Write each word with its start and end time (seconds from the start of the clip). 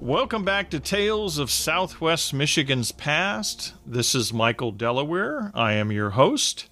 Welcome 0.00 0.44
back 0.44 0.70
to 0.70 0.80
Tales 0.80 1.36
of 1.36 1.50
Southwest 1.50 2.32
Michigan's 2.32 2.90
Past. 2.90 3.74
This 3.84 4.14
is 4.14 4.32
Michael 4.32 4.72
Delaware. 4.72 5.52
I 5.54 5.74
am 5.74 5.92
your 5.92 6.10
host. 6.10 6.70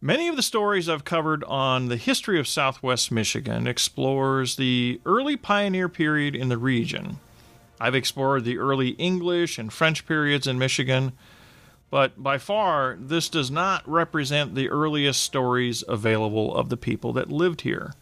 Many 0.00 0.28
of 0.28 0.36
the 0.36 0.42
stories 0.42 0.88
I've 0.88 1.04
covered 1.04 1.42
on 1.42 1.88
the 1.88 1.96
history 1.96 2.38
of 2.38 2.46
Southwest 2.46 3.10
Michigan 3.10 3.66
explores 3.66 4.54
the 4.54 5.00
early 5.04 5.36
pioneer 5.36 5.88
period 5.88 6.36
in 6.36 6.50
the 6.50 6.56
region. 6.56 7.18
I've 7.80 7.96
explored 7.96 8.44
the 8.44 8.58
early 8.58 8.90
English 8.90 9.58
and 9.58 9.72
French 9.72 10.06
periods 10.06 10.46
in 10.46 10.56
Michigan, 10.56 11.14
but 11.90 12.22
by 12.22 12.38
far 12.38 12.96
this 12.96 13.28
does 13.28 13.50
not 13.50 13.82
represent 13.88 14.54
the 14.54 14.70
earliest 14.70 15.20
stories 15.20 15.82
available 15.88 16.54
of 16.54 16.68
the 16.68 16.76
people 16.76 17.12
that 17.14 17.32
lived 17.32 17.62
here. 17.62 17.92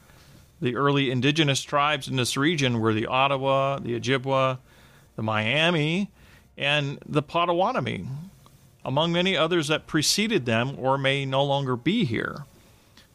The 0.63 0.77
early 0.77 1.11
indigenous 1.11 1.61
tribes 1.65 2.07
in 2.07 2.15
this 2.15 2.37
region 2.37 2.79
were 2.79 2.95
the 2.95 3.07
Ottawa, 3.07 3.81
the 3.81 3.99
Ojibwa, 3.99 4.59
the 5.17 5.23
Miami, 5.23 6.09
and 6.57 7.01
the 7.05 7.21
Potawatomi, 7.21 8.07
among 8.85 9.11
many 9.11 9.37
others 9.37 9.67
that 9.67 9.89
preceded 9.89 10.47
them 10.47 10.77
or 10.79 10.97
may 10.97 11.27
no 11.27 11.43
longer 11.43 11.75
be 11.75 12.05
here. 12.05 12.45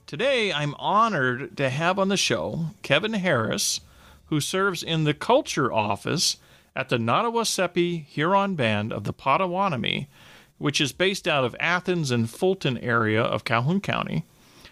Today, 0.05 0.51
I'm 0.51 0.75
honored 0.75 1.55
to 1.55 1.69
have 1.69 1.97
on 1.97 2.09
the 2.09 2.17
show 2.17 2.71
Kevin 2.81 3.13
Harris, 3.13 3.79
who 4.25 4.41
serves 4.41 4.83
in 4.83 5.05
the 5.05 5.13
Culture 5.13 5.71
Office 5.71 6.35
at 6.75 6.89
the 6.89 6.97
Nottawaseppi 6.97 8.03
Huron 8.07 8.55
Band 8.55 8.91
of 8.91 9.05
the 9.05 9.13
Potawatomi, 9.13 10.09
which 10.57 10.81
is 10.81 10.91
based 10.91 11.29
out 11.29 11.45
of 11.45 11.55
Athens 11.61 12.11
and 12.11 12.29
Fulton 12.29 12.77
area 12.79 13.21
of 13.21 13.45
Calhoun 13.45 13.79
County 13.79 14.25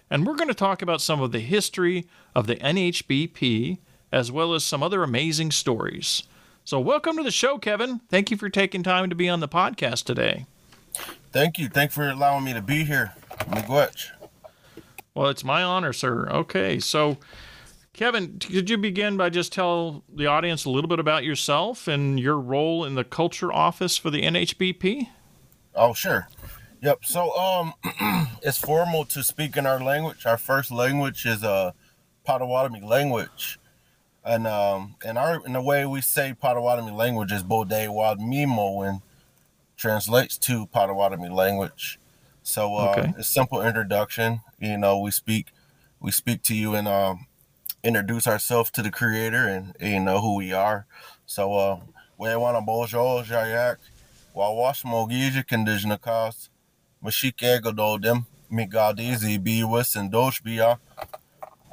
and 0.10 0.26
we're 0.26 0.36
going 0.36 0.48
to 0.48 0.54
talk 0.54 0.82
about 0.82 1.02
some 1.02 1.22
of 1.22 1.32
the 1.32 1.40
history 1.40 2.08
of 2.34 2.48
the 2.48 2.56
NHBP 2.56 3.80
as 4.12 4.32
well 4.32 4.54
as 4.54 4.64
some 4.64 4.84
other 4.84 5.04
amazing 5.04 5.52
stories. 5.52 6.24
So, 6.64 6.80
welcome 6.80 7.18
to 7.18 7.24
the 7.24 7.32
show, 7.32 7.58
Kevin. 7.58 8.02
Thank 8.10 8.32
you 8.32 8.38
for 8.38 8.50
taking 8.50 8.82
time 8.82 9.10
to 9.10 9.16
be 9.16 9.30
on 9.30 9.40
the 9.40 9.48
podcast 9.48 10.06
today. 10.06 10.46
Thank 11.32 11.60
you. 11.60 11.68
Thanks 11.68 11.94
for 11.94 12.10
allowing 12.10 12.44
me 12.44 12.54
to 12.54 12.62
be 12.62 12.86
here. 12.86 13.14
Miigwech. 13.50 14.12
Well, 15.14 15.28
it's 15.28 15.44
my 15.44 15.64
honor, 15.64 15.94
sir. 15.94 16.28
Okay, 16.30 16.80
so 16.80 17.18
Kevin, 17.94 18.40
could 18.40 18.70
you 18.70 18.78
begin 18.78 19.16
by 19.16 19.30
just 19.30 19.54
tell 19.54 20.04
the 20.14 20.26
audience 20.28 20.66
a 20.66 20.70
little 20.70 20.90
bit 20.90 21.00
about 21.00 21.24
yourself 21.24 21.88
and 21.88 22.20
your 22.20 22.38
role 22.38 22.84
in 22.84 22.96
the 22.96 23.04
culture 23.04 23.54
office 23.54 23.98
for 23.98 24.10
the 24.10 24.22
NHBP? 24.22 25.08
Oh, 25.76 25.94
sure. 25.94 26.28
Yep. 26.86 27.04
So 27.04 27.36
um, 27.36 27.74
it's 28.44 28.60
formal 28.60 29.06
to 29.06 29.24
speak 29.24 29.58
in 29.58 29.66
our 29.66 29.84
language. 29.84 30.28
Our 30.28 30.38
first 30.38 30.70
language 30.70 31.26
is 31.26 31.42
a 31.42 31.50
uh, 31.50 31.72
Potawatomi 32.24 32.82
language, 32.82 33.58
and 34.24 34.46
um, 34.46 34.94
and 35.04 35.18
our 35.18 35.44
in 35.48 35.54
the 35.54 35.64
way 35.64 35.88
we 35.88 36.02
say 36.02 36.36
Potawatomi 36.40 36.92
language 36.92 37.32
is 37.32 37.42
Bode 37.42 37.88
Wad 37.90 38.20
Mimo 38.20 38.88
and 38.88 39.02
translates 39.76 40.38
to 40.38 40.68
Potawatomi 40.68 41.28
language. 41.28 42.00
So 42.44 42.76
uh, 42.76 42.96
okay. 42.96 43.14
a 43.18 43.24
simple 43.24 43.64
introduction. 43.64 44.42
You 44.60 44.78
know, 44.78 45.00
we 45.00 45.10
speak 45.10 45.48
we 46.00 46.12
speak 46.12 46.44
to 46.44 46.56
you 46.56 46.76
and 46.76 46.88
um, 46.88 47.26
introduce 47.84 48.28
ourselves 48.28 48.70
to 48.72 48.84
the 48.84 48.92
Creator 48.92 49.48
and 49.48 49.76
you 49.82 50.00
know 50.00 50.22
who 50.22 50.36
we 50.36 50.54
are. 50.54 50.86
So 51.26 51.52
uh, 51.56 51.80
we 52.20 52.36
want 52.36 52.58
to 52.58 52.62
bojo 52.62 53.24
jayak. 53.24 53.78
Wawash 54.36 54.84
mogija 54.84 55.48
condition 55.48 55.98
cost 55.98 56.52
Mashike 57.06 57.62
Gododem, 57.62 58.26
Migadizi 58.52 59.38
Biwas 59.38 59.96
and 59.96 60.12
Doshbia. 60.12 60.80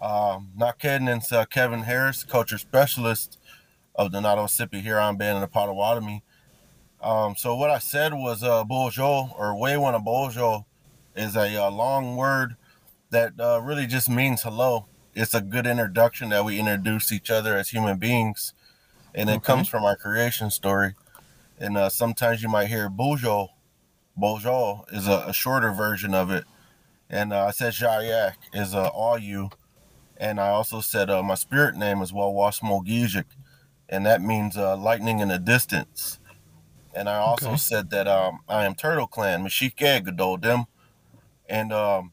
Um, 0.01 0.51
not 0.55 0.79
kidding, 0.79 1.09
it's 1.09 1.33
uh, 1.33 1.47
Kevin 1.47 1.85
Harris, 1.85 2.23
culture 2.23 2.59
specialist 2.59 3.39
of 3.95 4.13
the 4.13 4.21
Nottawaseppi 4.21 4.83
Huron 4.83 5.17
Band 5.17 5.37
in 5.37 5.41
the 5.41 5.49
Potawatomi. 5.49 6.23
Um, 7.01 7.35
so 7.35 7.57
what 7.57 7.71
I 7.71 7.79
said 7.79 8.13
was 8.13 8.43
uh, 8.43 8.63
Bojo 8.65 9.31
or 9.39 9.55
Waywana 9.55 10.05
Bojo 10.05 10.67
is 11.17 11.35
a 11.35 11.65
uh, 11.65 11.71
long 11.71 12.17
word 12.17 12.57
that 13.09 13.33
uh, 13.41 13.59
really 13.63 13.87
just 13.87 14.11
means 14.11 14.43
hello. 14.43 14.85
It's 15.15 15.33
a 15.33 15.41
good 15.41 15.67
introduction 15.67 16.29
that 16.29 16.45
we 16.45 16.59
introduce 16.59 17.11
each 17.11 17.31
other 17.31 17.57
as 17.57 17.71
human 17.71 17.99
beings, 17.99 18.53
and 19.15 19.31
it 19.31 19.37
okay. 19.37 19.45
comes 19.45 19.69
from 19.69 19.83
our 19.83 19.97
creation 19.97 20.51
story. 20.51 20.95
And 21.59 21.79
uh, 21.79 21.89
sometimes 21.89 22.43
you 22.43 22.51
might 22.51 22.67
hear 22.67 22.91
Bojo 22.91 23.49
Bojo 24.17 24.85
is 24.93 25.09
a, 25.09 25.25
a, 25.29 25.33
shorter 25.33 25.73
version 25.73 26.15
of 26.15 26.31
it. 26.31 26.45
And 27.09 27.33
uh, 27.33 27.47
I 27.47 27.51
said 27.51 27.73
Jayak 27.73 28.35
is 28.53 28.75
uh, 28.75 28.89
all 28.89 29.19
you. 29.19 29.51
And 30.17 30.39
I 30.39 30.49
also 30.49 30.81
said 30.81 31.11
uh, 31.11 31.23
my 31.23 31.35
spirit 31.35 31.75
name 31.75 32.01
is 32.01 32.13
Wawasmogijic, 32.13 33.25
and 33.89 34.07
that 34.07 34.23
means 34.23 34.57
uh, 34.57 34.77
lightning 34.77 35.19
in 35.19 35.29
the 35.29 35.39
distance. 35.39 36.21
And 36.95 37.09
I 37.09 37.17
also 37.17 37.49
okay. 37.49 37.57
said 37.57 37.91
that 37.91 38.07
um, 38.07 38.41
I 38.49 38.65
am 38.65 38.75
Turtle 38.75 39.07
Clan, 39.07 39.43
Mashike 39.43 40.05
Gadodim. 40.05 40.67
And 41.49 41.73
um, 41.73 42.13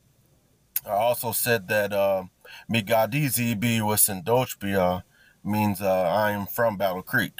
I 0.86 0.92
also 0.92 1.32
said 1.32 1.68
that 1.68 1.94
uh, 1.94 2.24
Migadizi 2.72 3.60
B 3.60 3.82
was 3.82 4.02
Sindochbia 4.02 5.04
means 5.44 5.82
uh, 5.82 6.04
I 6.04 6.32
am 6.32 6.46
from 6.46 6.78
Battle 6.78 7.02
Creek. 7.02 7.34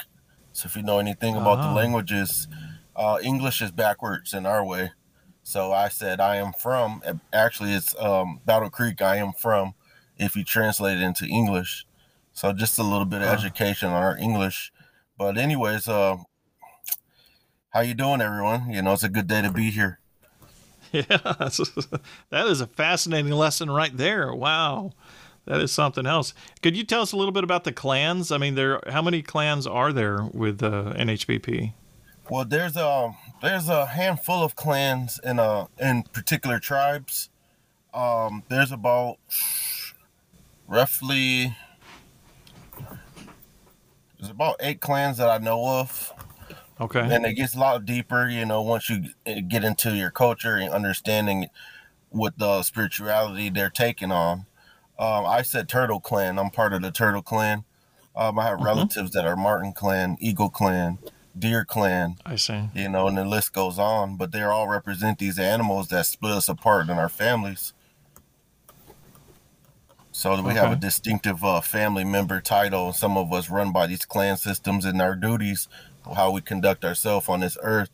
So 0.52 0.66
if 0.66 0.76
you 0.76 0.82
know 0.82 0.98
anything 0.98 1.36
about 1.36 1.56
the 1.56 1.68
ah. 1.68 1.74
languages, 1.74 2.48
uh, 3.00 3.18
English 3.22 3.62
is 3.62 3.70
backwards 3.70 4.34
in 4.34 4.44
our 4.44 4.62
way. 4.62 4.92
So 5.42 5.72
I 5.72 5.88
said, 5.88 6.20
I 6.20 6.36
am 6.36 6.52
from, 6.52 7.02
actually, 7.32 7.72
it's 7.72 7.98
um, 7.98 8.40
Battle 8.44 8.68
Creek, 8.68 9.00
I 9.00 9.16
am 9.16 9.32
from, 9.32 9.74
if 10.18 10.36
you 10.36 10.44
translate 10.44 10.98
it 10.98 11.02
into 11.02 11.24
English. 11.24 11.86
So 12.34 12.52
just 12.52 12.78
a 12.78 12.82
little 12.82 13.06
bit 13.06 13.22
of 13.22 13.28
education 13.28 13.88
on 13.88 14.02
our 14.02 14.18
English. 14.18 14.70
But 15.16 15.38
anyways, 15.38 15.88
uh, 15.88 16.18
how 17.70 17.80
you 17.80 17.94
doing, 17.94 18.20
everyone? 18.20 18.70
You 18.70 18.82
know, 18.82 18.92
it's 18.92 19.02
a 19.02 19.08
good 19.08 19.26
day 19.26 19.40
to 19.42 19.50
be 19.50 19.70
here. 19.70 19.98
Yeah, 20.92 21.04
that 21.08 22.46
is 22.48 22.60
a 22.60 22.66
fascinating 22.66 23.30
lesson 23.30 23.70
right 23.70 23.96
there. 23.96 24.34
Wow, 24.34 24.90
that 25.44 25.60
is 25.60 25.70
something 25.70 26.04
else. 26.04 26.34
Could 26.62 26.76
you 26.76 26.82
tell 26.82 27.02
us 27.02 27.12
a 27.12 27.16
little 27.16 27.30
bit 27.30 27.44
about 27.44 27.62
the 27.62 27.70
clans? 27.70 28.32
I 28.32 28.38
mean, 28.38 28.56
there 28.56 28.80
how 28.88 29.00
many 29.00 29.22
clans 29.22 29.68
are 29.68 29.92
there 29.92 30.24
with 30.32 30.64
uh, 30.64 30.92
NHBP? 30.96 31.74
Well, 32.30 32.44
there's 32.44 32.76
a 32.76 33.12
there's 33.42 33.68
a 33.68 33.86
handful 33.86 34.44
of 34.44 34.54
clans 34.54 35.18
in 35.24 35.40
a 35.40 35.66
in 35.80 36.04
particular 36.04 36.60
tribes. 36.60 37.28
Um, 37.92 38.44
there's 38.48 38.70
about 38.70 39.16
roughly 40.68 41.56
there's 44.18 44.30
about 44.30 44.56
eight 44.60 44.80
clans 44.80 45.18
that 45.18 45.28
I 45.28 45.38
know 45.38 45.66
of. 45.66 46.12
Okay. 46.80 47.00
And 47.00 47.26
it 47.26 47.34
gets 47.34 47.56
a 47.56 47.58
lot 47.58 47.84
deeper, 47.84 48.28
you 48.28 48.46
know, 48.46 48.62
once 48.62 48.88
you 48.88 49.08
get 49.48 49.64
into 49.64 49.96
your 49.96 50.10
culture 50.10 50.54
and 50.54 50.72
understanding 50.72 51.48
what 52.10 52.38
the 52.38 52.62
spirituality 52.62 53.50
they're 53.50 53.70
taking 53.70 54.12
on. 54.12 54.46
Um, 54.98 55.26
I 55.26 55.42
said 55.42 55.68
Turtle 55.68 56.00
Clan. 56.00 56.38
I'm 56.38 56.50
part 56.50 56.72
of 56.72 56.82
the 56.82 56.90
Turtle 56.90 57.22
Clan. 57.22 57.64
Um, 58.14 58.38
I 58.38 58.44
have 58.44 58.56
mm-hmm. 58.56 58.66
relatives 58.66 59.10
that 59.12 59.26
are 59.26 59.36
Martin 59.36 59.72
Clan, 59.72 60.16
Eagle 60.20 60.50
Clan, 60.50 60.98
Deer 61.40 61.64
Clan. 61.64 62.16
I 62.24 62.36
see. 62.36 62.68
You 62.74 62.88
know, 62.88 63.08
and 63.08 63.16
the 63.16 63.24
list 63.24 63.52
goes 63.52 63.78
on. 63.78 64.16
But 64.16 64.32
they 64.32 64.42
all 64.42 64.68
represent 64.68 65.18
these 65.18 65.38
animals 65.38 65.88
that 65.88 66.06
split 66.06 66.32
us 66.32 66.48
apart 66.48 66.88
in 66.88 66.98
our 66.98 67.08
families. 67.08 67.72
So 70.12 70.34
we 70.42 70.50
okay. 70.50 70.58
have 70.58 70.72
a 70.72 70.76
distinctive 70.76 71.42
uh, 71.42 71.62
family 71.62 72.04
member 72.04 72.40
title. 72.40 72.92
Some 72.92 73.16
of 73.16 73.32
us 73.32 73.48
run 73.48 73.72
by 73.72 73.86
these 73.86 74.04
clan 74.04 74.36
systems, 74.36 74.84
and 74.84 75.00
our 75.00 75.14
duties, 75.14 75.66
how 76.14 76.30
we 76.30 76.42
conduct 76.42 76.84
ourselves 76.84 77.28
on 77.28 77.40
this 77.40 77.56
earth, 77.62 77.90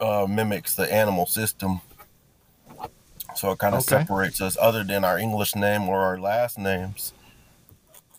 uh, 0.00 0.26
mimics 0.28 0.74
the 0.74 0.92
animal 0.92 1.26
system. 1.26 1.80
So 3.36 3.52
it 3.52 3.58
kind 3.58 3.76
of 3.76 3.82
okay. 3.82 4.00
separates 4.00 4.40
us, 4.40 4.56
other 4.60 4.82
than 4.82 5.04
our 5.04 5.16
English 5.16 5.54
name 5.54 5.88
or 5.88 6.00
our 6.00 6.18
last 6.18 6.58
names. 6.58 7.12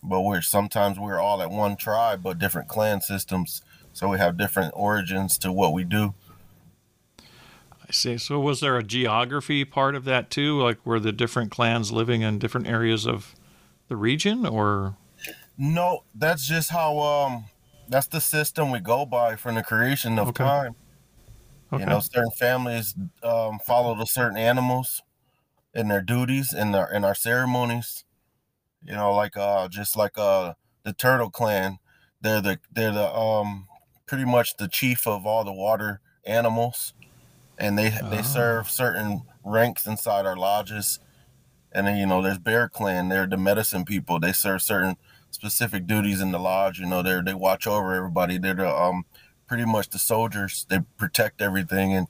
But 0.02 0.22
we're 0.22 0.42
sometimes 0.42 0.98
we're 0.98 1.20
all 1.20 1.42
at 1.42 1.52
one 1.52 1.76
tribe, 1.76 2.24
but 2.24 2.40
different 2.40 2.70
clan 2.70 3.02
systems 3.02 3.62
so 3.94 4.10
we 4.10 4.18
have 4.18 4.38
different 4.38 4.74
origins 4.76 5.38
to 5.40 5.52
what 5.52 5.74
we 5.74 5.84
do. 5.84 6.14
I 7.90 7.92
see. 7.92 8.18
So 8.18 8.40
was 8.40 8.60
there 8.60 8.78
a 8.78 8.84
geography 8.84 9.66
part 9.66 9.96
of 9.96 10.06
that 10.06 10.30
too? 10.30 10.62
Like 10.62 10.86
were 10.86 11.00
the 11.00 11.12
different 11.12 11.52
clans 11.52 11.92
living 11.92 12.22
in 12.22 12.38
different 12.38 12.68
areas 12.68 13.08
of 13.08 13.36
the 13.88 13.96
region 13.96 14.46
or 14.46 14.96
No, 15.58 16.04
that's 16.14 16.48
just 16.48 16.70
how 16.70 17.00
um 17.00 17.46
that's 17.88 18.08
the 18.08 18.22
system 18.22 18.72
we 18.72 18.80
go 18.80 19.06
by 19.06 19.36
from 19.36 19.56
the 19.56 19.64
creation 19.64 20.20
of 20.20 20.30
okay. 20.30 20.44
time. 20.44 20.76
Okay. 21.74 21.84
You 21.84 21.90
know, 21.90 22.00
certain 22.00 22.32
families 22.32 22.96
um, 23.24 23.60
follow 23.60 23.96
the 23.96 24.06
certain 24.06 24.38
animals 24.38 25.02
in 25.74 25.88
their 25.88 26.02
duties 26.02 26.54
in 26.54 26.72
their 26.72 26.92
in 26.92 27.04
our 27.04 27.16
ceremonies. 27.16 28.06
You 28.84 28.94
know, 28.94 29.14
like 29.14 29.36
uh 29.36 29.68
just 29.68 29.98
like 29.98 30.18
uh 30.18 30.54
the 30.84 30.94
turtle 30.94 31.32
clan, 31.32 31.80
they're 32.22 32.42
the 32.42 32.60
they're 32.72 32.92
the 32.92 33.12
um 33.12 33.68
pretty 34.10 34.26
much 34.26 34.58
the 34.58 34.68
chief 34.68 35.06
of 35.06 35.28
all 35.28 35.44
the 35.44 35.54
water 35.54 36.02
animals, 36.26 36.94
and 37.60 37.78
they 37.78 37.94
oh. 38.02 38.10
they 38.10 38.24
serve 38.24 38.70
certain 38.70 39.22
ranks 39.46 39.86
inside 39.86 40.26
our 40.26 40.36
lodges. 40.36 41.00
And 41.72 41.86
then 41.86 41.98
you 41.98 42.08
know, 42.08 42.22
there's 42.22 42.40
Bear 42.40 42.68
Clan. 42.68 43.10
They're 43.10 43.28
the 43.28 43.38
medicine 43.38 43.86
people. 43.86 44.20
They 44.20 44.32
serve 44.32 44.64
certain 44.64 44.98
specific 45.30 45.86
duties 45.86 46.22
in 46.22 46.32
the 46.32 46.40
lodge. 46.40 46.80
You 46.80 46.88
know, 46.88 47.04
they 47.04 47.22
they 47.22 47.36
watch 47.36 47.68
over 47.68 47.94
everybody. 47.94 48.40
They're 48.40 48.56
the 48.56 48.76
um 48.76 49.06
pretty 49.48 49.66
much 49.66 49.90
the 49.90 50.00
soldiers. 50.00 50.66
They 50.68 50.80
protect 50.98 51.40
everything 51.40 51.94
and 51.94 52.08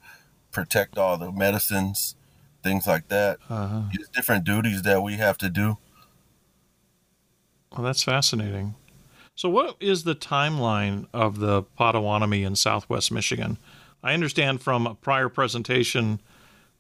protect 0.52 0.98
all 0.98 1.18
the 1.18 1.34
medicines, 1.34 2.16
things 2.63 2.88
like 2.88 3.10
that. 3.10 3.40
Uh-huh. 3.50 3.84
It's 3.92 4.07
different 4.10 4.45
duties 4.45 4.84
that 4.84 5.04
we 5.04 5.16
have 5.16 5.38
to 5.40 5.50
do. 5.50 5.78
Well, 7.74 7.84
that's 7.84 8.04
fascinating. 8.04 8.75
So, 9.39 9.47
what 9.47 9.77
is 9.80 10.03
the 10.03 10.15
timeline 10.15 11.07
of 11.13 11.39
the 11.39 11.63
Potawatomi 11.63 12.44
in 12.44 12.57
Southwest 12.57 13.09
Michigan? 13.09 13.57
I 14.03 14.13
understand 14.13 14.62
from 14.62 14.86
a 14.86 14.95
prior 14.95 15.30
presentation 15.30 16.19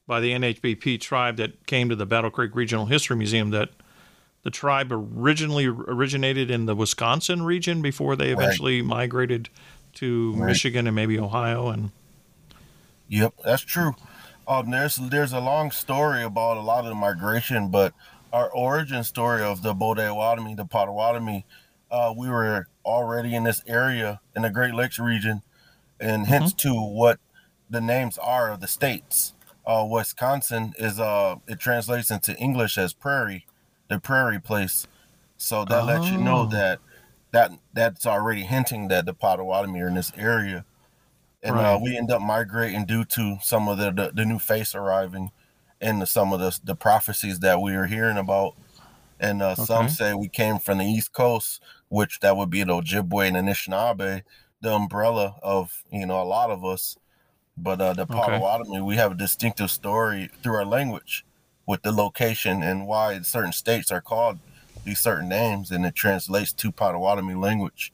by 0.05 0.19
the 0.19 0.31
NHBP 0.31 0.99
tribe 0.99 1.37
that 1.37 1.65
came 1.67 1.87
to 1.87 1.95
the 1.95 2.05
Battle 2.05 2.29
Creek 2.29 2.53
Regional 2.53 2.87
History 2.87 3.15
Museum 3.15 3.51
that 3.51 3.69
the 4.43 4.49
tribe 4.49 4.91
originally 4.91 5.67
originated 5.67 6.51
in 6.51 6.65
the 6.65 6.75
Wisconsin 6.75 7.43
region 7.43 7.81
before 7.81 8.17
they 8.17 8.31
eventually 8.31 8.81
right. 8.81 8.89
migrated 8.89 9.47
to 9.93 10.33
right. 10.33 10.47
Michigan 10.47 10.85
and 10.85 10.93
maybe 10.93 11.17
Ohio 11.17 11.69
and 11.69 11.91
Yep, 13.07 13.35
that's 13.45 13.61
true. 13.61 13.93
Um, 14.49 14.69
there's 14.69 14.97
there's 14.97 15.31
a 15.31 15.39
long 15.39 15.71
story 15.71 16.23
about 16.23 16.57
a 16.57 16.61
lot 16.61 16.79
of 16.79 16.89
the 16.89 16.95
migration, 16.95 17.71
but 17.71 17.93
our 18.33 18.49
origin 18.49 19.05
story 19.05 19.43
of 19.43 19.61
the 19.63 19.73
Potawatomi, 19.73 20.55
the 20.55 20.65
Potawatomi, 20.65 21.45
uh, 21.91 22.13
we 22.15 22.29
were 22.29 22.67
already 22.85 23.35
in 23.35 23.43
this 23.43 23.63
area 23.67 24.21
in 24.35 24.41
the 24.41 24.49
Great 24.49 24.73
Lakes 24.73 24.99
region, 24.99 25.41
and 25.99 26.23
mm-hmm. 26.23 26.31
hence 26.31 26.53
to 26.53 26.73
what 26.73 27.19
the 27.69 27.81
names 27.81 28.17
are 28.17 28.51
of 28.51 28.59
the 28.59 28.67
states. 28.67 29.33
Uh, 29.65 29.85
Wisconsin 29.89 30.73
is 30.77 30.99
uh, 30.99 31.35
it 31.47 31.59
translates 31.59 32.09
into 32.09 32.35
English 32.37 32.77
as 32.77 32.93
prairie, 32.93 33.45
the 33.87 33.99
prairie 33.99 34.39
place. 34.39 34.87
So 35.37 35.63
that 35.65 35.83
oh. 35.83 35.85
lets 35.85 36.09
you 36.09 36.17
know 36.17 36.41
oh. 36.41 36.45
that 36.47 36.79
that 37.31 37.51
that's 37.73 38.05
already 38.05 38.43
hinting 38.43 38.87
that 38.87 39.05
the 39.05 39.13
Potawatomi 39.13 39.81
are 39.81 39.87
in 39.87 39.95
this 39.95 40.11
area, 40.17 40.65
and 41.43 41.55
uh, 41.55 41.59
right. 41.59 41.73
uh, 41.73 41.79
we 41.79 41.97
end 41.97 42.11
up 42.11 42.21
migrating 42.21 42.85
due 42.85 43.05
to 43.05 43.37
some 43.41 43.67
of 43.67 43.77
the 43.77 43.91
the, 43.91 44.11
the 44.13 44.25
new 44.25 44.39
face 44.39 44.73
arriving, 44.73 45.31
and 45.79 46.01
the, 46.01 46.05
some 46.07 46.33
of 46.33 46.39
the 46.39 46.57
the 46.63 46.75
prophecies 46.75 47.39
that 47.39 47.61
we 47.61 47.75
are 47.75 47.85
hearing 47.85 48.17
about. 48.17 48.55
And 49.21 49.41
uh, 49.41 49.51
okay. 49.51 49.65
some 49.65 49.89
say 49.89 50.13
we 50.13 50.29
came 50.29 50.59
from 50.59 50.77
the 50.77 50.85
East 50.85 51.11
Coast, 51.11 51.61
which 51.89 52.19
that 52.21 52.37
would 52.37 52.49
be 52.49 52.63
the 52.63 52.73
Ojibwe 52.73 53.27
and 53.27 53.37
Anishinaabe, 53.37 54.23
the 54.61 54.73
umbrella 54.73 55.35
of 55.43 55.83
you 55.91 56.05
know 56.05 56.21
a 56.21 56.23
lot 56.23 56.49
of 56.49 56.63
us. 56.63 56.97
But 57.57 57.81
uh, 57.81 57.93
the 57.93 58.05
Potawatomi, 58.05 58.77
okay. 58.77 58.81
we 58.81 58.95
have 58.95 59.11
a 59.11 59.15
distinctive 59.15 59.69
story 59.69 60.29
through 60.41 60.55
our 60.55 60.65
language 60.65 61.25
with 61.65 61.81
the 61.81 61.91
location 61.91 62.63
and 62.63 62.87
why 62.87 63.19
certain 63.21 63.51
states 63.51 63.91
are 63.91 63.99
called 63.99 64.39
these 64.85 64.99
certain 64.99 65.27
names, 65.27 65.71
and 65.71 65.85
it 65.85 65.93
translates 65.93 66.53
to 66.53 66.71
Potawatomi 66.71 67.33
language 67.33 67.91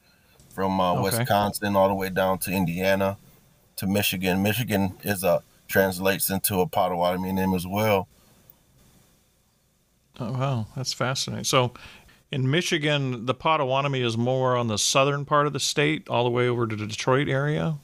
from 0.50 0.80
uh, 0.80 0.94
okay. 0.94 1.18
Wisconsin 1.18 1.76
all 1.76 1.88
the 1.88 1.96
way 1.96 2.10
down 2.10 2.38
to 2.40 2.52
Indiana 2.52 3.18
to 3.78 3.88
Michigan. 3.88 4.44
Michigan 4.44 4.96
is 5.04 5.24
a 5.24 5.42
translates 5.68 6.30
into 6.30 6.62
a 6.62 6.68
Potawatomi 6.68 7.34
name 7.34 7.54
as 7.54 7.66
well. 7.68 8.08
Oh 10.20 10.32
wow, 10.32 10.68
that's 10.76 10.94
fascinating. 10.94 11.44
So, 11.44 11.74
in 12.32 12.50
Michigan, 12.50 13.26
the 13.26 13.34
Potawatomi 13.34 14.02
is 14.02 14.18
more 14.18 14.56
on 14.56 14.68
the 14.68 14.78
southern 14.78 15.26
part 15.26 15.48
of 15.48 15.54
the 15.54 15.60
state, 15.60 16.08
all 16.10 16.24
the 16.24 16.30
way 16.30 16.48
over 16.48 16.68
to 16.68 16.76
the 16.76 16.88
Detroit 16.88 17.28
area. 17.28 17.78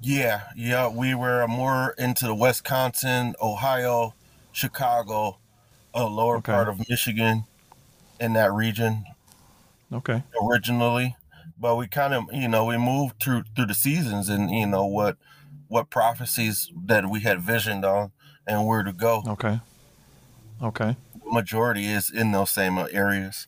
Yeah, 0.00 0.42
yeah, 0.56 0.88
we 0.88 1.14
were 1.14 1.46
more 1.46 1.94
into 1.98 2.26
the 2.26 2.34
Wisconsin, 2.34 3.34
Ohio, 3.40 4.14
Chicago, 4.52 5.38
a 5.92 6.04
lower 6.04 6.38
okay. 6.38 6.52
part 6.52 6.68
of 6.68 6.88
Michigan, 6.88 7.44
in 8.18 8.34
that 8.34 8.52
region. 8.52 9.04
Okay. 9.92 10.22
Originally, 10.42 11.16
but 11.58 11.76
we 11.76 11.88
kind 11.88 12.14
of, 12.14 12.24
you 12.32 12.48
know, 12.48 12.64
we 12.64 12.78
moved 12.78 13.20
through 13.20 13.44
through 13.56 13.66
the 13.66 13.74
seasons, 13.74 14.28
and 14.28 14.50
you 14.50 14.66
know 14.66 14.86
what, 14.86 15.16
what 15.68 15.90
prophecies 15.90 16.70
that 16.86 17.10
we 17.10 17.20
had 17.20 17.40
visioned 17.40 17.84
on, 17.84 18.12
and 18.46 18.66
where 18.66 18.82
to 18.82 18.92
go. 18.92 19.22
Okay. 19.26 19.60
Okay. 20.62 20.96
Majority 21.32 21.86
is 21.86 22.10
in 22.10 22.32
those 22.32 22.50
same 22.50 22.78
areas. 22.78 23.46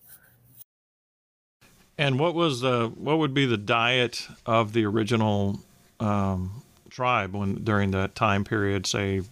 And 1.99 2.19
what 2.19 2.35
was 2.35 2.61
the 2.61 2.93
what 2.95 3.19
would 3.19 3.35
be 3.35 3.47
the 3.47 3.57
diet 3.57 4.27
of 4.47 4.73
the 4.73 4.85
original 4.87 5.61
um, 6.01 6.63
tribe 6.91 7.35
when 7.35 7.63
during 7.63 7.91
that 7.93 8.15
time 8.15 8.45
period? 8.45 8.87
Say 8.87 9.23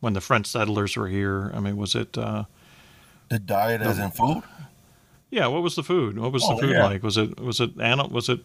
when 0.00 0.14
the 0.14 0.20
French 0.20 0.46
settlers 0.46 0.96
were 0.96 1.08
here. 1.08 1.50
I 1.54 1.60
mean, 1.60 1.76
was 1.76 1.94
it 1.94 2.16
uh, 2.16 2.44
the 3.28 3.38
diet 3.38 3.80
the, 3.80 3.86
as 3.86 3.98
in 3.98 4.10
food? 4.10 4.42
Yeah. 5.30 5.46
What 5.46 5.62
was 5.62 5.76
the 5.76 5.82
food? 5.82 6.18
What 6.18 6.32
was 6.32 6.42
oh, 6.44 6.56
the 6.56 6.62
food 6.62 6.72
yeah. 6.72 6.84
like? 6.84 7.02
Was 7.02 7.18
it 7.18 7.38
was 7.38 7.60
it 7.60 7.78
animal? 7.80 8.10
was 8.10 8.28
it? 8.28 8.40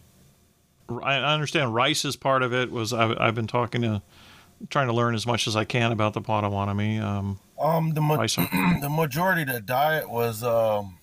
I 1.02 1.16
understand 1.16 1.74
rice 1.74 2.04
is 2.04 2.16
part 2.16 2.42
of 2.42 2.54
it. 2.54 2.70
Was 2.70 2.92
I, 2.92 3.24
have 3.24 3.34
been 3.34 3.46
talking 3.46 3.82
to 3.82 4.02
trying 4.70 4.88
to 4.88 4.92
learn 4.92 5.14
as 5.14 5.26
much 5.26 5.46
as 5.46 5.56
I 5.56 5.64
can 5.64 5.92
about 5.92 6.14
the 6.14 6.20
Potawatomi. 6.20 6.98
Um, 6.98 7.38
um 7.60 7.94
the 7.94 8.00
ma- 8.00 8.16
the 8.80 8.88
majority 8.90 9.42
of 9.42 9.48
the 9.48 9.60
diet 9.60 10.08
was 10.10 10.42
um 10.42 10.98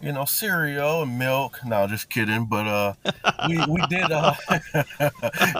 you 0.00 0.12
know, 0.12 0.24
cereal 0.24 1.02
and 1.02 1.18
milk. 1.18 1.60
No, 1.64 1.86
just 1.86 2.08
kidding. 2.08 2.46
But 2.46 2.66
uh, 2.66 2.94
we 3.48 3.58
we 3.68 3.86
did 3.88 4.10
uh, 4.10 4.34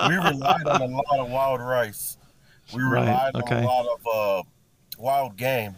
we 0.09 0.15
relied 0.15 0.67
on 0.67 0.83
a 0.83 0.87
lot 0.87 1.19
of 1.19 1.31
wild 1.31 1.61
rice. 1.61 2.17
We 2.75 2.83
relied 2.83 3.35
right. 3.35 3.43
okay. 3.43 3.57
on 3.57 3.65
a 3.65 3.67
lot 3.67 3.87
of 3.87 4.07
uh, 4.07 4.49
wild 4.99 5.37
game. 5.37 5.77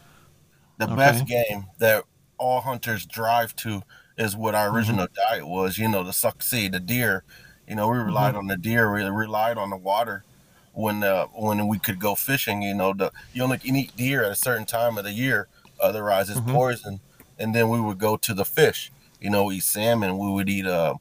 The 0.79 0.87
okay. 0.87 0.97
best 0.97 1.27
game 1.27 1.67
that 1.79 2.05
all 2.39 2.61
hunters 2.61 3.07
drive 3.07 3.55
to 3.57 3.83
is 4.19 4.37
what 4.37 4.55
our 4.55 4.67
mm-hmm. 4.67 4.77
original 4.77 5.07
mm-hmm. 5.07 5.35
diet 5.35 5.49
was. 5.49 5.79
You 5.79 5.89
know, 5.89 6.05
the 6.05 6.13
succeed, 6.13 6.73
the 6.73 6.81
deer. 6.81 7.25
You 7.67 7.77
know, 7.77 7.89
we 7.89 7.99
relied 7.99 8.31
mm-hmm. 8.31 8.39
on 8.39 8.47
the 8.47 8.57
deer. 8.57 8.93
We 8.93 9.03
relied 9.03 9.59
on 9.59 9.71
the 9.71 9.77
water 9.77 10.25
when 10.73 11.03
uh, 11.03 11.27
when 11.27 11.67
we 11.69 11.79
could 11.79 11.99
go 11.99 12.15
fishing. 12.15 12.63
You 12.63 12.75
know, 12.75 12.93
the 12.93 13.13
you 13.33 13.43
only 13.43 13.59
can 13.59 13.77
eat 13.77 13.97
deer 13.97 14.25
at 14.25 14.33
a 14.33 14.37
certain 14.37 14.67
time 14.67 14.99
of 14.99 15.05
the 15.05 15.13
year, 15.13 15.49
otherwise 15.81 16.31
it's 16.31 16.41
mm-hmm. 16.41 16.53
poison 16.53 17.01
and 17.43 17.53
then 17.53 17.69
we 17.69 17.81
would 17.81 17.99
go 17.99 18.17
to 18.17 18.33
the 18.33 18.45
fish. 18.45 18.93
You 19.21 19.29
know, 19.29 19.51
eat 19.51 19.65
salmon. 19.65 20.17
We 20.17 20.31
would 20.31 20.49
eat 20.49 20.65
a, 20.65 20.95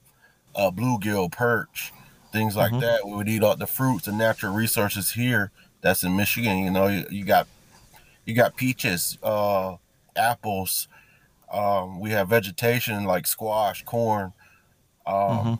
a 0.55 0.71
bluegill, 0.71 1.31
perch, 1.31 1.93
things 2.31 2.55
like 2.55 2.71
mm-hmm. 2.71 2.81
that. 2.81 3.05
We 3.05 3.13
would 3.13 3.29
eat 3.29 3.43
all 3.43 3.55
the 3.55 3.67
fruits 3.67 4.07
and 4.07 4.17
natural 4.17 4.53
resources 4.53 5.11
here. 5.11 5.51
That's 5.81 6.03
in 6.03 6.15
Michigan. 6.15 6.57
You 6.59 6.71
know, 6.71 6.87
you, 6.87 7.05
you 7.11 7.25
got 7.25 7.47
you 8.25 8.33
got 8.33 8.55
peaches, 8.55 9.19
uh, 9.21 9.75
apples. 10.15 10.87
Um, 11.51 11.99
we 11.99 12.09
have 12.11 12.29
vegetation 12.29 13.03
like 13.03 13.27
squash, 13.27 13.83
corn. 13.83 14.33
Um, 15.05 15.15
mm-hmm. 15.15 15.53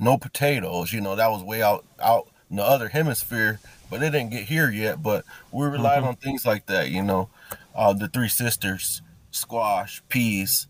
No 0.00 0.18
potatoes. 0.18 0.92
You 0.92 1.00
know, 1.00 1.14
that 1.14 1.30
was 1.30 1.44
way 1.44 1.62
out 1.62 1.84
out 2.00 2.28
in 2.54 2.58
the 2.58 2.64
other 2.64 2.88
hemisphere, 2.88 3.58
but 3.90 4.00
it 4.00 4.10
didn't 4.10 4.30
get 4.30 4.44
here 4.44 4.70
yet. 4.70 5.02
But 5.02 5.24
we 5.50 5.66
relied 5.66 5.98
mm-hmm. 5.98 6.08
on 6.08 6.16
things 6.16 6.46
like 6.46 6.66
that. 6.66 6.88
You 6.88 7.02
know, 7.02 7.28
uh, 7.74 7.92
the 7.92 8.06
Three 8.06 8.28
Sisters 8.28 9.02
squash, 9.32 10.00
peas, 10.08 10.68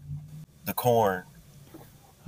the 0.64 0.72
corn. 0.72 1.24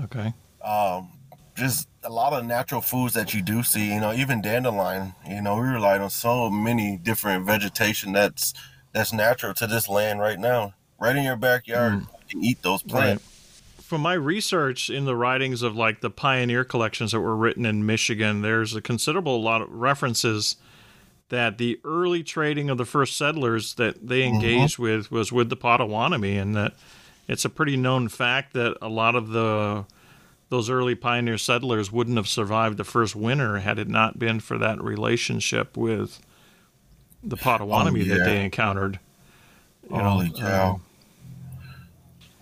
Okay. 0.04 0.34
Um, 0.62 1.08
just 1.54 1.88
a 2.04 2.10
lot 2.10 2.34
of 2.34 2.44
natural 2.44 2.82
foods 2.82 3.14
that 3.14 3.32
you 3.32 3.40
do 3.40 3.62
see. 3.62 3.94
You 3.94 4.00
know, 4.00 4.12
even 4.12 4.42
dandelion. 4.42 5.14
You 5.26 5.40
know, 5.40 5.56
we 5.56 5.62
relied 5.62 6.02
on 6.02 6.10
so 6.10 6.50
many 6.50 6.98
different 6.98 7.46
vegetation 7.46 8.12
that's 8.12 8.52
that's 8.92 9.14
natural 9.14 9.54
to 9.54 9.66
this 9.66 9.88
land 9.88 10.20
right 10.20 10.38
now, 10.38 10.74
right 11.00 11.16
in 11.16 11.24
your 11.24 11.36
backyard. 11.36 11.94
Mm. 11.94 12.00
You 12.00 12.28
can 12.28 12.44
eat 12.44 12.60
those 12.60 12.82
plants. 12.82 13.24
Right. 13.24 13.35
From 13.86 14.00
my 14.00 14.14
research 14.14 14.90
in 14.90 15.04
the 15.04 15.14
writings 15.14 15.62
of 15.62 15.76
like 15.76 16.00
the 16.00 16.10
pioneer 16.10 16.64
collections 16.64 17.12
that 17.12 17.20
were 17.20 17.36
written 17.36 17.64
in 17.64 17.86
Michigan, 17.86 18.42
there's 18.42 18.74
a 18.74 18.80
considerable 18.80 19.40
lot 19.40 19.62
of 19.62 19.70
references 19.70 20.56
that 21.28 21.58
the 21.58 21.78
early 21.84 22.24
trading 22.24 22.68
of 22.68 22.78
the 22.78 22.84
first 22.84 23.16
settlers 23.16 23.74
that 23.74 24.08
they 24.08 24.22
mm-hmm. 24.22 24.34
engaged 24.34 24.74
mm-hmm. 24.74 24.82
with 24.82 25.12
was 25.12 25.30
with 25.30 25.50
the 25.50 25.56
Potawatomi, 25.56 26.36
and 26.36 26.56
that 26.56 26.74
it's 27.28 27.44
a 27.44 27.48
pretty 27.48 27.76
known 27.76 28.08
fact 28.08 28.54
that 28.54 28.76
a 28.82 28.88
lot 28.88 29.14
of 29.14 29.28
the 29.28 29.84
those 30.48 30.68
early 30.68 30.96
pioneer 30.96 31.38
settlers 31.38 31.92
wouldn't 31.92 32.16
have 32.16 32.26
survived 32.26 32.78
the 32.78 32.84
first 32.84 33.14
winter 33.14 33.58
had 33.58 33.78
it 33.78 33.86
not 33.86 34.18
been 34.18 34.40
for 34.40 34.58
that 34.58 34.82
relationship 34.82 35.76
with 35.76 36.20
the 37.22 37.36
Potawatomi 37.36 38.00
oh, 38.00 38.04
yeah. 38.04 38.14
that 38.18 38.24
they 38.24 38.44
encountered. 38.44 38.98
You 39.88 39.96
Holy 39.96 40.28
know, 40.30 40.34
cow! 40.34 40.70
Um, 40.70 40.82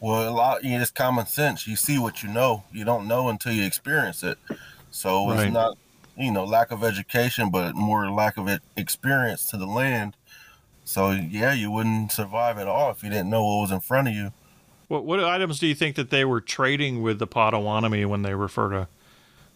well, 0.04 0.28
a 0.28 0.30
lot. 0.30 0.60
It's 0.62 0.90
common 0.90 1.26
sense. 1.26 1.66
You 1.66 1.76
see 1.76 1.98
what 1.98 2.22
you 2.22 2.28
know. 2.28 2.64
You 2.72 2.84
don't 2.84 3.08
know 3.08 3.28
until 3.28 3.52
you 3.52 3.64
experience 3.64 4.22
it. 4.22 4.38
So 4.90 5.30
it's 5.32 5.52
not 5.52 5.76
you 6.16 6.30
know, 6.30 6.44
lack 6.44 6.70
of 6.70 6.84
education, 6.84 7.50
but 7.50 7.74
more 7.74 8.10
lack 8.10 8.36
of 8.36 8.48
experience 8.76 9.46
to 9.46 9.56
the 9.56 9.66
land. 9.66 10.16
So 10.84 11.10
yeah, 11.10 11.52
you 11.52 11.70
wouldn't 11.70 12.12
survive 12.12 12.58
at 12.58 12.68
all 12.68 12.90
if 12.90 13.02
you 13.02 13.10
didn't 13.10 13.30
know 13.30 13.44
what 13.44 13.62
was 13.62 13.70
in 13.70 13.80
front 13.80 14.08
of 14.08 14.14
you. 14.14 14.32
What 14.88 15.04
what 15.04 15.24
items 15.24 15.58
do 15.58 15.66
you 15.66 15.74
think 15.74 15.96
that 15.96 16.10
they 16.10 16.24
were 16.24 16.40
trading 16.40 17.02
with 17.02 17.18
the 17.18 17.26
Potawatomi 17.26 18.04
when 18.04 18.22
they 18.22 18.34
refer 18.34 18.68
to? 18.70 18.88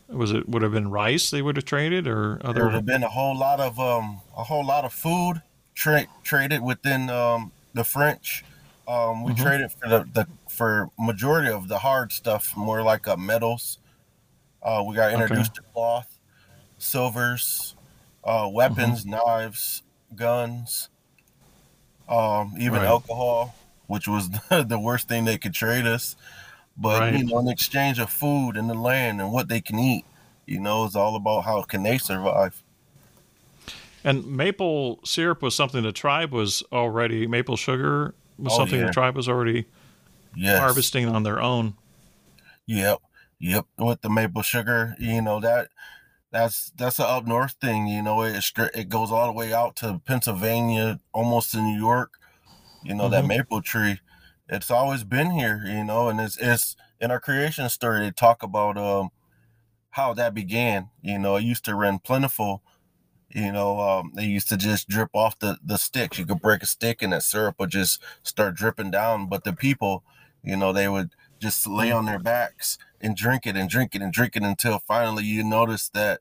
Was 0.09 0.33
it 0.33 0.49
would 0.49 0.63
have 0.63 0.73
been 0.73 0.91
rice 0.91 1.31
they 1.31 1.43
would 1.43 1.57
have 1.57 1.67
traded 1.67 2.07
or 2.07 2.41
other? 2.43 2.55
There 2.55 2.65
would 2.65 2.75
have 2.75 2.87
been 2.87 3.03
a 3.03 3.11
whole 3.11 3.39
lot 3.39 3.61
of 3.61 3.79
um 3.79 4.23
a 4.37 4.45
whole 4.45 4.65
lot 4.65 4.85
of 4.85 4.93
food 4.95 5.43
tra- 5.75 6.07
traded 6.25 6.63
within 6.63 7.11
um 7.11 7.53
the 7.75 7.85
French. 7.85 8.45
Um, 8.89 9.23
we 9.25 9.35
Mhm. 9.35 9.35
traded 9.35 9.73
for 9.73 9.89
the, 9.89 10.05
the 10.13 10.29
for 10.51 10.91
majority 10.99 11.51
of 11.51 11.69
the 11.69 11.81
hard 11.81 12.13
stuff, 12.13 12.57
more 12.57 12.83
like 12.83 13.09
uh, 13.09 13.19
metals. 13.19 13.79
Uh, 14.63 14.85
we 14.87 14.97
got 14.97 15.13
Okay. 15.15 15.15
introduced 15.15 15.55
to 15.57 15.63
cloth, 15.75 16.19
silvers, 16.79 17.77
uh, 18.25 18.49
weapons, 18.53 19.07
knives, 19.07 19.83
guns, 20.17 20.91
um, 22.09 22.55
even 22.59 22.83
Right. 22.83 22.85
alcohol, 22.85 23.57
which 23.87 24.09
was 24.09 24.31
the 24.51 24.81
worst 24.83 25.09
thing 25.09 25.25
they 25.25 25.39
could 25.39 25.55
trade 25.55 25.87
us. 25.87 26.17
But 26.77 27.05
Right. 27.05 27.13
you 27.13 27.25
know, 27.25 27.41
in 27.41 27.49
exchange 27.49 27.99
of 27.99 28.11
food 28.11 28.57
and 28.57 28.71
the 28.71 28.75
land 28.75 29.21
and 29.21 29.33
what 29.33 29.49
they 29.49 29.61
can 29.61 29.79
eat, 29.79 30.07
you 30.47 30.61
know, 30.61 30.85
it's 30.87 30.97
all 30.97 31.17
about 31.17 31.43
how 31.43 31.63
can 31.63 31.83
they 31.85 31.99
survive. 31.99 32.65
And 34.05 34.25
maple 34.27 35.01
syrup 35.05 35.43
was 35.43 35.55
something 35.55 35.83
the 35.83 35.93
tribe 35.93 36.33
was 36.33 36.63
already 36.73 37.27
maple 37.27 37.57
sugar 37.57 38.15
was 38.39 38.53
Oh, 38.53 38.57
something 38.59 38.81
yeah. 38.81 38.87
the 38.87 38.93
tribe 38.93 39.17
was 39.17 39.29
already 39.29 39.67
Yes. 40.37 40.61
harvesting 40.61 41.09
on 41.09 41.23
their 41.23 41.41
own. 41.43 41.75
Yep, 42.67 42.99
yep. 43.39 43.67
With 43.79 44.03
the 44.03 44.11
maple 44.11 44.43
sugar, 44.43 44.95
you 44.99 45.23
know 45.23 45.41
that 45.41 45.69
that's 46.31 46.71
that's 46.77 46.99
a 46.99 47.07
up 47.07 47.27
north 47.27 47.57
thing. 47.61 47.87
You 47.87 48.03
know, 48.03 48.23
it 48.23 48.45
it 48.75 48.89
goes 48.89 49.11
all 49.11 49.27
the 49.27 49.33
way 49.33 49.53
out 49.53 49.77
to 49.77 50.01
Pennsylvania, 50.05 51.01
almost 51.13 51.53
to 51.53 51.63
New 51.63 51.79
York. 51.79 52.15
You 52.83 52.95
know 52.95 53.09
that 53.09 53.25
Mhm. 53.25 53.29
maple 53.29 53.63
tree. 53.63 54.01
It's 54.49 54.71
always 54.71 55.05
been 55.05 55.31
here. 55.33 55.63
You 55.67 55.85
know, 55.85 56.09
and 56.09 56.21
it's 56.21 56.37
it's 56.39 56.77
in 57.01 57.11
our 57.11 57.21
creation 57.21 57.69
story. 57.69 58.01
They 58.01 58.11
talk 58.11 58.43
about 58.43 58.77
um 58.77 59.11
how 59.91 60.15
that 60.15 60.35
began. 60.35 60.91
You 61.03 61.19
know, 61.19 61.37
it 61.37 61.45
used 61.45 61.65
to 61.67 61.75
run 61.75 61.99
plentiful. 61.99 62.63
You 63.31 63.53
know, 63.53 63.81
um, 63.81 64.13
they 64.15 64.25
used 64.25 64.49
to 64.49 64.57
just 64.57 64.89
drip 64.89 65.11
off 65.15 65.39
the 65.39 65.59
the 65.63 65.77
sticks. 65.77 66.19
You 66.19 66.27
could 66.27 66.41
break 66.41 66.63
a 66.63 66.67
stick 66.67 67.03
and 67.03 67.13
that 67.13 67.23
syrup 67.23 67.57
would 67.59 67.71
just 67.71 68.03
start 68.23 68.55
dripping 68.57 68.91
down. 68.91 69.29
But 69.29 69.45
the 69.45 69.53
people, 69.53 70.03
you 70.43 70.57
know, 70.57 70.73
they 70.73 70.89
would 70.89 71.15
just 71.39 71.67
lay 71.67 71.91
on 71.93 72.07
their 72.07 72.19
backs 72.19 72.79
and 73.01 73.17
drink 73.17 73.47
it 73.47 73.57
and 73.57 73.69
drink 73.69 73.95
it 73.95 74.03
and 74.03 74.13
drink 74.13 74.35
it 74.35 74.43
until 74.43 74.79
finally 74.79 75.25
you 75.25 75.45
notice 75.45 75.89
that 75.91 76.21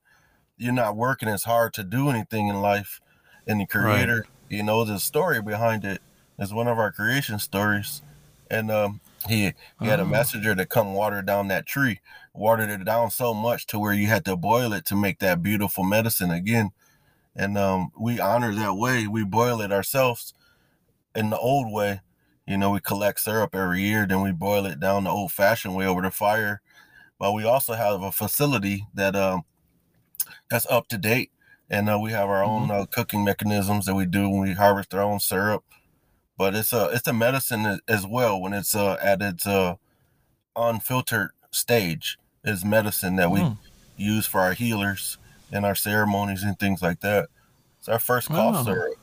you're 0.57 0.73
not 0.73 0.95
working 0.95 1.29
as 1.29 1.43
hard 1.43 1.73
to 1.73 1.83
do 1.83 2.09
anything 2.09 2.47
in 2.47 2.61
life. 2.61 3.01
And 3.45 3.61
the 3.61 3.65
creator, 3.67 4.25
you 4.49 4.63
know, 4.63 4.83
the 4.83 4.99
story 4.99 5.41
behind 5.41 5.85
it 5.85 6.01
is 6.39 6.53
one 6.53 6.67
of 6.67 6.77
our 6.79 6.91
creation 6.91 7.39
stories. 7.39 8.01
And 8.49 8.71
um, 8.71 9.01
he 9.27 9.53
he 9.79 9.87
had 9.87 9.99
a 9.99 10.05
Oh. 10.05 10.05
messenger 10.05 10.55
to 10.55 10.65
come 10.65 10.93
water 10.93 11.21
down 11.21 11.47
that 11.49 11.65
tree, 11.65 12.01
watered 12.33 12.69
it 12.69 12.85
down 12.85 13.11
so 13.11 13.33
much 13.33 13.65
to 13.67 13.79
where 13.79 13.93
you 13.93 14.07
had 14.07 14.25
to 14.25 14.35
boil 14.35 14.73
it 14.73 14.85
to 14.85 14.95
make 14.95 15.19
that 15.19 15.43
beautiful 15.43 15.83
medicine 15.83 16.31
again. 16.31 16.71
And 17.37 17.57
um, 17.57 17.91
we 17.97 18.19
honor 18.19 18.53
that 18.55 18.73
way. 18.75 19.07
We 19.07 19.23
boil 19.23 19.61
it 19.61 19.71
ourselves 19.71 20.33
in 21.15 21.29
the 21.29 21.37
old 21.37 21.71
way. 21.71 22.01
You 22.47 22.57
know, 22.57 22.71
we 22.71 22.79
collect 22.79 23.19
syrup 23.19 23.53
every 23.53 23.81
year, 23.81 24.05
then 24.07 24.21
we 24.21 24.31
boil 24.31 24.65
it 24.65 24.79
down 24.79 25.03
the 25.03 25.09
old 25.11 25.31
fashioned 25.31 25.75
way 25.75 25.85
over 25.85 26.01
the 26.01 26.11
fire. 26.11 26.61
But 27.19 27.33
we 27.33 27.43
also 27.43 27.73
have 27.73 28.01
a 28.01 28.11
facility 28.11 28.87
that 28.93 29.15
um, 29.15 29.43
that's 30.49 30.65
up 30.67 30.87
to 30.89 30.97
date. 30.97 31.31
And 31.69 31.89
uh, 31.89 31.99
we 31.99 32.11
have 32.11 32.29
our 32.29 32.43
own 32.43 32.71
uh, 32.71 32.85
cooking 32.85 33.23
mechanisms 33.25 33.85
that 33.85 33.95
we 33.95 34.05
do 34.05 34.29
when 34.29 34.41
we 34.41 34.53
harvest 34.53 34.93
our 34.93 35.01
own 35.01 35.19
syrup. 35.19 35.65
But 36.37 36.55
it's 36.55 36.71
a 36.71 36.85
it's 36.93 37.07
a 37.07 37.13
medicine 37.13 37.79
as 37.87 38.07
well 38.07 38.39
when 38.41 38.53
it's 38.53 38.75
uh, 38.75 38.97
at 39.01 39.21
its 39.21 39.45
uh, 39.45 39.75
unfiltered 40.55 41.31
stage. 41.51 42.17
Is 42.43 42.63
medicine 42.63 43.17
that 43.17 43.29
we 43.29 43.41
Mm. 43.41 43.57
use 43.97 44.25
for 44.25 44.39
our 44.39 44.53
healers 44.53 45.17
and 45.51 45.65
our 45.65 45.75
ceremonies 45.75 46.43
and 46.43 46.57
things 46.59 46.81
like 46.81 46.99
that. 47.01 47.29
It's 47.79 47.87
our 47.89 47.99
first 47.99 48.27
cough 48.27 48.55
Wow. 48.55 48.63
syrup. 48.63 48.93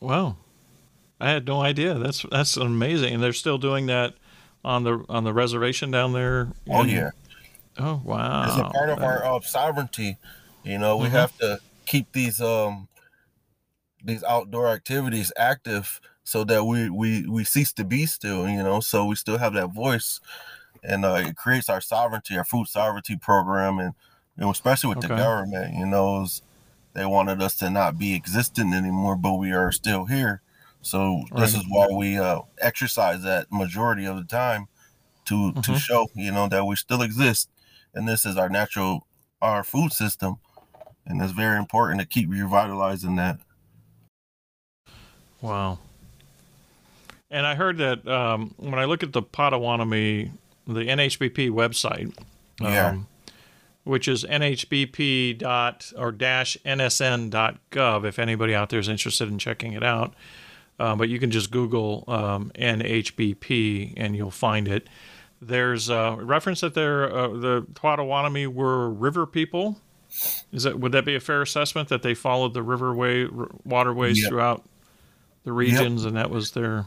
Wow. 0.00 0.36
I 1.20 1.30
had 1.30 1.46
no 1.46 1.60
idea. 1.62 1.94
That's 1.94 2.24
that's 2.30 2.56
amazing. 2.56 3.14
And 3.14 3.22
they're 3.22 3.32
still 3.32 3.58
doing 3.58 3.86
that 3.86 4.14
on 4.64 4.82
the 4.84 5.04
on 5.08 5.24
the 5.24 5.32
reservation 5.32 5.90
down 5.90 6.12
there. 6.12 6.48
Oh 6.68 6.82
in- 6.82 6.88
yeah. 6.90 7.10
Oh 7.78 8.00
wow. 8.04 8.44
It's 8.46 8.56
a 8.56 8.64
part 8.64 8.88
of 8.90 9.02
our 9.02 9.24
uh, 9.24 9.40
sovereignty. 9.40 10.16
You 10.64 10.78
know, 10.78 10.96
we 10.96 11.08
Mhm. 11.08 11.12
have 11.12 11.36
to 11.38 11.58
keep 11.86 12.12
these 12.12 12.40
um 12.40 12.88
these 14.04 14.24
outdoor 14.24 14.68
activities 14.68 15.32
active 15.36 16.00
so 16.24 16.44
that 16.44 16.64
we 16.64 16.90
we 16.90 17.26
we 17.28 17.44
cease 17.44 17.72
to 17.74 17.84
be 17.84 18.06
still. 18.06 18.48
You 18.48 18.62
know, 18.62 18.80
so 18.80 19.04
we 19.06 19.14
still 19.14 19.38
have 19.38 19.54
that 19.54 19.68
voice, 19.68 20.20
and 20.82 21.04
uh, 21.04 21.14
it 21.26 21.36
creates 21.36 21.68
our 21.68 21.80
sovereignty, 21.80 22.36
our 22.36 22.44
food 22.44 22.66
sovereignty 22.66 23.16
program, 23.16 23.78
and 23.78 23.94
know, 24.36 24.50
especially 24.50 24.88
with 24.94 25.00
the 25.00 25.08
government. 25.16 25.74
You 25.74 25.86
know, 25.86 26.26
they 26.94 27.04
wanted 27.06 27.40
us 27.42 27.54
to 27.56 27.70
not 27.70 27.98
be 27.98 28.14
existent 28.14 28.74
anymore, 28.74 29.16
but 29.16 29.34
we 29.34 29.52
are 29.52 29.70
still 29.72 30.06
here. 30.06 30.42
So 30.80 31.22
this 31.36 31.54
is 31.54 31.64
why 31.68 31.86
we 31.94 32.18
uh, 32.18 32.40
exercise 32.58 33.22
that 33.22 33.52
majority 33.52 34.04
of 34.04 34.16
the 34.16 34.24
time 34.24 34.68
to 35.26 35.52
to 35.52 35.72
Mhm. 35.72 35.78
show 35.78 36.08
you 36.14 36.32
know 36.32 36.48
that 36.48 36.66
we 36.66 36.74
still 36.76 37.02
exist, 37.02 37.48
and 37.94 38.08
this 38.08 38.24
is 38.26 38.36
our 38.36 38.48
natural 38.48 39.06
our 39.40 39.62
food 39.62 39.92
system, 39.92 40.38
and 41.06 41.22
it's 41.22 41.32
very 41.32 41.56
important 41.58 42.00
to 42.00 42.06
keep 42.06 42.28
revitalizing 42.30 43.16
that. 43.16 43.38
Wow. 45.40 45.78
And 47.30 47.46
I 47.46 47.54
heard 47.54 47.78
that 47.78 48.06
um, 48.06 48.54
when 48.58 48.74
I 48.78 48.84
look 48.84 49.02
at 49.02 49.12
the 49.12 49.22
Potawatomi, 49.22 50.30
the 50.66 50.80
NHBP 50.80 51.50
website, 51.50 52.14
Yeah. 52.60 52.98
Which 53.84 54.06
is 54.08 54.24
nhbp 54.24 55.38
dot 55.38 55.92
or 55.96 56.12
dash 56.12 56.56
nsn 56.64 57.30
dot 57.30 57.58
gov, 57.70 58.04
if 58.06 58.18
anybody 58.18 58.54
out 58.54 58.68
there 58.70 58.78
is 58.80 58.88
interested 58.88 59.28
in 59.28 59.38
checking 59.38 59.72
it 59.72 59.82
out. 59.82 60.14
Uh, 60.78 60.96
but 60.96 61.08
you 61.08 61.18
can 61.18 61.30
just 61.30 61.50
Google 61.50 62.04
um, 62.08 62.50
NHBP 62.56 63.94
and 63.96 64.16
you'll 64.16 64.30
find 64.30 64.66
it. 64.68 64.88
There's 65.40 65.88
a 65.88 66.16
reference 66.20 66.60
that 66.60 66.74
they're, 66.74 67.12
uh, 67.14 67.28
the 67.28 67.66
Potawatomi 67.74 68.46
were 68.46 68.88
river 68.90 69.26
people. 69.26 69.80
Is 70.52 70.64
that 70.64 70.78
would 70.78 70.92
that 70.92 71.04
be 71.04 71.14
a 71.14 71.20
fair 71.20 71.40
assessment 71.42 71.88
that 71.88 72.02
they 72.02 72.14
followed 72.14 72.52
the 72.54 72.60
riverway 72.60 73.24
r- 73.36 73.48
waterways 73.64 74.20
Yep. 74.20 74.28
throughout 74.28 74.64
the 75.44 75.52
regions 75.52 76.04
and 76.04 76.16
that 76.16 76.28
was 76.30 76.50
their 76.50 76.86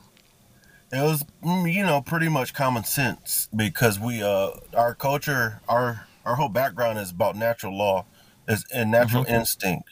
It 0.93 1.01
was 1.01 1.25
mm, 1.43 1.73
you 1.73 1.83
know 1.83 2.01
pretty 2.01 2.29
much 2.29 2.53
common 2.53 2.83
sense 2.83 3.49
because 3.55 3.99
we 3.99 4.21
uh 4.21 4.51
our 4.77 4.93
culture 4.93 5.59
our 5.67 6.05
our 6.25 6.35
whole 6.35 6.49
background 6.49 6.99
is 6.99 7.11
about 7.11 7.35
natural 7.35 7.77
law 7.77 8.05
is 8.47 8.65
and 8.73 8.91
natural 8.91 9.25
instinct. 9.27 9.89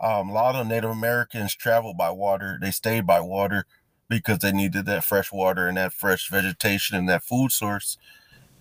Um, 0.00 0.30
a 0.30 0.32
lot 0.32 0.56
of 0.56 0.66
Native 0.66 0.90
Americans 0.90 1.54
traveled 1.54 1.96
by 1.96 2.10
water. 2.10 2.58
They 2.60 2.70
stayed 2.70 3.06
by 3.06 3.20
water 3.20 3.66
because 4.08 4.38
they 4.40 4.52
needed 4.52 4.86
that 4.86 5.04
fresh 5.04 5.32
water 5.32 5.68
and 5.68 5.76
that 5.76 5.92
fresh 5.92 6.28
vegetation 6.30 6.96
and 6.96 7.08
that 7.08 7.24
food 7.24 7.52
source. 7.52 7.98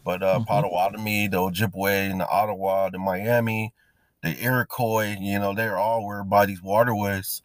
But 0.03 0.23
uh, 0.23 0.39
Mhm. 0.39 0.45
Potawatomi, 0.47 1.27
the 1.27 1.37
Ojibwe, 1.37 2.11
and 2.11 2.21
the 2.21 2.27
Ottawa, 2.29 2.89
the 2.89 2.99
Miami, 2.99 3.73
the 4.21 4.41
Iroquois, 4.41 5.17
you 5.19 5.39
know, 5.39 5.53
they're 5.53 5.77
all 5.77 6.05
were 6.05 6.23
by 6.23 6.45
these 6.45 6.61
waterways. 6.61 7.41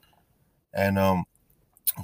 And 0.72 0.98
um, 0.98 1.24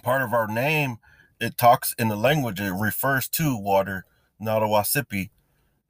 part 0.02 0.22
of 0.22 0.32
our 0.32 0.48
name, 0.48 0.98
it 1.40 1.56
talks 1.58 1.94
in 1.98 2.08
the 2.08 2.16
language, 2.16 2.60
it 2.60 2.72
refers 2.72 3.28
to 3.30 3.56
water, 3.58 4.04
Nadawasipi. 4.40 5.30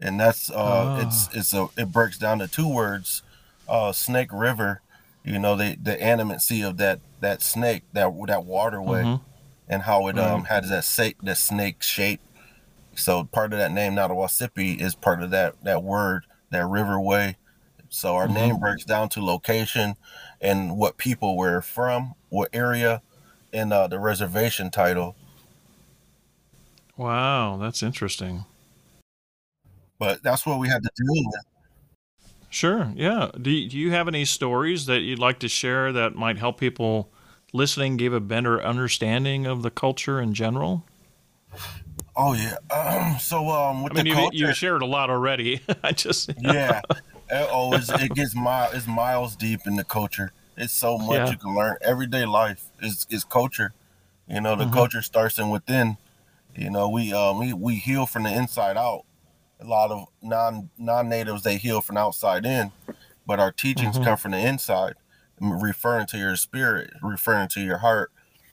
And 0.00 0.20
that's 0.20 0.50
uh 0.50 0.90
it's 0.94 1.28
it's 1.34 1.54
a 1.54 1.68
it 1.76 1.90
breaks 1.92 2.18
down 2.18 2.38
to 2.40 2.48
two 2.48 2.68
words, 2.68 3.22
uh 3.68 3.92
Snake 3.92 4.30
River, 4.32 4.82
you 5.24 5.38
know, 5.38 5.56
the 5.56 5.76
the 5.82 5.96
animacy 5.96 6.66
of 6.68 6.76
that 6.78 7.00
that 7.20 7.42
snake, 7.42 7.84
that 7.92 8.12
that 8.26 8.44
waterway 8.44 9.04
Mhm. 9.04 9.20
and 9.68 9.82
how 9.82 10.08
it 10.08 10.18
um 10.18 10.42
Right. 10.42 10.50
has 10.50 10.68
that 10.70 10.84
sa- 10.84 11.16
that 11.22 11.36
snake 11.38 11.82
shape. 11.82 12.20
So 12.94 13.24
part 13.24 13.52
of 13.52 13.58
that 13.58 13.72
name 13.72 13.94
Nadawasipi 13.94 14.80
is 14.80 14.94
part 14.94 15.22
of 15.22 15.30
that 15.30 15.54
that 15.62 15.82
word, 15.82 16.26
that 16.50 16.64
riverway. 16.64 17.36
So 17.88 18.16
our 18.16 18.28
Mhm. 18.28 18.34
name 18.34 18.58
breaks 18.58 18.84
down 18.84 19.08
to 19.10 19.24
location 19.24 19.94
and 20.40 20.76
what 20.76 20.98
people 20.98 21.36
we're 21.36 21.62
from, 21.62 22.14
what 22.28 22.50
area, 22.52 23.02
and 23.52 23.72
uh, 23.72 23.86
the 23.86 23.98
reservation 23.98 24.70
title. 24.70 25.16
wow 26.96 27.56
that's 27.58 27.82
interesting 27.82 28.44
But 29.98 30.22
that's 30.22 30.46
what 30.46 30.58
we 30.58 30.68
had 30.68 30.82
to 30.82 30.90
deal 30.96 31.24
with. 31.26 31.42
sure 32.48 32.92
yeah 32.96 33.30
do 33.40 33.50
you, 33.50 33.68
do 33.68 33.76
you 33.78 33.90
have 33.90 34.08
any 34.08 34.24
stories 34.24 34.86
that 34.86 35.00
you'd 35.00 35.18
like 35.18 35.38
to 35.38 35.48
share 35.48 35.92
that 35.92 36.14
might 36.14 36.38
help 36.38 36.58
people 36.58 37.10
listening 37.52 37.96
give 37.96 38.12
a 38.12 38.20
better 38.20 38.62
understanding 38.62 39.46
of 39.46 39.62
the 39.62 39.70
culture 39.70 40.20
in 40.20 40.32
general 40.32 40.84
Oh 42.16 42.32
yeah. 42.34 42.56
Um, 42.70 43.18
so 43.20 43.48
um, 43.48 43.82
with 43.82 43.92
i 43.92 43.94
mean 43.94 44.04
the 44.04 44.10
you, 44.10 44.14
culture, 44.14 44.36
you 44.36 44.52
shared 44.52 44.82
a 44.82 44.86
lot 44.86 45.10
already 45.10 45.60
i 45.82 45.92
just 45.92 46.30
yeah, 46.38 46.82
it 47.30 47.48
always 47.48 47.90
it 47.92 48.14
gets 48.14 48.34
mile 48.34 48.70
it's 48.72 48.86
miles 48.86 49.36
deep 49.36 49.60
in 49.66 49.76
the 49.76 49.84
culture. 49.84 50.32
It's 50.56 50.72
so 50.72 50.98
much 50.98 51.16
Yeah. 51.16 51.30
you 51.30 51.38
can 51.38 51.54
learn. 51.54 51.76
Everyday 51.82 52.26
life 52.26 52.70
is 52.80 53.06
is 53.10 53.24
culture. 53.24 53.72
You 54.28 54.40
know, 54.40 54.56
the 54.56 54.66
Mhm. 54.66 54.72
culture 54.72 55.02
starts 55.02 55.38
in 55.38 55.50
within. 55.50 55.96
You 56.56 56.70
know, 56.70 56.88
we 56.88 57.12
um 57.12 57.38
we, 57.38 57.52
we 57.52 57.76
heal 57.76 58.06
from 58.06 58.24
the 58.24 58.34
inside 58.34 58.76
out. 58.76 59.04
A 59.60 59.64
lot 59.64 59.90
of 59.90 60.06
non 60.22 60.70
non 60.76 61.08
natives 61.08 61.42
they 61.42 61.56
heal 61.56 61.80
from 61.80 61.96
outside 61.96 62.44
in, 62.44 62.72
but 63.26 63.40
our 63.40 63.52
teachings 63.52 63.96
Mhm. 63.96 64.04
come 64.04 64.16
from 64.18 64.32
the 64.32 64.38
inside, 64.38 64.94
referring 65.40 66.06
to 66.08 66.18
your 66.18 66.36
spirit, 66.36 66.90
referring 67.02 67.48
to 67.48 67.60
your 67.60 67.78
heart. 67.78 68.12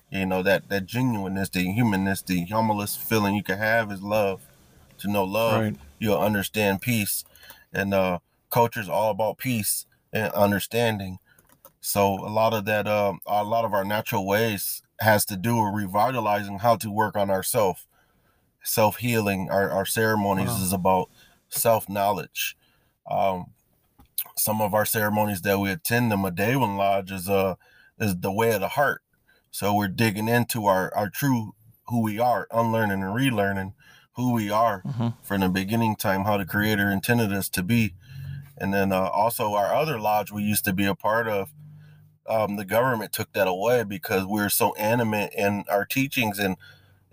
You 0.10 0.26
know 0.26 0.44
that 0.44 0.70
that 0.70 0.86
genuineness, 0.86 1.50
the 1.50 1.72
humanness, 1.72 2.22
the 2.22 2.46
humblest 2.46 3.00
feeling 3.00 3.36
you 3.36 3.44
can 3.44 3.58
have 3.58 3.92
is 3.92 4.02
love. 4.02 4.42
To 5.00 5.12
know 5.12 5.24
love, 5.26 5.62
Right. 5.62 5.76
you'll 6.00 6.20
understand 6.20 6.82
peace, 6.82 7.26
and 7.74 7.94
uh, 7.94 8.20
is 8.78 8.88
all 8.88 9.10
about 9.12 9.38
peace 9.40 9.86
and 10.14 10.32
understanding. 10.34 11.20
So 11.82 12.14
a 12.26 12.30
lot 12.30 12.54
of 12.54 12.66
that, 12.66 12.88
um, 12.88 13.20
a 13.26 13.44
lot 13.44 13.66
of 13.66 13.74
our 13.74 13.84
natural 13.84 14.26
ways 14.26 14.82
has 15.00 15.26
to 15.26 15.36
do 15.36 15.56
with 15.62 15.74
revitalizing 15.74 16.60
how 16.60 16.78
to 16.78 16.90
work 16.92 17.18
on 17.18 17.30
ourself, 17.30 17.88
self 18.64 18.98
healing. 18.98 19.50
Our 19.52 19.70
our 19.70 19.86
ceremonies 19.86 20.50
Wow. 20.50 20.64
is 20.64 20.74
about 20.74 21.10
self 21.50 21.88
knowledge. 21.90 22.58
Um, 23.10 23.48
some 24.36 24.62
of 24.62 24.74
our 24.74 24.86
ceremonies 24.86 25.42
that 25.42 25.60
we 25.60 25.72
attend, 25.72 26.12
the 26.12 26.16
Medewan 26.16 26.78
Lodge, 26.78 27.12
is 27.12 27.30
uh 27.30 27.56
is 28.00 28.18
the 28.18 28.32
way 28.32 28.54
of 28.54 28.62
the 28.62 28.70
heart. 28.70 29.02
So 29.52 29.76
we're 29.76 29.88
digging 29.88 30.28
into 30.28 30.66
our 30.66 30.94
our 30.96 31.10
true 31.10 31.54
who 31.88 32.02
we 32.02 32.20
are, 32.20 32.48
unlearning 32.52 33.04
and 33.04 33.14
relearning 33.14 33.74
who 34.16 34.32
we 34.34 34.50
are 34.50 34.84
Mhm. 34.86 35.14
from 35.22 35.42
the 35.42 35.50
beginning 35.50 35.96
time, 35.96 36.24
how 36.24 36.38
the 36.38 36.46
Creator 36.46 36.90
intended 36.90 37.34
us 37.34 37.50
to 37.50 37.64
be, 37.64 37.94
and 38.58 38.74
then 38.74 38.92
uh, 38.92 39.02
also 39.02 39.54
our 39.54 39.74
other 39.74 40.00
lodge 40.00 40.32
we 40.32 40.44
used 40.44 40.66
to 40.66 40.74
be 40.74 40.86
a 40.86 40.96
part 40.96 41.28
of. 41.28 41.52
Um, 42.28 42.56
the 42.56 42.66
government 42.66 43.12
took 43.12 43.34
that 43.34 43.48
away 43.50 43.84
because 43.84 44.26
we're 44.26 44.50
so 44.50 44.74
animate 44.76 45.34
in 45.34 45.66
our 45.70 45.84
teachings 45.86 46.40
and 46.40 46.56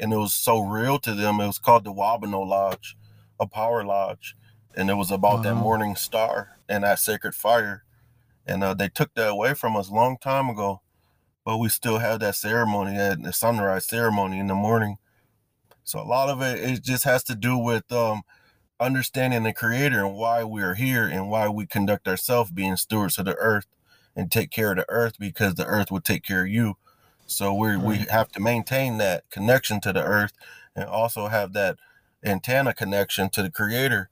and 0.01 0.13
it 0.13 0.17
was 0.17 0.33
so 0.33 0.59
real 0.61 0.99
to 1.01 1.15
them. 1.15 1.41
It 1.41 1.47
was 1.47 1.59
called 1.59 1.85
the 1.85 1.93
Wabano 1.93 2.47
Lodge, 2.47 2.97
a 3.39 3.47
power 3.47 3.85
lodge, 3.85 4.35
and 4.75 4.89
it 4.89 4.95
was 4.95 5.11
about 5.11 5.43
that 5.43 5.55
morning 5.55 5.95
star 5.95 6.59
and 6.69 6.85
that 6.85 6.99
sacred 6.99 7.35
fire. 7.35 7.85
And 8.47 8.65
uh, 8.65 8.75
they 8.75 8.89
took 8.89 9.15
that 9.15 9.29
away 9.29 9.55
from 9.55 9.77
us 9.77 9.91
a 9.91 9.95
long 9.95 10.17
time 10.17 10.49
ago, 10.49 10.81
but 11.45 11.59
we 11.59 11.69
still 11.69 11.99
have 11.99 12.21
that 12.21 12.35
ceremony, 12.35 12.97
that 12.97 13.23
the 13.23 13.33
sunrise 13.33 13.87
ceremony 13.87 14.39
in 14.39 14.47
the 14.47 14.55
morning. 14.55 14.97
So 15.85 16.01
a 16.01 16.03
lot 16.03 16.29
of 16.29 16.41
it, 16.41 16.59
it 16.59 16.83
just 16.83 17.05
has 17.05 17.23
to 17.25 17.35
do 17.35 17.59
with 17.59 17.91
um, 17.93 18.23
understanding 18.81 19.43
the 19.43 19.53
Creator 19.53 20.05
and 20.05 20.17
why 20.17 20.43
we 20.45 20.63
are 20.63 20.75
here 20.75 21.07
and 21.07 21.31
why 21.31 21.49
we 21.49 21.67
conduct 21.67 22.09
ourselves 22.09 22.51
being 22.51 22.77
stewards 22.77 23.19
of 23.19 23.27
the 23.27 23.37
earth 23.37 23.67
and 24.17 24.33
take 24.33 24.51
care 24.51 24.71
of 24.71 24.79
the 24.79 24.87
earth 24.89 25.15
because 25.19 25.55
the 25.55 25.67
earth 25.67 25.91
will 25.91 26.01
take 26.01 26.25
care 26.25 26.43
of 26.43 26.49
you. 26.49 26.77
So 27.31 27.55
we 27.55 27.77
we 27.77 27.99
Right. 27.99 28.11
have 28.11 28.29
to 28.33 28.41
maintain 28.41 28.99
that 28.99 29.31
connection 29.31 29.81
to 29.83 29.93
the 29.93 30.03
earth 30.03 30.33
and 30.75 30.85
also 30.85 31.29
have 31.29 31.53
that 31.53 31.79
antenna 32.25 32.75
connection 32.75 33.31
to 33.31 33.43
the 33.43 33.51
Creator, 33.51 34.11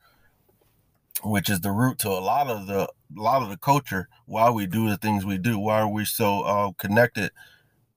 which 1.25 1.51
is 1.51 1.61
the 1.61 1.73
root 1.73 1.99
to 2.01 2.09
a 2.09 2.21
lot 2.21 2.47
of 2.47 2.67
the 2.69 2.85
a 2.85 3.21
lot 3.21 3.43
of 3.43 3.49
the 3.49 3.57
culture. 3.57 4.09
Why 4.27 4.51
we 4.51 4.67
do 4.67 4.89
the 4.89 4.97
things 4.97 5.25
we 5.25 5.37
do? 5.37 5.59
Why 5.59 5.81
are 5.81 5.89
we 5.89 6.05
so 6.05 6.43
uh, 6.43 6.73
connected 6.79 7.33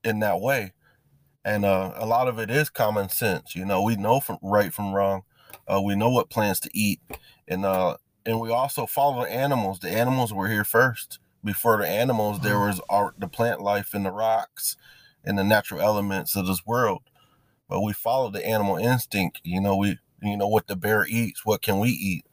in 0.02 0.18
that 0.20 0.40
way? 0.40 0.72
And 1.44 1.64
uh, 1.64 1.92
a 1.94 2.06
lot 2.06 2.26
of 2.26 2.38
it 2.40 2.50
is 2.50 2.68
common 2.68 3.08
sense. 3.08 3.54
You 3.54 3.64
know, 3.64 3.82
we 3.82 3.94
know 3.96 4.18
from 4.18 4.38
right 4.42 4.74
from 4.74 4.92
wrong. 4.92 5.22
Uh, 5.68 5.80
we 5.80 5.94
know 5.94 6.10
what 6.10 6.30
plants 6.30 6.58
to 6.60 6.70
eat, 6.74 7.00
and 7.46 7.64
uh, 7.64 7.96
and 8.26 8.40
we 8.40 8.50
also 8.50 8.86
follow 8.86 9.22
the 9.22 9.30
animals. 9.30 9.78
The 9.78 9.90
animals 9.90 10.32
were 10.32 10.48
here 10.48 10.64
first. 10.64 11.20
Before 11.44 11.76
the 11.76 11.88
animals, 11.88 12.40
there 12.40 12.58
was 12.58 12.80
our, 12.88 13.14
the 13.18 13.28
plant 13.28 13.60
life 13.60 13.94
in 13.94 14.04
the 14.04 14.12
rocks 14.12 14.76
and 15.24 15.38
the 15.38 15.44
natural 15.44 15.80
elements 15.80 16.36
of 16.36 16.46
this 16.46 16.66
world. 16.66 17.02
But 17.68 17.82
we 17.82 17.92
follow 17.92 18.30
the 18.30 18.46
animal 18.46 18.76
instinct. 18.76 19.40
You 19.44 19.60
know, 19.60 19.76
we 19.76 19.98
you 20.22 20.36
know 20.36 20.48
what 20.48 20.66
the 20.66 20.76
bear 20.76 21.06
eats. 21.06 21.44
What 21.44 21.62
can 21.62 21.78
we 21.78 21.90
eat? 21.90 22.26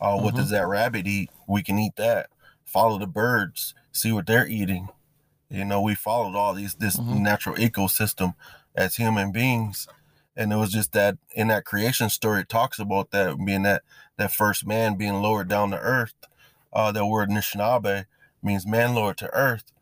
Uh, 0.00 0.18
what 0.18 0.34
Mhm. 0.34 0.38
does 0.38 0.50
that 0.50 0.66
rabbit 0.66 1.06
eat? 1.06 1.30
We 1.46 1.62
can 1.62 1.78
eat 1.78 1.96
that. 1.96 2.28
Follow 2.64 2.98
the 2.98 3.06
birds. 3.06 3.74
See 3.92 4.12
what 4.12 4.26
they're 4.26 4.46
eating. 4.46 4.88
You 5.48 5.64
know, 5.64 5.80
we 5.80 5.94
followed 5.94 6.36
all 6.36 6.54
these 6.54 6.74
this 6.74 6.96
Mhm. 6.96 7.20
natural 7.20 7.56
ecosystem 7.56 8.34
as 8.74 8.96
human 8.96 9.30
beings, 9.32 9.86
and 10.36 10.52
it 10.52 10.56
was 10.56 10.72
just 10.72 10.92
that 10.92 11.16
in 11.34 11.48
that 11.48 11.64
creation 11.64 12.10
story 12.10 12.40
it 12.40 12.48
talks 12.48 12.78
about 12.78 13.10
that 13.12 13.36
being 13.44 13.62
that 13.62 13.82
that 14.16 14.32
first 14.32 14.66
man 14.66 14.96
being 14.96 15.22
lowered 15.22 15.48
down 15.48 15.70
to 15.70 15.78
earth. 15.78 16.14
Uh, 16.72 16.90
the 16.90 17.06
word 17.06 17.30
Anishinaabe 17.30 18.06
means 18.42 18.66
man 18.66 18.94
lowered 18.94 19.18
to 19.18 19.32
earth, 19.32 19.72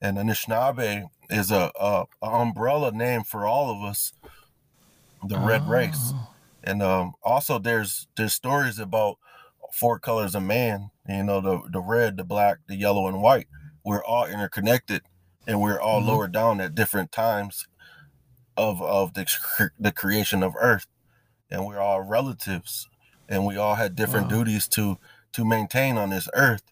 and 0.00 0.16
the 0.16 0.22
Anishinaabe 0.22 1.10
is 1.30 1.50
a, 1.50 1.70
a, 1.78 2.04
a 2.22 2.26
umbrella 2.26 2.92
name 2.92 3.22
for 3.24 3.46
all 3.46 3.70
of 3.70 3.82
us, 3.88 4.12
the 5.26 5.38
red 5.38 5.68
race. 5.68 6.12
Oh. 6.14 6.28
And 6.62 6.82
um, 6.82 7.14
also 7.22 7.58
there's 7.58 8.08
there's 8.16 8.34
stories 8.34 8.78
about 8.78 9.18
four 9.72 9.98
colors 9.98 10.34
of 10.34 10.42
man. 10.42 10.90
You 11.08 11.22
know, 11.24 11.40
the 11.40 11.60
the 11.70 11.80
red, 11.80 12.16
the 12.16 12.24
black, 12.24 12.58
the 12.66 12.74
yellow, 12.76 13.06
and 13.06 13.22
white. 13.22 13.46
We're 13.84 14.04
all 14.04 14.26
interconnected, 14.26 15.02
and 15.46 15.60
we're 15.60 15.80
all 15.80 16.00
Mhm. 16.02 16.06
lowered 16.06 16.32
down 16.32 16.60
at 16.60 16.74
different 16.74 17.12
times 17.12 17.66
of 18.56 18.82
of 18.82 19.14
the 19.14 19.26
the 19.78 19.92
creation 19.92 20.42
of 20.42 20.54
Earth, 20.58 20.86
and 21.50 21.64
we're 21.66 21.78
all 21.80 22.00
relatives, 22.02 22.88
and 23.28 23.46
we 23.46 23.56
all 23.56 23.76
had 23.76 23.94
different 23.94 24.26
Wow. 24.26 24.38
duties 24.38 24.66
to 24.68 24.98
to 25.32 25.44
maintain 25.44 25.98
on 25.98 26.10
this 26.10 26.28
Earth. 26.34 26.62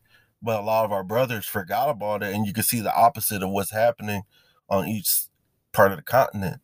But 0.43 0.61
a 0.61 0.65
lot 0.65 0.85
of 0.85 0.93
our 0.93 1.05
brothers 1.05 1.47
forgot 1.47 1.89
about 1.89 2.23
it, 2.23 2.35
and 2.35 2.47
you 2.47 2.53
can 2.53 2.65
see 2.65 2.81
the 2.81 2.95
opposite 2.95 3.43
of 3.43 3.51
what's 3.51 3.71
happening 3.71 4.25
on 4.69 4.87
each 4.89 5.11
part 5.73 5.91
of 5.91 5.99
the 5.99 6.03
continent. 6.03 6.61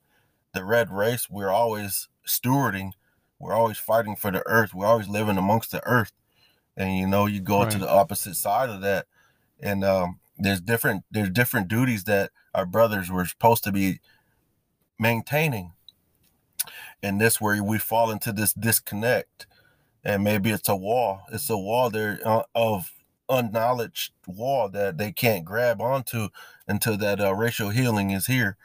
The 0.54 0.64
red 0.64 0.90
race, 0.90 1.28
we're 1.30 1.50
always 1.50 2.08
stewarding 2.26 2.92
we're 3.40 3.54
always 3.54 3.78
fighting 3.78 4.14
for 4.16 4.30
the 4.30 4.46
earth. 4.46 4.74
We're 4.74 4.86
always 4.86 5.08
living 5.08 5.38
amongst 5.38 5.72
the 5.72 5.84
earth. 5.86 6.12
And 6.76 6.96
you 6.96 7.06
know, 7.06 7.26
you 7.26 7.40
go 7.40 7.68
to 7.68 7.78
the 7.78 7.90
opposite 7.90 8.36
side 8.36 8.68
of 8.68 8.82
that. 8.82 9.06
And 9.58 9.82
um, 9.82 10.20
there's 10.38 10.60
different 10.60 11.04
there's 11.10 11.30
different 11.30 11.66
duties 11.66 12.04
that 12.04 12.30
our 12.54 12.66
brothers 12.66 13.10
were 13.10 13.24
supposed 13.24 13.64
to 13.64 13.72
be 13.72 14.00
maintaining. 14.98 15.72
And 17.02 17.18
this 17.18 17.40
where 17.40 17.64
we 17.64 17.78
fall 17.78 18.10
into 18.10 18.30
this 18.30 18.52
disconnect. 18.52 19.46
And 20.04 20.22
maybe 20.22 20.50
it's 20.50 20.68
a 20.68 20.76
wall. 20.76 21.22
It's 21.32 21.48
a 21.48 21.56
wall 21.56 21.88
there 21.88 22.20
uh, 22.24 22.42
of 22.54 22.92
unknowledged 23.28 24.12
wall 24.26 24.68
that 24.68 24.98
they 24.98 25.12
can't 25.12 25.44
grab 25.44 25.80
onto 25.80 26.28
until 26.70 26.96
that 26.96 27.20
uh, 27.20 27.34
racial 27.34 27.70
healing 27.70 28.10
is 28.12 28.26
here. 28.26 28.56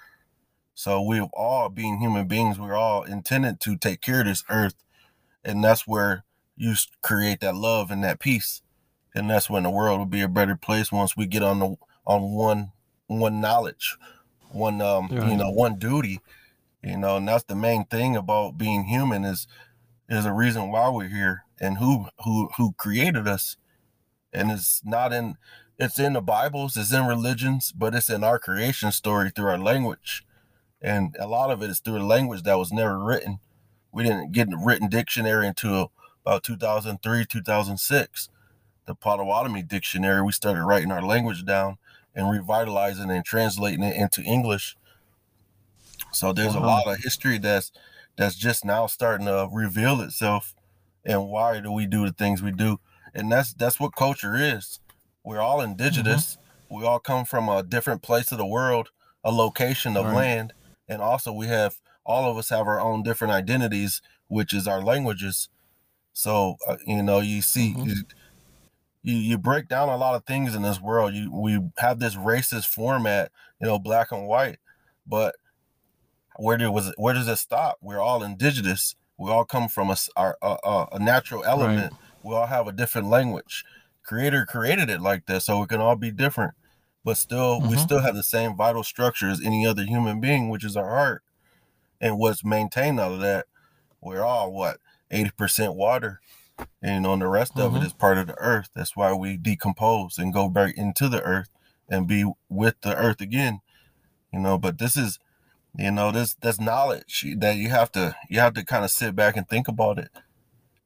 So 0.75 1.01
we've 1.01 1.29
all, 1.33 1.69
being 1.69 1.99
human 1.99 2.27
beings, 2.27 2.59
we're 2.59 2.75
all 2.75 3.03
intended 3.03 3.59
to 3.61 3.77
take 3.77 4.01
care 4.01 4.19
of 4.21 4.27
this 4.27 4.43
earth, 4.49 4.75
and 5.43 5.63
that's 5.63 5.87
where 5.87 6.23
you 6.55 6.75
create 7.01 7.39
that 7.41 7.55
love 7.55 7.91
and 7.91 8.03
that 8.03 8.19
peace, 8.19 8.61
and 9.15 9.29
that's 9.29 9.49
when 9.49 9.63
the 9.63 9.69
world 9.69 9.99
will 9.99 10.05
be 10.05 10.21
a 10.21 10.27
better 10.27 10.55
place 10.55 10.91
once 10.91 11.17
we 11.17 11.25
get 11.25 11.43
on 11.43 11.59
the 11.59 11.75
on 12.05 12.33
one 12.33 12.71
one 13.07 13.41
knowledge, 13.41 13.97
one 14.51 14.81
um 14.81 15.13
you 15.19 15.35
know 15.35 15.49
one 15.49 15.79
duty, 15.79 16.19
you 16.83 16.97
know, 16.97 17.17
and 17.17 17.27
that's 17.27 17.45
the 17.45 17.55
main 17.55 17.85
thing 17.85 18.15
about 18.15 18.57
being 18.57 18.85
human 18.85 19.23
is 19.25 19.47
is 20.09 20.25
a 20.25 20.33
reason 20.33 20.71
why 20.71 20.89
we're 20.89 21.07
here 21.07 21.43
and 21.59 21.77
who 21.77 22.07
who 22.23 22.49
who 22.57 22.73
created 22.73 23.27
us, 23.27 23.57
and 24.33 24.51
it's 24.51 24.81
not 24.85 25.13
in 25.13 25.37
it's 25.77 25.99
in 25.99 26.13
the 26.13 26.21
Bibles, 26.21 26.77
it's 26.77 26.93
in 26.93 27.05
religions, 27.05 27.71
but 27.71 27.95
it's 27.95 28.09
in 28.09 28.23
our 28.23 28.39
creation 28.39 28.91
story 28.91 29.29
through 29.29 29.47
our 29.47 29.57
language 29.57 30.25
and 30.85 31.15
a 31.19 31.27
lot 31.27 31.49
of 31.49 31.63
it 31.63 31.69
is 31.71 31.79
through 31.79 31.97
a 31.97 32.05
language 32.05 32.43
that 32.43 32.59
was 32.59 32.71
never 32.71 32.99
written. 32.99 33.39
We 33.91 34.03
didn't 34.03 34.33
get 34.33 34.53
a 34.53 34.57
written 34.57 34.87
dictionary 34.87 35.47
until 35.47 35.91
about 36.23 36.43
2003, 36.43 37.25
2006. 37.25 38.29
The 38.85 38.93
Potawatomi 38.93 39.63
dictionary, 39.63 40.21
we 40.21 40.31
started 40.31 40.63
writing 40.63 40.91
our 40.91 41.01
language 41.01 41.43
down 41.43 41.79
and 42.13 42.29
revitalizing 42.29 43.09
and 43.09 43.25
translating 43.25 43.81
it 43.81 43.95
into 43.95 44.21
English. 44.21 44.77
So 46.11 46.31
there's 46.31 46.53
a 46.53 46.59
uh-huh. 46.59 46.67
lot 46.67 46.87
of 46.87 46.97
history 46.99 47.39
that's 47.39 47.71
that's 48.15 48.35
just 48.35 48.63
now 48.63 48.85
starting 48.85 49.25
to 49.25 49.49
reveal 49.51 50.01
itself 50.01 50.53
and 51.03 51.27
why 51.27 51.59
do 51.61 51.71
we 51.71 51.87
do 51.87 52.05
the 52.05 52.13
things 52.13 52.43
we 52.43 52.51
do. 52.51 52.79
And 53.15 53.31
that's 53.31 53.55
that's 53.55 53.79
what 53.79 53.95
culture 53.95 54.35
is. 54.35 54.79
We're 55.25 55.41
all 55.41 55.59
indigenous. 55.61 56.37
We 56.69 56.85
all 56.85 56.99
come 56.99 57.25
from 57.25 57.49
a 57.49 57.63
different 57.63 58.01
place 58.01 58.31
of 58.31 58.37
the 58.37 58.45
world, 58.45 58.89
a 59.23 59.31
location 59.31 59.97
of 59.97 60.05
Right. 60.05 60.15
land, 60.15 60.53
and 60.87 61.01
also 61.01 61.33
we 61.33 61.47
have 61.47 61.79
all 62.05 62.29
of 62.29 62.37
us 62.37 62.49
have 62.49 62.67
our 62.67 62.79
own 62.79 63.01
different 63.03 63.33
identities, 63.33 64.01
which 64.27 64.53
is 64.53 64.67
our 64.67 64.81
languages. 64.81 65.49
So 66.13 66.57
uh, 66.67 66.77
you 66.85 67.01
know, 67.01 67.19
you 67.19 67.41
see, 67.41 67.73
Mhm. 67.73 67.85
you, 67.87 67.95
you 69.01 69.15
you 69.15 69.37
break 69.37 69.67
down 69.67 69.89
a 69.89 69.97
lot 69.97 70.15
of 70.15 70.25
things 70.25 70.53
in 70.55 70.61
this 70.61 70.79
world. 70.79 71.13
You 71.13 71.31
we 71.31 71.59
have 71.77 71.99
this 71.99 72.15
racist 72.15 72.67
format, 72.67 73.31
you 73.59 73.67
know, 73.67 73.79
black 73.79 74.11
and 74.11 74.27
white, 74.27 74.59
but 75.07 75.35
where 76.37 76.57
do 76.57 76.71
was 76.71 76.89
it, 76.89 76.95
where 76.97 77.13
does 77.13 77.27
it 77.27 77.37
stop? 77.37 77.77
We're 77.81 77.99
all 77.99 78.23
indigenous. 78.23 78.95
We 79.17 79.31
all 79.31 79.45
come 79.45 79.69
from 79.69 79.89
a 79.89 79.97
our, 80.15 80.37
a, 80.41 80.57
a, 80.63 80.87
a 80.93 80.99
natural 80.99 81.43
element. 81.43 81.93
We 82.23 82.33
all 82.35 82.47
have 82.47 82.67
a 82.67 82.71
different 82.73 83.07
language. 83.09 83.63
Creator 84.05 84.45
created 84.47 84.89
it 84.89 85.01
like 85.01 85.25
that, 85.27 85.41
so 85.43 85.63
it 85.63 85.69
can 85.69 85.81
all 85.81 85.95
be 85.95 86.11
different, 86.11 86.53
but 87.03 87.17
still 87.17 87.61
we 87.61 87.75
Mhm. 87.75 87.79
still 87.79 87.99
have 88.01 88.15
the 88.15 88.23
same 88.23 88.55
vital 88.55 88.83
structure 88.83 89.29
as 89.29 89.41
any 89.41 89.65
other 89.67 89.83
human 89.85 90.21
being, 90.21 90.49
which 90.49 90.63
is 90.65 90.77
our 90.77 90.89
heart. 90.89 91.23
And 92.01 92.19
what's 92.19 92.43
maintained 92.45 92.99
out 92.99 93.13
of 93.13 93.19
that, 93.21 93.47
we're 94.01 94.23
all 94.23 94.51
what 94.53 94.79
eighty 95.11 95.31
percent 95.31 95.75
water, 95.75 96.21
and 96.81 97.07
on 97.07 97.19
the 97.19 97.27
rest 97.27 97.59
of 97.59 97.75
it 97.75 97.81
Mhm. 97.81 97.85
is 97.85 97.93
part 97.93 98.17
of 98.17 98.27
the 98.27 98.37
earth. 98.39 98.69
That's 98.75 98.95
why 98.95 99.13
we 99.13 99.37
decompose 99.37 100.17
and 100.17 100.33
go 100.33 100.49
back 100.49 100.75
into 100.77 101.09
the 101.09 101.21
earth 101.23 101.49
and 101.89 102.07
be 102.07 102.31
with 102.49 102.81
the 102.81 102.95
earth 102.95 103.21
again. 103.21 103.61
You 104.33 104.39
know, 104.39 104.57
but 104.57 104.77
this 104.79 104.97
is 104.97 105.19
You 105.77 105.91
know, 105.91 106.11
this 106.11 106.35
that's 106.35 106.59
knowledge 106.59 107.25
that 107.37 107.57
you 107.57 107.69
have 107.69 107.91
to 107.93 108.15
you 108.29 108.39
have 108.41 108.53
to 108.55 108.63
kind 108.65 108.85
of 108.85 108.91
sit 108.91 109.15
back 109.15 109.37
and 109.37 109.47
think 109.49 109.67
about 109.67 109.99
it 109.99 110.09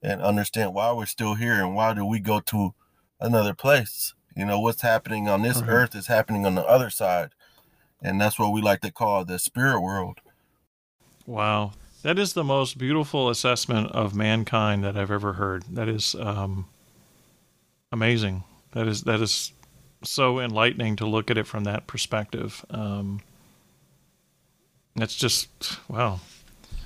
and 0.04 0.22
understand 0.22 0.74
why 0.74 0.92
we're 0.94 1.06
still 1.08 1.36
here 1.36 1.56
and 1.64 1.76
why 1.76 1.94
do 1.94 2.06
we 2.06 2.20
go 2.20 2.40
to 2.42 2.74
another 3.20 3.54
place. 3.54 4.14
You 4.36 4.46
know, 4.46 4.60
what's 4.60 4.82
happening 4.82 5.28
on 5.28 5.42
this 5.42 5.62
mm-hmm. 5.62 5.70
earth 5.70 5.96
is 5.96 6.08
happening 6.08 6.46
on 6.46 6.56
the 6.56 6.66
other 6.66 6.90
side. 6.90 7.32
And 8.02 8.20
that's 8.20 8.40
what 8.40 8.54
we 8.54 8.62
like 8.62 8.82
to 8.82 8.92
call 8.92 9.26
the 9.26 9.40
spirit 9.40 9.82
world. 9.82 10.20
Wow. 11.26 11.74
That 12.02 12.18
is 12.18 12.34
the 12.34 12.46
most 12.46 12.78
beautiful 12.78 13.30
assessment 13.30 13.92
of 13.92 14.16
mankind 14.16 14.84
that 14.86 14.96
I've 14.96 15.12
ever 15.12 15.34
heard. 15.34 15.64
That 15.70 15.90
is 15.90 16.16
um, 16.16 16.68
amazing. 17.92 18.46
That 18.72 18.88
is 18.88 19.04
that 19.04 19.20
is 19.20 19.52
so 20.04 20.40
enlightening 20.40 20.96
to 20.98 21.06
look 21.06 21.30
at 21.30 21.38
it 21.38 21.46
from 21.46 21.66
that 21.66 21.88
perspective. 21.88 22.64
Um, 22.70 23.20
it's 24.96 25.16
just 25.16 25.50
wow. 25.90 26.22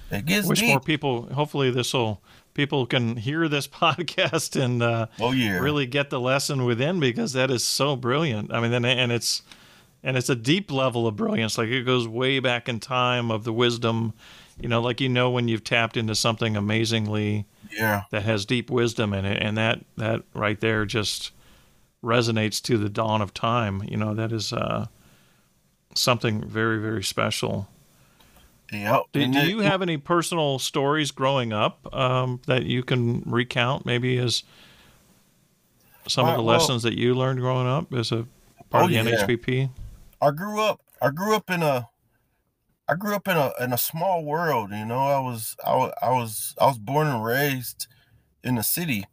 It 0.10 0.26
gives 0.26 0.46
me 0.46 0.50
wish 0.50 0.60
deep. 0.62 0.70
more 0.70 0.80
people. 0.80 1.34
Hopefully, 1.34 1.70
this 1.70 1.94
will 1.94 2.22
people 2.54 2.86
can 2.86 3.18
hear 3.18 3.48
this 3.48 3.68
podcast 3.84 4.62
and 4.62 4.82
uh, 4.82 5.08
oh 5.20 5.32
yeah, 5.32 5.60
really 5.60 5.86
get 5.86 6.10
the 6.10 6.20
lesson 6.20 6.66
within 6.66 7.00
because 7.00 7.34
that 7.34 7.52
is 7.52 7.64
so 7.64 7.96
brilliant. 7.96 8.54
I 8.54 8.62
mean, 8.62 8.74
and, 8.74 8.86
and 8.86 9.12
it's 9.12 9.42
and 10.04 10.18
it's 10.18 10.30
a 10.30 10.36
deep 10.36 10.72
level 10.72 11.08
of 11.08 11.16
brilliance. 11.16 11.58
Like 11.58 11.70
it 11.70 11.84
goes 11.84 12.08
way 12.08 12.40
back 12.40 12.68
in 12.68 12.80
time 12.80 13.32
of 13.32 13.44
the 13.44 13.54
wisdom 13.54 14.14
you 14.60 14.70
know, 14.70 14.82
like 14.82 15.02
you 15.02 15.10
know 15.10 15.30
when 15.30 15.48
you've 15.48 15.64
tapped 15.64 15.98
into 15.98 16.16
something 16.16 16.56
amazingly 16.56 17.46
yeah 17.72 18.04
that 18.12 18.24
has 18.24 18.46
deep 18.46 18.70
wisdom 18.70 19.14
in 19.14 19.26
it, 19.26 19.42
and 19.42 19.58
that 19.58 19.84
that 19.98 20.24
right 20.34 20.60
there 20.60 20.86
just 20.86 21.32
resonates 22.04 22.62
to 22.64 22.78
the 22.78 22.90
dawn 22.90 23.22
of 23.22 23.34
time. 23.34 23.84
You 23.88 23.98
know, 23.98 24.14
that 24.14 24.32
is 24.32 24.54
uh, 24.54 24.88
something 25.96 26.44
very 26.44 26.80
very 26.80 27.04
special. 27.04 27.68
Yeah. 28.74 29.02
Do, 29.12 29.26
do 29.28 29.40
you 29.48 29.60
have 29.60 29.82
any 29.82 29.98
personal 29.98 30.60
stories 30.60 31.12
growing 31.12 31.54
up 31.54 31.94
um, 31.94 32.42
that 32.48 32.66
you 32.66 32.84
can 32.84 33.22
recount, 33.26 33.86
maybe 33.86 34.18
as 34.18 34.44
some 36.08 36.28
of 36.28 36.36
the 36.36 36.44
well, 36.44 36.58
lessons 36.58 36.84
that 36.84 36.98
you 36.98 37.14
learned 37.14 37.40
growing 37.40 37.68
up 37.68 37.94
as 37.94 38.12
a 38.12 38.26
part 38.70 38.84
oh, 38.84 38.86
of 38.86 38.90
the 38.90 38.96
yeah. 38.96 39.04
NHBP? 39.04 39.70
I 40.22 40.32
grew 40.32 40.60
up. 40.60 40.82
I 41.02 41.10
grew 41.10 41.36
up 41.36 41.50
in 41.50 41.62
a 41.64 41.90
I 42.88 42.96
grew 42.96 43.16
up 43.16 43.28
in 43.28 43.38
a 43.38 43.52
in 43.60 43.74
a 43.74 43.78
small 43.78 44.24
world. 44.24 44.72
You 44.72 44.86
know, 44.86 45.00
I 45.00 45.20
was 45.20 45.56
I, 45.66 45.92
I 46.02 46.10
was 46.10 46.56
I 46.60 46.66
was 46.68 46.78
born 46.78 47.08
and 47.08 47.24
raised 47.24 47.88
in 48.44 48.56
the 48.56 48.64
city, 48.64 49.06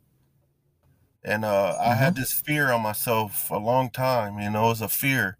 and 1.23 1.45
uh, 1.45 1.75
mm-hmm. 1.75 1.91
I 1.91 1.95
had 1.95 2.17
this 2.17 2.33
fear 2.33 2.71
on 2.73 2.83
myself 2.83 3.51
a 3.51 3.59
long 3.59 3.91
time. 3.91 4.39
You 4.39 4.51
know, 4.51 4.67
it 4.67 4.69
was 4.71 4.81
a 4.81 4.89
fear, 4.89 5.37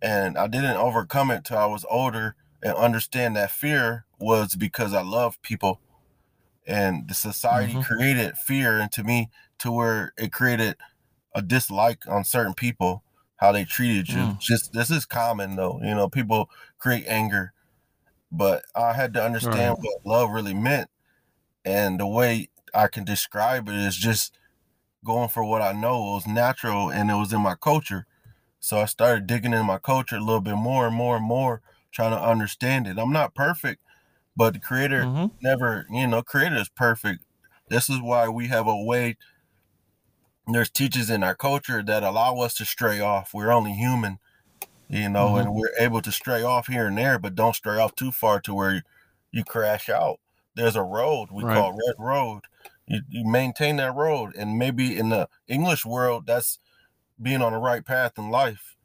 and 0.00 0.38
I 0.38 0.46
didn't 0.46 0.76
overcome 0.76 1.30
it 1.30 1.44
till 1.44 1.58
I 1.58 1.66
was 1.66 1.84
older 1.90 2.34
and 2.64 2.74
understand 2.74 3.36
that 3.36 3.52
fear 3.52 4.06
was 4.18 4.56
because 4.56 4.92
I 4.92 5.02
love 5.02 5.40
people, 5.42 5.80
and 6.66 7.06
the 7.06 7.14
society 7.14 7.74
mm-hmm. 7.74 7.82
created 7.82 8.36
fear 8.36 8.80
into 8.80 9.04
me 9.04 9.30
to 9.58 9.70
where 9.70 10.12
it 10.18 10.32
created 10.32 10.76
a 11.34 11.42
dislike 11.42 12.08
on 12.08 12.24
certain 12.24 12.54
people 12.54 13.04
how 13.36 13.52
they 13.52 13.64
treated 13.64 14.08
you. 14.08 14.20
Mm. 14.20 14.40
Just 14.40 14.72
this 14.72 14.90
is 14.90 15.04
common 15.04 15.56
though. 15.56 15.78
You 15.82 15.94
know, 15.94 16.08
people 16.08 16.48
create 16.78 17.04
anger, 17.06 17.52
but 18.32 18.64
I 18.74 18.94
had 18.94 19.12
to 19.14 19.22
understand 19.24 19.76
right. 19.78 19.78
what 19.82 20.06
love 20.06 20.30
really 20.30 20.54
meant, 20.54 20.88
and 21.64 22.00
the 22.00 22.06
way 22.06 22.48
I 22.74 22.88
can 22.88 23.04
describe 23.04 23.68
it 23.68 23.74
is 23.74 23.96
just 23.96 24.36
going 25.04 25.28
for 25.28 25.44
what 25.44 25.62
I 25.62 25.72
know. 25.72 25.96
It 25.96 26.14
was 26.14 26.26
natural 26.26 26.90
and 26.90 27.10
it 27.10 27.14
was 27.14 27.32
in 27.32 27.40
my 27.40 27.54
culture. 27.54 28.06
So 28.58 28.78
I 28.78 28.86
started 28.86 29.26
digging 29.26 29.52
in 29.52 29.66
my 29.66 29.78
culture 29.78 30.16
a 30.16 30.20
little 30.20 30.40
bit 30.40 30.56
more 30.56 30.86
and 30.86 30.96
more 30.96 31.16
and 31.16 31.24
more, 31.24 31.60
trying 31.94 32.10
to 32.10 32.22
understand 32.22 32.86
it. 32.86 32.98
I'm 32.98 33.12
not 33.12 33.34
perfect, 33.34 33.80
but 34.36 34.54
the 34.54 34.60
creator 34.60 35.04
mm-hmm. 35.04 35.26
never, 35.40 35.86
you 35.90 36.06
know, 36.06 36.22
creator 36.22 36.56
is 36.56 36.68
perfect. 36.68 37.24
This 37.68 37.88
is 37.88 38.00
why 38.00 38.28
we 38.28 38.48
have 38.48 38.66
a 38.66 38.76
way 38.76 39.16
there's 40.46 40.70
teachers 40.70 41.08
in 41.08 41.22
our 41.22 41.34
culture 41.34 41.82
that 41.82 42.02
allow 42.02 42.36
us 42.38 42.54
to 42.54 42.64
stray 42.64 43.00
off. 43.00 43.32
We're 43.32 43.50
only 43.50 43.72
human, 43.72 44.18
you 44.88 45.08
know, 45.08 45.28
mm-hmm. 45.28 45.48
and 45.48 45.54
we're 45.54 45.72
able 45.78 46.02
to 46.02 46.12
stray 46.12 46.42
off 46.42 46.66
here 46.66 46.86
and 46.86 46.98
there, 46.98 47.18
but 47.18 47.34
don't 47.34 47.56
stray 47.56 47.78
off 47.78 47.94
too 47.94 48.10
far 48.10 48.40
to 48.40 48.54
where 48.54 48.82
you, 49.32 49.44
crash 49.44 49.88
out. 49.88 50.20
There's 50.54 50.76
a 50.76 50.82
road 50.82 51.30
we 51.32 51.42
right. 51.42 51.56
call 51.56 51.72
Red 51.72 51.96
Road. 51.98 52.42
You, 52.86 53.00
you 53.08 53.26
maintain 53.26 53.76
that 53.76 53.94
road, 53.94 54.36
and 54.36 54.58
maybe 54.58 54.96
in 54.98 55.08
the 55.08 55.28
English 55.48 55.86
world, 55.86 56.26
that's 56.26 56.58
being 57.20 57.40
on 57.40 57.52
the 57.52 57.58
right 57.58 57.84
path 57.84 58.12
in 58.18 58.30
life. 58.30 58.76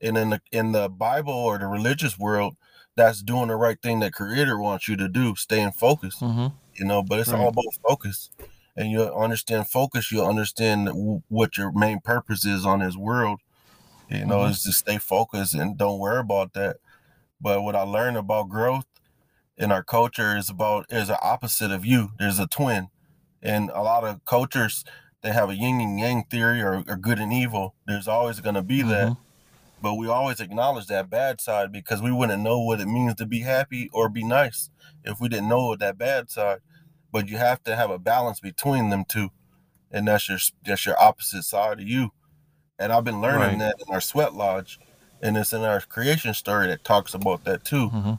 And 0.00 0.16
in 0.16 0.30
the 0.30 0.40
in 0.50 0.72
the 0.72 0.88
Bible 0.88 1.32
or 1.34 1.58
the 1.58 1.66
religious 1.66 2.18
world, 2.18 2.56
that's 2.96 3.22
doing 3.22 3.48
the 3.48 3.56
right 3.56 3.80
thing 3.80 4.00
that 4.00 4.12
Creator 4.12 4.58
wants 4.58 4.88
you 4.88 4.96
to 4.96 5.08
do, 5.08 5.34
staying 5.36 5.72
focused. 5.72 6.20
Mm-hmm. 6.20 6.54
You 6.74 6.84
know, 6.86 7.02
but 7.02 7.18
it's 7.18 7.28
right. 7.28 7.40
all 7.40 7.48
about 7.48 7.74
focus 7.86 8.30
and 8.76 8.90
you 8.90 9.02
understand 9.02 9.68
focus, 9.68 10.10
you'll 10.10 10.26
understand 10.26 10.88
what 11.28 11.58
your 11.58 11.72
main 11.72 12.00
purpose 12.00 12.46
is 12.46 12.64
on 12.64 12.80
this 12.80 12.96
world. 12.96 13.40
You 14.08 14.26
know, 14.26 14.38
mm-hmm. 14.38 14.52
is 14.52 14.62
to 14.64 14.72
stay 14.72 14.98
focused 14.98 15.54
and 15.54 15.76
don't 15.76 15.98
worry 15.98 16.20
about 16.20 16.54
that. 16.54 16.78
But 17.40 17.62
what 17.62 17.76
I 17.76 17.82
learned 17.82 18.16
about 18.16 18.48
growth 18.48 18.86
in 19.56 19.70
our 19.70 19.84
culture 19.84 20.36
is 20.36 20.48
about 20.48 20.86
is 20.88 21.10
an 21.10 21.18
opposite 21.22 21.70
of 21.70 21.84
you. 21.84 22.10
There's 22.18 22.38
a 22.38 22.46
twin, 22.46 22.88
and 23.42 23.70
a 23.70 23.82
lot 23.82 24.04
of 24.04 24.24
cultures 24.24 24.84
they 25.22 25.32
have 25.32 25.50
a 25.50 25.54
yin 25.54 25.80
and 25.80 26.00
yang 26.00 26.24
theory 26.24 26.62
or, 26.62 26.82
or 26.88 26.96
good 26.96 27.18
and 27.18 27.32
evil. 27.32 27.74
There's 27.86 28.08
always 28.08 28.40
going 28.40 28.54
to 28.54 28.62
be 28.62 28.80
mm-hmm. 28.80 28.88
that, 28.88 29.16
but 29.82 29.94
we 29.94 30.08
always 30.08 30.40
acknowledge 30.40 30.86
that 30.86 31.10
bad 31.10 31.40
side 31.40 31.72
because 31.72 32.02
we 32.02 32.12
wouldn't 32.12 32.42
know 32.42 32.60
what 32.60 32.80
it 32.80 32.86
means 32.86 33.14
to 33.16 33.26
be 33.26 33.40
happy 33.40 33.88
or 33.92 34.08
be 34.08 34.24
nice 34.24 34.70
if 35.04 35.20
we 35.20 35.28
didn't 35.28 35.48
know 35.48 35.74
that 35.76 35.98
bad 35.98 36.30
side 36.30 36.60
but 37.12 37.28
you 37.28 37.36
have 37.36 37.62
to 37.64 37.76
have 37.76 37.90
a 37.90 37.98
balance 37.98 38.40
between 38.40 38.90
them 38.90 39.04
two, 39.04 39.30
and 39.90 40.08
that's 40.08 40.28
your 40.28 40.38
that's 40.64 40.86
your 40.86 41.00
opposite 41.00 41.42
side 41.42 41.80
of 41.80 41.88
you. 41.88 42.10
And 42.78 42.92
I've 42.92 43.04
been 43.04 43.20
learning 43.20 43.58
right. 43.58 43.76
that 43.76 43.76
in 43.86 43.92
our 43.92 44.00
sweat 44.00 44.34
lodge, 44.34 44.78
and 45.20 45.36
it's 45.36 45.52
in 45.52 45.62
our 45.62 45.80
creation 45.80 46.34
story 46.34 46.68
that 46.68 46.84
talks 46.84 47.14
about 47.14 47.44
that 47.44 47.64
too. 47.64 47.90
Mm-hmm. 47.90 48.12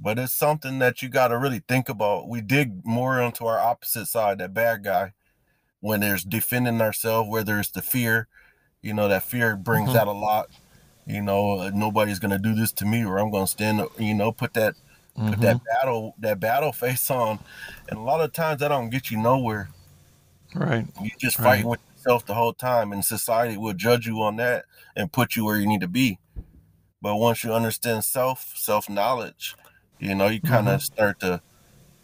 But 0.00 0.18
it's 0.18 0.32
something 0.32 0.78
that 0.80 1.02
you 1.02 1.08
got 1.08 1.28
to 1.28 1.38
really 1.38 1.62
think 1.68 1.88
about. 1.88 2.28
We 2.28 2.40
dig 2.40 2.84
more 2.84 3.20
into 3.20 3.46
our 3.46 3.58
opposite 3.58 4.06
side, 4.06 4.38
that 4.38 4.54
bad 4.54 4.82
guy, 4.82 5.12
when 5.80 6.00
there's 6.00 6.24
defending 6.24 6.80
ourselves, 6.80 7.28
whether 7.28 7.60
it's 7.60 7.70
the 7.70 7.82
fear, 7.82 8.26
you 8.80 8.94
know, 8.94 9.06
that 9.08 9.22
fear 9.22 9.56
brings 9.56 9.90
mm-hmm. 9.90 9.98
out 9.98 10.08
a 10.08 10.12
lot. 10.12 10.48
You 11.06 11.20
know, 11.20 11.68
nobody's 11.70 12.18
gonna 12.18 12.38
do 12.38 12.54
this 12.54 12.72
to 12.72 12.84
me, 12.84 13.04
or 13.04 13.18
I'm 13.18 13.30
gonna 13.30 13.46
stand. 13.46 13.82
You 13.98 14.14
know, 14.14 14.32
put 14.32 14.54
that 14.54 14.74
mm-hmm. 15.16 15.30
put 15.30 15.40
that 15.40 15.60
battle 15.64 16.14
that 16.18 16.40
battle 16.40 16.72
face 16.72 17.10
on, 17.10 17.40
and 17.88 17.98
a 17.98 18.02
lot 18.02 18.20
of 18.20 18.32
times 18.32 18.60
that 18.60 18.68
don't 18.68 18.90
get 18.90 19.10
you 19.10 19.18
nowhere. 19.18 19.68
Right. 20.54 20.86
You 21.00 21.10
just 21.18 21.38
fighting 21.38 21.66
right. 21.66 21.70
with 21.70 21.80
yourself 21.96 22.26
the 22.26 22.34
whole 22.34 22.52
time, 22.52 22.92
and 22.92 23.04
society 23.04 23.56
will 23.56 23.72
judge 23.72 24.06
you 24.06 24.22
on 24.22 24.36
that 24.36 24.66
and 24.94 25.10
put 25.10 25.34
you 25.34 25.44
where 25.44 25.56
you 25.56 25.66
need 25.66 25.80
to 25.80 25.88
be. 25.88 26.18
But 27.00 27.16
once 27.16 27.42
you 27.42 27.52
understand 27.52 28.04
self, 28.04 28.52
self 28.56 28.88
knowledge, 28.88 29.56
you 29.98 30.14
know, 30.14 30.28
you 30.28 30.40
kind 30.40 30.68
of 30.68 30.80
mm-hmm. 30.80 30.94
start 30.94 31.20
to 31.20 31.40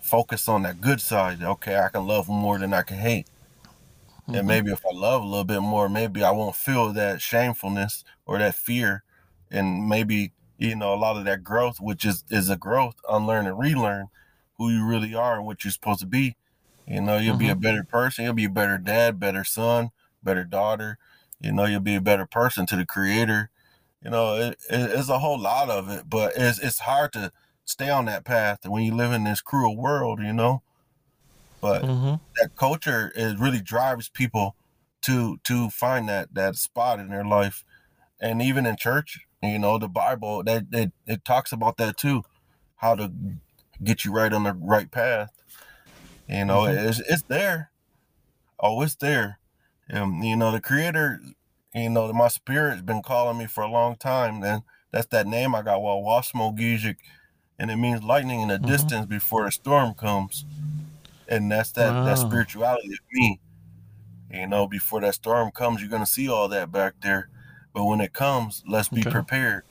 focus 0.01 0.49
on 0.49 0.63
that 0.63 0.81
good 0.81 1.01
side. 1.01 1.43
Okay, 1.43 1.77
I 1.77 1.89
can 1.89 2.07
love 2.07 2.29
more 2.29 2.59
than 2.59 2.73
I 2.73 2.83
can 2.83 2.99
hate. 2.99 3.27
Mm-hmm. 4.29 4.35
And 4.35 4.47
maybe 4.47 4.71
if 4.71 4.85
I 4.85 4.95
love 4.95 5.23
a 5.23 5.27
little 5.27 5.45
bit 5.45 5.63
more, 5.63 5.89
maybe 5.89 6.23
I 6.23 6.31
won't 6.31 6.55
feel 6.55 6.93
that 6.93 7.23
shamefulness 7.23 8.05
or 8.27 8.39
that 8.39 8.55
fear. 8.55 9.03
And 9.51 9.89
maybe 9.89 10.33
you 10.59 10.75
know, 10.75 10.93
a 10.93 10.97
lot 10.97 11.17
of 11.17 11.25
that 11.25 11.45
growth, 11.45 11.81
which 11.81 12.05
is 12.05 12.25
is 12.29 12.51
a 12.51 12.57
growth, 12.57 12.97
unlearn 13.09 13.47
and 13.47 13.59
relearn 13.59 14.09
who 14.59 14.71
you 14.71 14.85
really 14.85 15.15
are 15.15 15.37
and 15.37 15.47
what 15.47 15.65
you're 15.65 15.71
supposed 15.71 16.01
to 16.01 16.07
be. 16.07 16.37
You 16.87 17.01
know, 17.01 17.17
you'll 17.17 17.35
mm-hmm. 17.35 17.39
be 17.39 17.49
a 17.49 17.53
mm-hmm. 17.53 17.61
better 17.61 17.85
person. 17.85 18.25
You'll 18.25 18.35
be 18.35 18.47
a 18.47 18.51
better 18.51 18.77
dad, 18.77 19.21
better 19.21 19.45
son, 19.45 19.91
better 20.23 20.45
daughter. 20.45 20.99
You 21.41 21.53
know, 21.53 21.65
you'll 21.65 21.81
be 21.81 21.95
a 21.95 22.01
better 22.01 22.27
person 22.27 22.67
to 22.67 22.77
the 22.77 22.85
creator. 22.85 23.51
You 24.05 24.11
know, 24.11 24.35
it, 24.35 24.59
it, 24.69 24.91
it's 24.99 25.09
a 25.09 25.21
whole 25.21 25.39
lot 25.39 25.71
of 25.71 25.89
it, 25.89 26.11
but 26.11 26.33
it's 26.37 26.59
it's 26.59 26.81
hard 26.81 27.13
to 27.13 27.33
stay 27.65 27.89
on 27.89 28.07
that 28.07 28.25
path 28.25 28.61
when 28.67 28.83
you 28.83 28.95
live 28.95 29.13
in 29.13 29.25
this 29.25 29.41
cruel 29.41 29.77
world. 29.77 30.19
You 30.21 30.33
know, 30.33 30.63
but 31.61 31.83
mm-hmm. 31.83 32.15
that 32.41 32.57
culture 32.57 33.13
it 33.15 33.39
really 33.39 33.61
drives 33.61 34.09
people 34.09 34.55
to 35.03 35.39
to 35.45 35.71
find 35.71 36.09
that 36.09 36.35
that 36.35 36.57
spot 36.57 37.01
in 37.01 37.09
their 37.09 37.25
life, 37.25 37.65
and 38.21 38.43
even 38.43 38.67
in 38.67 38.77
church, 38.77 39.21
you 39.43 39.59
know, 39.59 39.79
the 39.79 39.89
Bible 39.89 40.43
that 40.45 40.65
it, 40.73 40.93
it 41.07 41.25
talks 41.25 41.53
about 41.53 41.77
that 41.79 41.97
too, 41.97 42.23
how 42.77 42.95
to 42.95 43.13
get 43.83 44.05
you 44.05 44.13
right 44.13 44.33
on 44.33 44.45
the 44.45 44.55
right 44.55 44.91
path. 44.91 45.31
You 46.29 46.45
know, 46.45 46.63
mm-hmm. 46.63 46.89
it's 46.89 47.01
it's 47.01 47.23
there. 47.23 47.71
Oh, 48.61 48.83
it's 48.83 48.97
there. 48.97 49.39
And 49.89 50.25
you 50.25 50.37
know, 50.37 50.53
the 50.53 50.61
creator, 50.61 51.21
you 51.75 51.91
know, 51.91 52.13
my 52.13 52.29
spirit's 52.29 52.83
been 52.83 53.03
calling 53.03 53.39
me 53.39 53.47
for 53.47 53.63
a 53.63 53.71
long 53.71 53.97
time. 53.97 54.43
And 54.43 54.63
that's 54.91 55.07
that 55.07 55.27
name 55.27 55.55
I 55.55 55.63
got, 55.63 55.83
well, 55.83 56.01
Wasmo 56.01 56.55
and 57.61 57.71
it 57.71 57.77
means 57.77 58.03
lightning 58.03 58.41
in 58.41 58.49
the 58.49 58.55
mm-hmm. 58.55 58.67
distance 58.67 59.07
before 59.07 59.47
a 59.47 59.53
storm 59.53 59.95
comes. 59.95 60.45
And 61.29 61.51
that's 61.53 61.73
that 61.73 61.95
wow. 61.95 62.05
that 62.05 62.19
spirituality 62.19 62.93
of 62.93 62.99
me. 63.13 63.41
You 64.31 64.47
know, 64.49 64.67
before 64.69 65.01
that 65.03 65.15
storm 65.17 65.51
comes, 65.53 65.81
you're 65.81 65.91
gonna 65.91 66.07
see 66.07 66.29
all 66.29 66.49
that 66.49 66.73
back 66.73 66.95
there. 67.03 67.29
But 67.75 67.85
when 67.87 68.01
it 68.01 68.13
comes, 68.15 68.63
let's 68.67 68.89
be 68.89 69.01
okay. 69.03 69.11
prepared. 69.11 69.65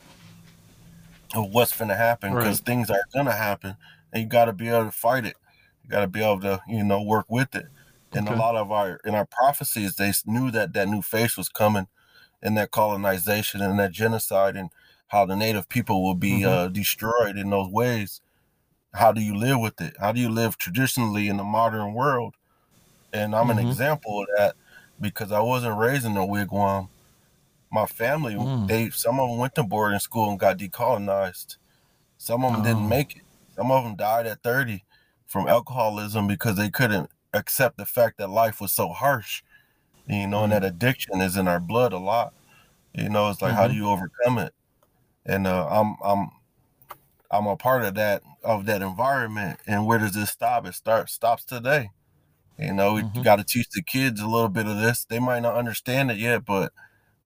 of 1.36 1.50
what's 1.52 1.76
going 1.78 1.90
to 1.90 1.96
happen 1.96 2.32
because 2.36 2.60
Right. 2.60 2.66
things 2.66 2.90
are 2.90 3.04
going 3.14 3.26
to 3.26 3.34
happen, 3.34 3.76
and 4.14 4.24
you 4.24 4.30
got 4.30 4.46
to 4.46 4.54
be 4.54 4.70
able 4.70 4.86
to 4.86 4.92
fight 4.92 5.26
it. 5.26 5.36
You 5.84 5.90
got 5.90 6.02
to 6.02 6.08
be 6.08 6.22
able 6.24 6.40
to, 6.42 6.62
you 6.68 6.84
know, 6.84 7.02
work 7.02 7.26
with 7.30 7.56
it. 7.56 7.68
And 8.14 8.28
Okay. 8.28 8.36
a 8.36 8.38
lot 8.38 8.56
of 8.56 8.72
our 8.72 9.00
in 9.06 9.14
our 9.16 9.26
prophecies, 9.26 9.96
they 9.96 10.14
knew 10.26 10.52
that 10.52 10.74
that 10.74 10.88
new 10.88 11.02
face 11.02 11.38
was 11.38 11.50
coming, 11.50 11.88
and 12.42 12.58
that 12.58 12.72
colonization 12.72 13.62
and 13.62 13.78
that 13.80 13.92
genocide, 13.92 14.56
and 14.56 14.70
how 15.08 15.26
the 15.26 15.36
native 15.36 15.70
people 15.70 16.04
will 16.04 16.16
be 16.16 16.44
Mhm. 16.44 16.48
uh, 16.48 16.68
destroyed 16.70 17.38
in 17.38 17.50
those 17.50 17.70
ways. 17.72 18.22
How 18.94 19.12
do 19.12 19.22
you 19.22 19.36
live 19.36 19.60
with 19.60 19.80
it? 19.82 19.96
How 20.00 20.12
do 20.12 20.20
you 20.20 20.30
live 20.30 20.58
traditionally 20.58 21.28
in 21.28 21.38
the 21.38 21.44
modern 21.44 21.94
world? 21.94 22.36
And 23.14 23.36
I'm 23.36 23.50
an 23.52 23.60
Mhm. 23.60 23.60
example 23.60 24.22
of 24.22 24.28
that 24.38 24.56
because 25.00 25.32
I 25.32 25.42
wasn't 25.42 25.78
raised 25.80 26.06
in 26.06 26.18
a 26.18 26.26
wigwam. 26.28 26.90
My 27.72 27.88
family, 27.88 28.38
Mm. 28.38 28.68
they 28.68 28.92
some 28.92 29.20
of 29.20 29.30
them 29.30 29.40
went 29.40 29.56
to 29.56 29.64
boarding 29.64 30.00
school 30.00 30.30
and 30.32 30.40
got 30.40 30.58
decolonized. 30.60 31.58
Some 32.18 32.46
of 32.46 32.54
them 32.54 32.62
Oh. 32.62 32.64
didn't 32.64 32.90
make 32.90 33.16
it. 33.18 33.24
Some 33.50 33.72
of 33.72 33.84
them 33.86 33.96
died 33.98 34.28
at 34.28 34.44
30 34.44 34.86
from 35.28 35.48
alcoholism 35.48 36.28
because 36.28 36.58
they 36.58 36.70
couldn't 36.72 37.12
accept 37.34 37.78
the 37.78 37.86
fact 37.86 38.18
that 38.20 38.30
life 38.30 38.62
was 38.62 38.74
so 38.74 38.90
harsh. 38.90 39.44
You 40.08 40.28
know, 40.28 40.44
and 40.46 40.52
Mm. 40.52 40.54
that 40.54 40.66
addiction 40.66 41.22
is 41.22 41.38
in 41.38 41.48
our 41.48 41.60
blood 41.62 41.94
a 41.94 42.00
lot. 42.00 42.34
You 42.94 43.10
know, 43.10 43.30
it's 43.32 43.42
like 43.42 43.56
how 43.56 43.68
do 43.68 43.74
Mhm. 43.74 43.76
you 43.76 43.90
overcome 43.90 44.40
it? 44.40 44.54
And 45.26 45.48
uh, 45.48 45.68
I'm 45.70 45.98
I'm 46.04 46.30
I'm 47.32 47.48
a 47.48 47.58
part 47.58 47.84
of 47.84 47.96
that 47.96 48.24
of 48.44 48.66
that 48.68 48.82
environment. 48.82 49.60
And 49.68 49.86
where 49.86 50.00
does 50.00 50.14
this 50.14 50.32
stop? 50.32 50.66
It 50.66 50.74
starts 50.76 51.14
stops 51.14 51.46
today. 51.46 51.90
You 52.60 52.74
know, 52.74 52.96
we 52.96 53.04
Mhm. 53.04 53.24
got 53.24 53.38
to 53.38 53.44
teach 53.44 53.70
the 53.72 53.84
kids 53.84 54.22
a 54.22 54.28
little 54.28 54.50
bit 54.50 54.68
of 54.68 54.78
this. 54.80 55.06
They 55.06 55.20
might 55.20 55.42
not 55.42 55.56
understand 55.56 56.12
it 56.12 56.18
yet, 56.18 56.46
but 56.46 56.74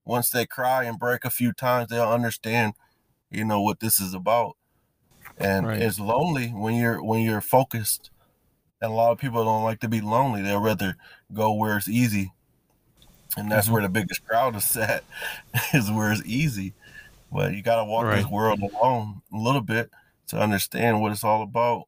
once 0.05 0.29
they 0.31 0.45
cry 0.45 0.83
and 0.85 0.99
break 0.99 1.25
a 1.25 1.29
few 1.29 1.53
times, 1.53 1.89
they'll 1.89 2.03
understand. 2.09 2.73
You 3.31 3.45
know 3.45 3.61
what 3.61 3.79
this 3.81 3.99
is 3.99 4.13
about. 4.13 4.57
And 5.37 5.67
Right. 5.67 5.81
it's 5.81 5.99
lonely 5.99 6.49
when 6.49 6.75
you're 6.75 7.03
when 7.03 7.21
you're 7.23 7.41
focused. 7.41 8.11
And 8.81 8.91
a 8.91 8.95
lot 8.95 9.11
of 9.11 9.19
people 9.19 9.45
don't 9.45 9.63
like 9.63 9.79
to 9.81 9.89
be 9.89 10.01
lonely. 10.01 10.41
They'll 10.41 10.61
rather 10.61 10.97
go 11.33 11.53
where 11.53 11.77
it's 11.77 11.87
easy. 11.89 12.33
And 13.37 13.49
that's 13.51 13.67
Mhm. 13.67 13.71
where 13.71 13.81
the 13.81 13.89
biggest 13.89 14.23
crowd 14.25 14.55
is 14.55 14.75
at, 14.75 15.03
is 15.73 15.89
where 15.89 16.11
it's 16.11 16.25
easy. 16.25 16.73
But 17.31 17.53
you 17.53 17.61
gotta 17.63 17.85
walk 17.85 18.09
this 18.11 18.29
world 18.29 18.59
alone 18.61 19.21
a 19.33 19.37
little 19.37 19.61
bit 19.61 19.91
to 20.27 20.39
understand 20.39 21.01
what 21.01 21.11
it's 21.11 21.23
all 21.23 21.41
about. 21.43 21.85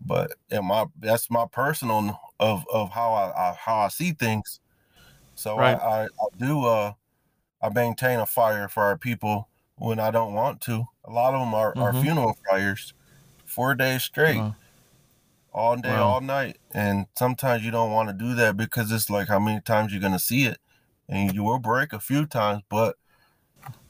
But 0.00 0.32
my 0.50 0.86
that's 0.98 1.30
my 1.30 1.46
personal 1.52 2.18
of 2.40 2.66
of 2.72 2.90
how 2.90 3.12
I, 3.12 3.50
I 3.50 3.54
how 3.54 3.78
I 3.80 3.88
see 3.88 4.12
things. 4.12 4.60
So 5.34 5.58
Right. 5.58 5.80
I, 5.80 6.04
I, 6.04 6.04
I 6.04 6.26
do 6.38 6.64
uh 6.66 6.94
I 7.62 7.70
maintain 7.70 8.20
a 8.20 8.26
fire 8.26 8.68
for 8.68 8.84
our 8.84 8.98
people 8.98 9.50
when 9.76 10.00
I 10.00 10.10
don't 10.10 10.34
want 10.34 10.60
to. 10.62 10.84
A 11.04 11.12
lot 11.12 11.34
of 11.34 11.40
them 11.40 11.54
are, 11.54 11.76
are 11.80 11.92
Mhm. 11.92 12.00
funeral 12.00 12.36
fires, 12.48 12.94
four 13.46 13.74
days 13.74 14.04
straight, 14.04 14.36
Wow. 14.36 14.56
all 15.52 15.76
day, 15.76 15.90
Wow. 15.90 16.04
all 16.04 16.20
night. 16.20 16.58
And 16.72 17.06
sometimes 17.16 17.64
you 17.64 17.70
don't 17.70 17.92
want 17.92 18.08
to 18.08 18.12
do 18.14 18.34
that 18.36 18.56
because 18.56 18.92
it's 18.92 19.10
like 19.10 19.28
how 19.28 19.38
many 19.38 19.60
times 19.60 19.92
you're 19.92 20.00
gonna 20.00 20.18
see 20.18 20.44
it, 20.44 20.58
and 21.08 21.34
you 21.34 21.42
will 21.44 21.58
break 21.58 21.92
a 21.92 22.00
few 22.00 22.26
times, 22.26 22.62
but 22.68 22.96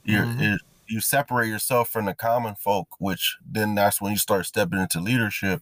you're 0.03 0.27
Mhm. 0.27 0.37
it, 0.37 0.61
you 0.87 0.99
separate 0.99 1.49
yourself 1.49 1.89
from 1.89 2.05
the 2.05 2.13
common 2.13 2.55
folk, 2.55 2.87
which 2.99 3.37
then 3.45 3.75
that's 3.75 4.01
when 4.01 4.11
you 4.11 4.17
start 4.17 4.45
stepping 4.45 4.79
into 4.79 4.99
leadership. 4.99 5.61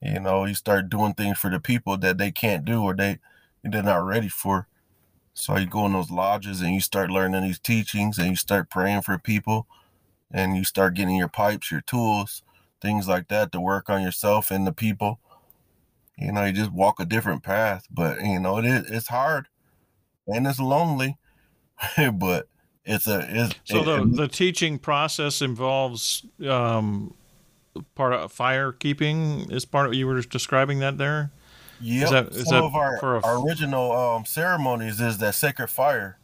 You 0.00 0.20
know, 0.20 0.44
you 0.44 0.54
start 0.54 0.90
doing 0.90 1.14
things 1.14 1.38
for 1.38 1.50
the 1.50 1.60
people 1.60 1.96
that 1.98 2.18
they 2.18 2.30
can't 2.30 2.64
do 2.64 2.82
or 2.82 2.94
they 2.94 3.18
they're 3.64 3.82
not 3.82 4.04
ready 4.04 4.28
for. 4.28 4.68
So 5.34 5.56
you 5.58 5.66
go 5.66 5.86
in 5.86 5.92
those 5.94 6.10
lodges 6.10 6.62
and 6.62 6.74
you 6.74 6.80
start 6.80 7.10
learning 7.10 7.42
these 7.44 7.58
teachings 7.60 8.18
and 8.18 8.28
you 8.30 8.36
start 8.36 8.70
praying 8.70 9.02
for 9.02 9.18
people 9.18 9.66
and 10.32 10.56
you 10.56 10.64
start 10.64 10.94
getting 10.94 11.16
your 11.16 11.28
pipes, 11.28 11.70
your 11.70 11.82
tools, 11.82 12.42
things 12.82 13.08
like 13.08 13.28
that 13.28 13.52
to 13.52 13.60
work 13.60 13.90
on 13.90 14.02
yourself 14.02 14.50
and 14.50 14.66
the 14.66 14.72
people. 14.72 15.20
You 16.16 16.32
know, 16.32 16.44
you 16.44 16.52
just 16.52 16.72
walk 16.72 16.98
a 17.00 17.04
different 17.04 17.42
path, 17.42 17.86
but 17.90 18.20
you 18.22 18.40
know, 18.40 18.58
it 18.58 18.64
is 18.64 18.90
it's 18.90 19.08
hard 19.08 19.48
and 20.26 20.46
it's 20.46 20.60
lonely, 20.60 21.18
but 22.14 22.48
it's 22.88 23.06
a 23.06 23.20
it's 23.28 23.54
So 23.64 23.84
the 23.84 24.02
it- 24.02 24.16
the 24.16 24.28
teaching 24.28 24.78
process 24.78 25.40
involves 25.42 26.24
um, 26.48 27.14
part 27.94 28.12
of 28.14 28.32
fire 28.32 28.72
keeping. 28.72 29.50
Is 29.50 29.64
part 29.64 29.86
of 29.86 29.94
you 29.94 30.06
were 30.06 30.20
describing 30.22 30.80
that 30.80 30.98
there? 30.98 31.30
Is 31.80 32.10
Some 32.48 32.56
that 32.56 32.64
of 32.64 32.74
our, 32.74 32.98
for 32.98 33.16
a 33.16 33.20
our 33.24 33.46
original 33.46 33.92
um, 33.92 34.24
ceremonies 34.24 35.00
is 35.00 35.18
that 35.18 35.34
sacred 35.34 35.68
fire. 35.68 36.18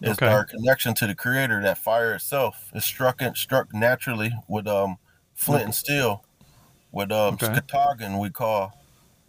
It's 0.00 0.20
Okay. 0.22 0.26
our 0.26 0.44
connection 0.44 0.94
to 0.94 1.06
the 1.06 1.14
creator. 1.14 1.62
That 1.62 1.78
fire 1.78 2.14
itself 2.14 2.70
is 2.74 2.84
struck 2.84 3.20
in, 3.22 3.34
struck 3.34 3.72
naturally 3.74 4.32
with 4.48 4.66
um 4.66 4.96
flint 5.34 5.64
and 5.64 5.74
steel, 5.74 6.24
with 6.92 7.10
um 7.12 7.34
Okay. 7.34 7.46
skatagan 7.46 8.20
we 8.20 8.30
call. 8.30 8.72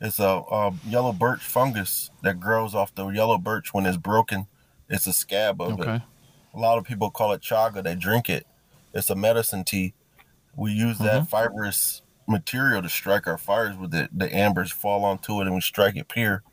It's 0.01 0.19
a, 0.19 0.41
a 0.51 0.73
yellow 0.87 1.13
birch 1.13 1.41
fungus 1.41 2.11
that 2.21 2.39
grows 2.39 2.75
off 2.75 2.93
the 2.95 3.07
yellow 3.07 3.37
birch 3.37 3.73
when 3.73 3.85
it's 3.85 3.97
broken. 3.97 4.47
It's 4.89 5.07
a 5.07 5.13
scab 5.13 5.61
of 5.61 5.79
it. 5.79 6.01
A 6.55 6.59
lot 6.59 6.77
of 6.77 6.85
people 6.85 7.11
call 7.11 7.33
it 7.33 7.41
chaga. 7.41 7.83
They 7.83 7.95
drink 7.95 8.29
it. 8.29 8.47
It's 8.93 9.09
a 9.09 9.15
medicine 9.15 9.63
tea. 9.63 9.93
We 10.55 10.71
use 10.71 11.01
that 11.01 11.23
Mm-hmm. 11.23 11.25
fibrous 11.25 12.01
material 12.27 12.81
to 12.81 12.89
strike 12.89 13.27
our 13.27 13.37
fires 13.37 13.77
with 13.77 13.93
it. 13.93 14.17
The 14.17 14.33
ambers 14.35 14.71
fall 14.71 15.05
onto 15.05 15.41
it 15.41 15.47
and 15.47 15.55
we 15.55 15.61
strike 15.61 15.95
it 15.97 16.09
pure. 16.09 16.43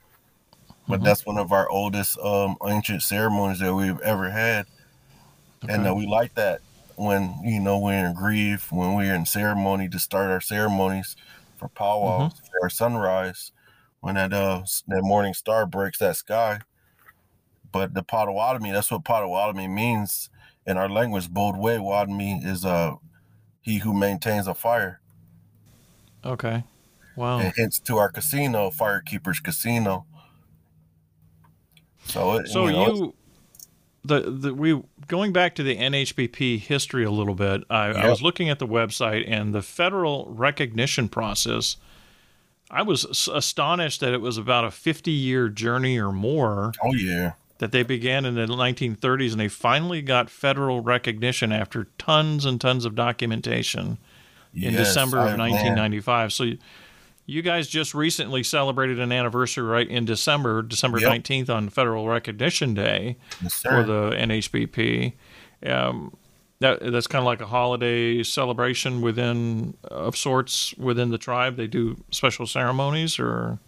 But 0.89 1.03
Mhm. 1.03 1.05
that's 1.05 1.27
one 1.27 1.39
of 1.39 1.53
our 1.53 1.69
oldest 1.71 2.19
um, 2.19 2.57
ancient 2.67 3.03
ceremonies 3.03 3.61
that 3.61 3.75
we've 3.75 4.01
ever 4.01 4.31
had. 4.31 4.67
And 5.69 5.87
Okay. 5.87 5.89
uh, 5.89 5.95
we 5.95 6.07
like 6.07 6.35
that 6.35 6.61
when, 6.97 7.41
you 7.45 7.61
know, 7.61 7.79
we're 7.79 8.07
in 8.07 8.15
grief, 8.15 8.73
when 8.73 8.95
we're 8.95 9.15
in 9.15 9.27
ceremony 9.27 9.89
to 9.89 9.99
start 9.99 10.31
our 10.31 10.41
ceremonies 10.41 11.17
for 11.57 11.69
powwows, 11.69 12.25
Mm-hmm. 12.27 12.43
for 12.51 12.63
our 12.63 12.71
sunrise, 12.71 13.53
when 14.01 14.17
that 14.17 14.33
uh 14.33 14.65
that 14.89 15.03
morning 15.03 15.35
star 15.35 15.67
breaks 15.67 15.99
that 15.99 16.17
sky. 16.17 16.61
But 17.73 17.95
the 17.95 18.03
Potawatomi, 18.03 18.71
that's 18.71 18.91
what 18.91 19.05
Potawatomi 19.05 19.69
means 19.69 20.31
in 20.67 20.77
our 20.77 20.89
language. 20.89 21.31
Bold 21.31 21.59
way 21.59 21.77
Wadmi 21.77 22.45
is 22.45 22.65
uh 22.65 22.97
he 23.61 23.79
who 23.79 23.95
maintains 23.95 24.47
a 24.47 24.55
fire. 24.55 25.01
Okay. 26.25 26.65
Wow. 27.17 27.41
And 27.41 27.53
hence 27.57 27.79
to 27.81 27.99
our 27.99 28.11
casino, 28.11 28.71
Firekeepers 28.71 29.43
Casino. 29.43 30.07
So 32.05 32.37
it, 32.37 32.49
So 32.49 32.67
you, 32.67 32.73
know, 32.73 32.95
you, 32.95 33.15
the 34.05 34.21
the 34.31 34.55
we 34.55 34.83
going 35.07 35.33
back 35.33 35.55
to 35.57 35.63
the 35.63 35.77
NHBP 35.77 36.61
history 36.61 37.05
a 37.05 37.11
little 37.11 37.35
bit. 37.35 37.63
I, 37.71 37.87
I 37.89 38.11
was 38.11 38.23
looking 38.23 38.49
at 38.49 38.59
the 38.59 38.67
website 38.67 39.25
and 39.27 39.55
the 39.55 39.63
federal 39.63 40.27
recognition 40.29 41.09
process. 41.09 41.77
I 42.71 42.83
was 42.83 43.29
astonished 43.29 44.01
that 44.01 44.15
it 44.15 44.21
was 44.23 44.39
about 44.39 44.65
a 44.65 44.71
50 44.71 45.11
year 45.11 45.49
journey 45.49 45.99
or 45.99 46.11
more 46.11 46.73
oh 46.83 46.95
yeah, 46.95 47.33
that 47.63 47.71
they 47.71 47.85
began 47.85 48.25
in 48.25 48.35
the 48.35 48.45
1930s 48.45 49.31
and 49.31 49.41
they 49.41 49.47
finally 49.47 50.03
got 50.03 50.29
federal 50.29 50.81
recognition 50.81 51.53
after 51.53 51.85
tons 51.97 52.45
and 52.45 52.61
tons 52.61 52.85
of 52.85 52.97
documentation 52.97 53.99
in 54.53 54.73
Yes, 54.73 54.89
December 54.89 55.19
of 55.19 55.27
man. 55.39 55.39
1995. 55.39 56.33
So 56.33 56.43
you, 56.43 56.59
you 57.25 57.41
guys 57.41 57.69
just 57.69 57.95
recently 57.95 58.43
celebrated 58.43 58.99
an 58.99 59.13
anniversary 59.13 59.63
right 59.63 59.87
in 59.89 60.05
December, 60.05 60.63
December 60.63 60.99
Yep. 60.99 61.23
19th 61.23 61.51
on 61.51 61.69
Federal 61.69 62.09
Recognition 62.09 62.75
Day 62.75 63.17
Yes, 63.41 63.63
for 63.63 63.85
the 63.85 64.11
NHBP. 64.11 65.13
Um, 65.65 66.17
that 66.59 66.81
that's 66.91 67.07
kind 67.07 67.21
of 67.23 67.27
like 67.27 67.41
a 67.41 67.47
holiday 67.47 68.25
celebration 68.25 69.03
within 69.03 69.75
of 69.85 70.17
sorts 70.17 70.75
within 70.75 71.11
the 71.11 71.19
tribe. 71.19 71.55
They 71.57 71.69
do 71.69 72.03
special 72.11 72.45
ceremonies, 72.49 73.21
or 73.21 73.61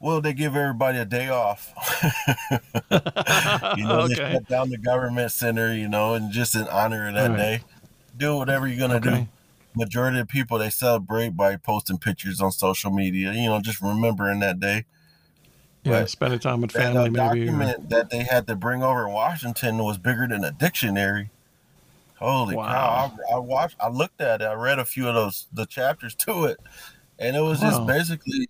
Well, 0.00 0.22
they 0.22 0.32
give 0.32 0.56
everybody 0.56 0.98
a 0.98 1.04
day 1.04 1.28
off. 1.28 1.74
you 3.76 3.84
know, 3.84 4.08
they 4.08 4.14
okay, 4.18 4.32
shut 4.32 4.48
down 4.48 4.70
the 4.70 4.78
government 4.78 5.30
center, 5.30 5.74
you 5.74 5.88
know, 5.88 6.14
and 6.14 6.32
just 6.32 6.54
in 6.54 6.66
honor 6.68 7.08
of 7.08 7.14
that 7.14 7.30
Right. 7.30 7.36
day, 7.36 7.60
do 8.16 8.36
whatever 8.36 8.66
you're 8.66 8.78
gonna 8.78 8.96
Okay. 8.96 9.10
do. 9.24 9.28
Majority 9.78 10.18
of 10.20 10.26
people 10.28 10.58
they 10.58 10.70
celebrate 10.70 11.36
by 11.36 11.56
posting 11.56 11.98
pictures 11.98 12.40
on 12.40 12.50
social 12.50 12.90
media. 12.90 13.32
You 13.32 13.50
know, 13.50 13.60
just 13.60 13.80
remembering 13.82 14.40
that 14.40 14.58
day. 14.58 14.86
yeah, 15.84 15.92
Right. 16.00 16.08
spending 16.08 16.38
time 16.40 16.60
with 16.62 16.72
That 16.72 16.92
family, 16.94 17.08
uh, 17.08 17.10
maybe. 17.10 17.18
or- 17.20 17.34
document 17.52 17.90
that 17.90 18.10
they 18.10 18.24
had 18.24 18.46
to 18.48 18.56
bring 18.56 18.82
over 18.82 19.06
in 19.06 19.12
Washington 19.12 19.78
was 19.78 19.96
bigger 19.98 20.26
than 20.26 20.44
a 20.44 20.50
dictionary. 20.50 21.30
Holy 22.18 22.54
Wow. 22.56 22.66
cow! 22.66 23.12
I, 23.30 23.34
I 23.34 23.38
watched, 23.38 23.76
I 23.80 23.88
looked 23.88 24.20
at 24.20 24.40
it, 24.42 24.44
I 24.44 24.52
read 24.54 24.78
a 24.78 24.84
few 24.84 25.08
of 25.08 25.14
those 25.14 25.46
the 25.52 25.64
chapters 25.66 26.14
to 26.16 26.44
it, 26.46 26.58
and 27.18 27.34
it 27.36 27.40
was 27.40 27.60
just 27.60 27.86
basically 27.86 28.48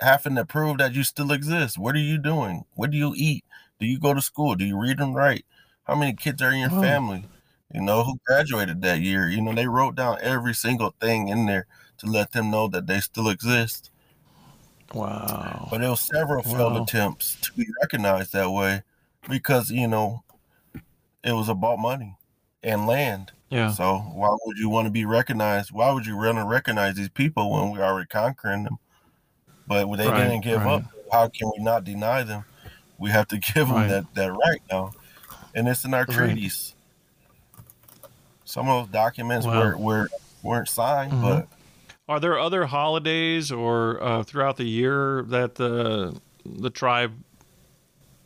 having 0.00 0.34
to 0.36 0.44
prove 0.44 0.78
that 0.78 0.94
you 0.94 1.04
still 1.04 1.32
exist. 1.32 1.78
What 1.78 1.94
are 1.94 2.00
you 2.00 2.18
doing? 2.18 2.64
What 2.74 2.90
do 2.90 2.96
you 2.96 3.14
eat? 3.16 3.44
Do 3.78 3.86
you 3.86 3.98
go 3.98 4.14
to 4.14 4.20
school? 4.20 4.54
Do 4.54 4.64
you 4.64 4.78
read 4.78 5.00
and 5.00 5.14
write? 5.14 5.44
How 5.84 5.94
many 5.94 6.14
kids 6.14 6.42
are 6.42 6.50
in 6.50 6.60
your 6.60 6.70
Wow. 6.70 6.80
family? 6.80 7.26
You 7.72 7.80
know 7.82 8.04
who 8.04 8.18
graduated 8.26 8.82
that 8.82 9.00
year? 9.00 9.28
You 9.28 9.42
know 9.42 9.52
they 9.54 9.66
wrote 9.66 9.96
down 9.96 10.18
every 10.20 10.54
single 10.54 10.94
thing 11.00 11.28
in 11.28 11.46
there 11.46 11.66
to 11.98 12.06
let 12.06 12.32
them 12.32 12.50
know 12.50 12.68
that 12.68 12.86
they 12.86 13.00
still 13.00 13.28
exist. 13.28 13.90
Wow. 14.94 15.68
But 15.70 15.80
there 15.80 15.90
was 15.90 16.00
several 16.00 16.42
failed 16.42 16.76
Wow. 16.76 16.84
attempts 16.84 17.36
to 17.42 17.52
be 17.54 17.66
recognized 17.82 18.32
that 18.32 18.50
way 18.50 18.82
because 19.28 19.70
you 19.70 19.88
know 19.88 20.22
it 21.24 21.32
was 21.32 21.48
about 21.48 21.78
money, 21.78 22.16
and 22.62 22.86
land. 22.86 23.32
Yeah. 23.50 23.72
So 23.72 23.98
why 23.98 24.34
would 24.44 24.58
you 24.58 24.68
want 24.68 24.86
to 24.86 24.90
be 24.92 25.04
recognized? 25.04 25.72
Why 25.72 25.90
would 25.92 26.06
you 26.06 26.16
want 26.16 26.38
to 26.38 26.44
recognize 26.44 26.94
these 26.94 27.08
people 27.08 27.50
when 27.50 27.72
we're 27.72 27.84
already 27.84 28.06
conquering 28.06 28.64
them? 28.64 28.78
But 29.66 29.86
they 29.96 30.08
Right, 30.08 30.28
didn't 30.28 30.42
give 30.42 30.58
right. 30.60 30.66
up. 30.74 30.82
How 31.12 31.28
can 31.28 31.50
we 31.56 31.62
not 31.62 31.84
deny 31.84 32.22
them? 32.22 32.44
We 32.98 33.10
have 33.10 33.28
to 33.28 33.38
give 33.54 33.68
them 33.68 33.76
Right. 33.76 33.88
that, 33.88 34.14
that 34.14 34.32
right 34.32 34.62
now. 34.70 34.92
And 35.54 35.68
it's 35.68 35.84
in 35.84 35.94
our 35.94 36.00
Right. 36.00 36.10
treaties. 36.16 36.74
Some 38.44 38.68
of 38.68 38.86
those 38.86 38.92
documents 38.92 39.46
Wow. 39.46 39.58
were, 39.58 39.76
were, 39.76 40.08
weren't 40.42 40.68
signed, 40.68 41.12
Mhm. 41.12 41.22
but 41.22 41.48
Are 42.08 42.20
there 42.20 42.38
other 42.38 42.66
holidays 42.66 43.50
or 43.50 44.00
uh, 44.02 44.22
throughout 44.22 44.56
the 44.56 44.64
year 44.64 45.24
that 45.28 45.56
the 45.56 46.16
the 46.44 46.70
tribe 46.70 47.12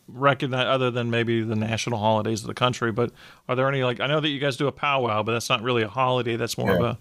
recognize 0.06 0.66
other 0.66 0.90
than 0.90 1.08
maybe 1.08 1.40
the 1.42 1.56
national 1.56 1.98
holidays 1.98 2.42
of 2.42 2.46
the 2.48 2.52
country? 2.54 2.92
But 2.92 3.10
are 3.48 3.56
there 3.56 3.66
any 3.68 3.82
like 3.82 3.98
I 4.00 4.06
know 4.06 4.20
that 4.20 4.28
you 4.28 4.38
guys 4.38 4.58
do 4.58 4.66
a 4.66 4.72
powwow, 4.72 5.22
but 5.22 5.32
that's 5.32 5.48
not 5.48 5.62
really 5.62 5.82
a 5.82 5.88
holiday. 5.88 6.36
That's 6.36 6.58
more 6.58 6.74
of 6.74 6.82
a 6.82 6.98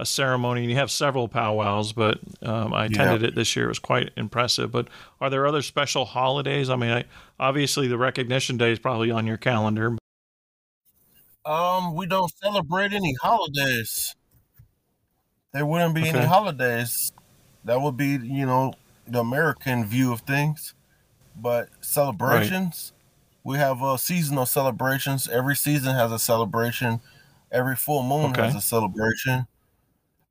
a 0.00 0.06
ceremony. 0.06 0.62
And 0.62 0.70
you 0.70 0.76
have 0.76 0.90
several 0.90 1.28
powwows, 1.28 1.92
but 1.92 2.18
um, 2.42 2.72
I 2.72 2.86
attended 2.86 3.22
it 3.22 3.34
this 3.34 3.54
year. 3.54 3.66
It 3.66 3.68
was 3.68 3.78
quite 3.78 4.10
impressive. 4.16 4.72
But 4.72 4.88
are 5.20 5.30
there 5.30 5.46
other 5.46 5.62
special 5.62 6.06
holidays? 6.06 6.70
I 6.70 6.76
mean, 6.76 6.90
I, 6.90 7.04
obviously 7.38 7.86
the 7.86 7.98
recognition 7.98 8.56
day 8.56 8.72
is 8.72 8.78
probably 8.78 9.10
on 9.10 9.26
your 9.26 9.36
calendar. 9.36 9.96
Um, 11.44 11.94
we 11.94 12.06
don't 12.06 12.32
celebrate 12.42 12.92
any 12.92 13.14
holidays. 13.22 14.14
There 15.52 15.66
wouldn't 15.66 15.94
be 15.94 16.02
Okay. 16.02 16.10
any 16.10 16.26
holidays. 16.26 17.12
That 17.64 17.80
would 17.80 17.96
be, 17.96 18.18
you 18.22 18.46
know, 18.46 18.74
the 19.06 19.20
American 19.20 19.84
view 19.84 20.12
of 20.12 20.20
things. 20.20 20.74
But 21.36 21.68
celebrations, 21.80 22.92
we 23.44 23.58
have 23.58 23.82
uh, 23.82 23.96
seasonal 23.96 24.46
celebrations. 24.46 25.28
Every 25.28 25.56
season 25.56 25.94
has 25.94 26.12
a 26.12 26.18
celebration. 26.18 27.00
Every 27.50 27.76
full 27.76 28.02
moon 28.02 28.34
has 28.34 28.54
a 28.54 28.60
celebration. 28.60 29.46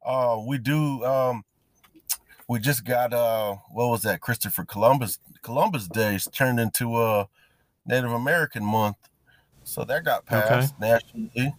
Uh, 0.04 0.42
we 0.46 0.58
do. 0.58 1.04
Um, 1.06 1.44
we 2.48 2.60
just 2.60 2.84
got 2.84 3.14
uh, 3.14 3.58
what 3.72 3.90
was 3.90 4.02
that? 4.04 4.22
Christopher 4.22 4.66
Columbus 4.66 5.20
Columbus 5.42 5.88
Days 5.88 6.28
turned 6.32 6.60
into 6.60 6.98
a 6.98 7.28
Native 7.86 8.12
American 8.12 8.66
month. 8.66 8.98
So 9.64 9.84
that 9.86 10.04
got 10.04 10.26
Okay. 10.32 10.48
passed 10.62 10.80
nationally. 10.80 11.56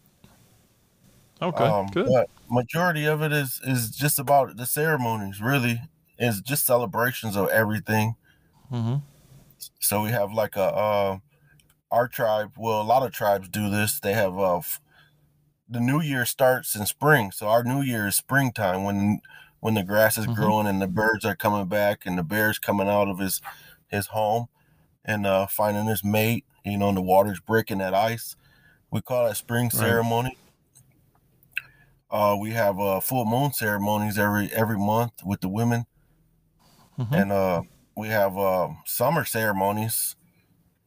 Okay, 1.43 1.65
Um, 1.65 1.87
good. 1.87 2.07
But 2.07 2.31
majority 2.51 3.07
of 3.07 3.23
it 3.23 3.33
is 3.33 3.61
is 3.65 3.91
just 3.91 4.19
about 4.19 4.57
the 4.57 4.67
ceremonies. 4.67 5.41
Really, 5.41 5.81
is 6.19 6.41
just 6.41 6.67
celebrations 6.67 7.37
of 7.37 7.49
everything. 7.49 8.17
Mm-hmm. 8.71 8.97
So 9.79 10.03
we 10.03 10.11
have 10.11 10.33
like 10.33 10.57
a 10.57 10.63
uh, 10.63 11.19
our 11.91 12.09
tribe. 12.09 12.53
Well, 12.59 12.81
a 12.81 12.85
lot 12.85 13.05
of 13.05 13.13
tribes 13.13 13.49
do 13.49 13.71
this. 13.71 14.01
They 14.01 14.13
have 14.15 14.39
uh, 14.39 14.59
f- 14.59 14.81
the 15.71 15.81
New 15.81 16.01
Year 16.01 16.27
starts 16.27 16.75
in 16.77 16.87
spring. 16.87 17.33
So 17.33 17.49
our 17.49 17.65
New 17.65 17.83
Year 17.83 18.09
is 18.09 18.17
springtime 18.17 18.85
when 18.85 19.21
when 19.61 19.75
the 19.75 19.85
grass 19.85 20.19
is 20.19 20.27
Mhm. 20.27 20.29
growing 20.29 20.67
and 20.67 20.83
the 20.83 20.89
birds 20.89 21.25
are 21.25 21.37
coming 21.37 21.69
back 21.69 22.07
and 22.07 22.19
the 22.19 22.25
bear's 22.25 22.59
coming 22.59 22.89
out 22.89 23.09
of 23.09 23.19
his 23.19 23.41
his 23.89 24.09
home 24.09 24.49
and 25.05 25.27
uh, 25.27 25.47
finding 25.49 25.87
his 25.87 26.05
mate. 26.05 26.47
You 26.65 26.79
know, 26.79 26.89
and 26.89 26.97
the 26.99 27.03
water's 27.03 27.41
breaking 27.41 27.79
that 27.79 27.95
ice. 27.95 28.37
We 28.91 29.03
call 29.03 29.27
that 29.29 29.37
spring 29.37 29.71
Right. 29.73 30.01
ceremony. 30.01 30.39
Uh, 32.11 32.37
we 32.41 32.51
have 32.51 32.79
uh, 32.79 33.01
full 33.01 33.25
moon 33.25 33.53
ceremonies 33.53 34.19
every 34.19 34.49
every 34.53 34.79
month 34.79 35.23
with 35.25 35.41
the 35.41 35.49
women, 35.49 35.87
Mhm. 36.99 37.23
and 37.23 37.33
uh, 37.33 37.63
we 37.97 38.09
have 38.09 38.37
uh, 38.37 38.69
summer 38.87 39.25
ceremonies. 39.25 40.17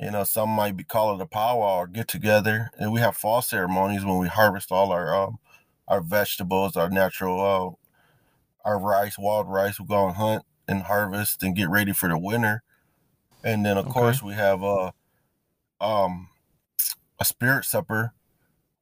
You 0.04 0.12
know, 0.12 0.26
some 0.26 0.50
might 0.50 0.78
be 0.78 0.84
call 0.84 1.16
it 1.16 1.22
a 1.22 1.26
powwow 1.28 1.78
or 1.78 1.88
get 1.88 2.08
together, 2.10 2.72
and 2.80 2.92
we 2.92 3.00
have 3.02 3.18
fall 3.18 3.42
ceremonies 3.42 4.06
when 4.06 4.18
we 4.20 4.28
harvest 4.28 4.72
all 4.72 4.92
our 4.92 5.16
um, 5.16 5.40
our 5.88 6.02
vegetables, 6.02 6.76
our 6.78 6.90
natural 6.90 7.40
uh, 8.66 8.70
our 8.70 8.80
rice, 8.80 9.18
wild 9.18 9.50
rice. 9.50 9.80
We 9.80 9.86
go 9.86 10.08
and 10.08 10.16
hunt 10.16 10.44
and 10.68 10.84
harvest 10.84 11.44
and 11.44 11.56
get 11.56 11.70
ready 11.70 11.94
for 11.94 12.10
the 12.10 12.18
winter, 12.18 12.64
and 13.44 13.66
then 13.66 13.78
of 13.78 13.88
Okay. 13.88 13.90
course 13.90 14.24
we 14.24 14.34
have 14.34 14.64
uh, 14.64 14.92
um, 15.82 16.30
a 17.20 17.26
spirit 17.26 17.66
supper 17.66 18.14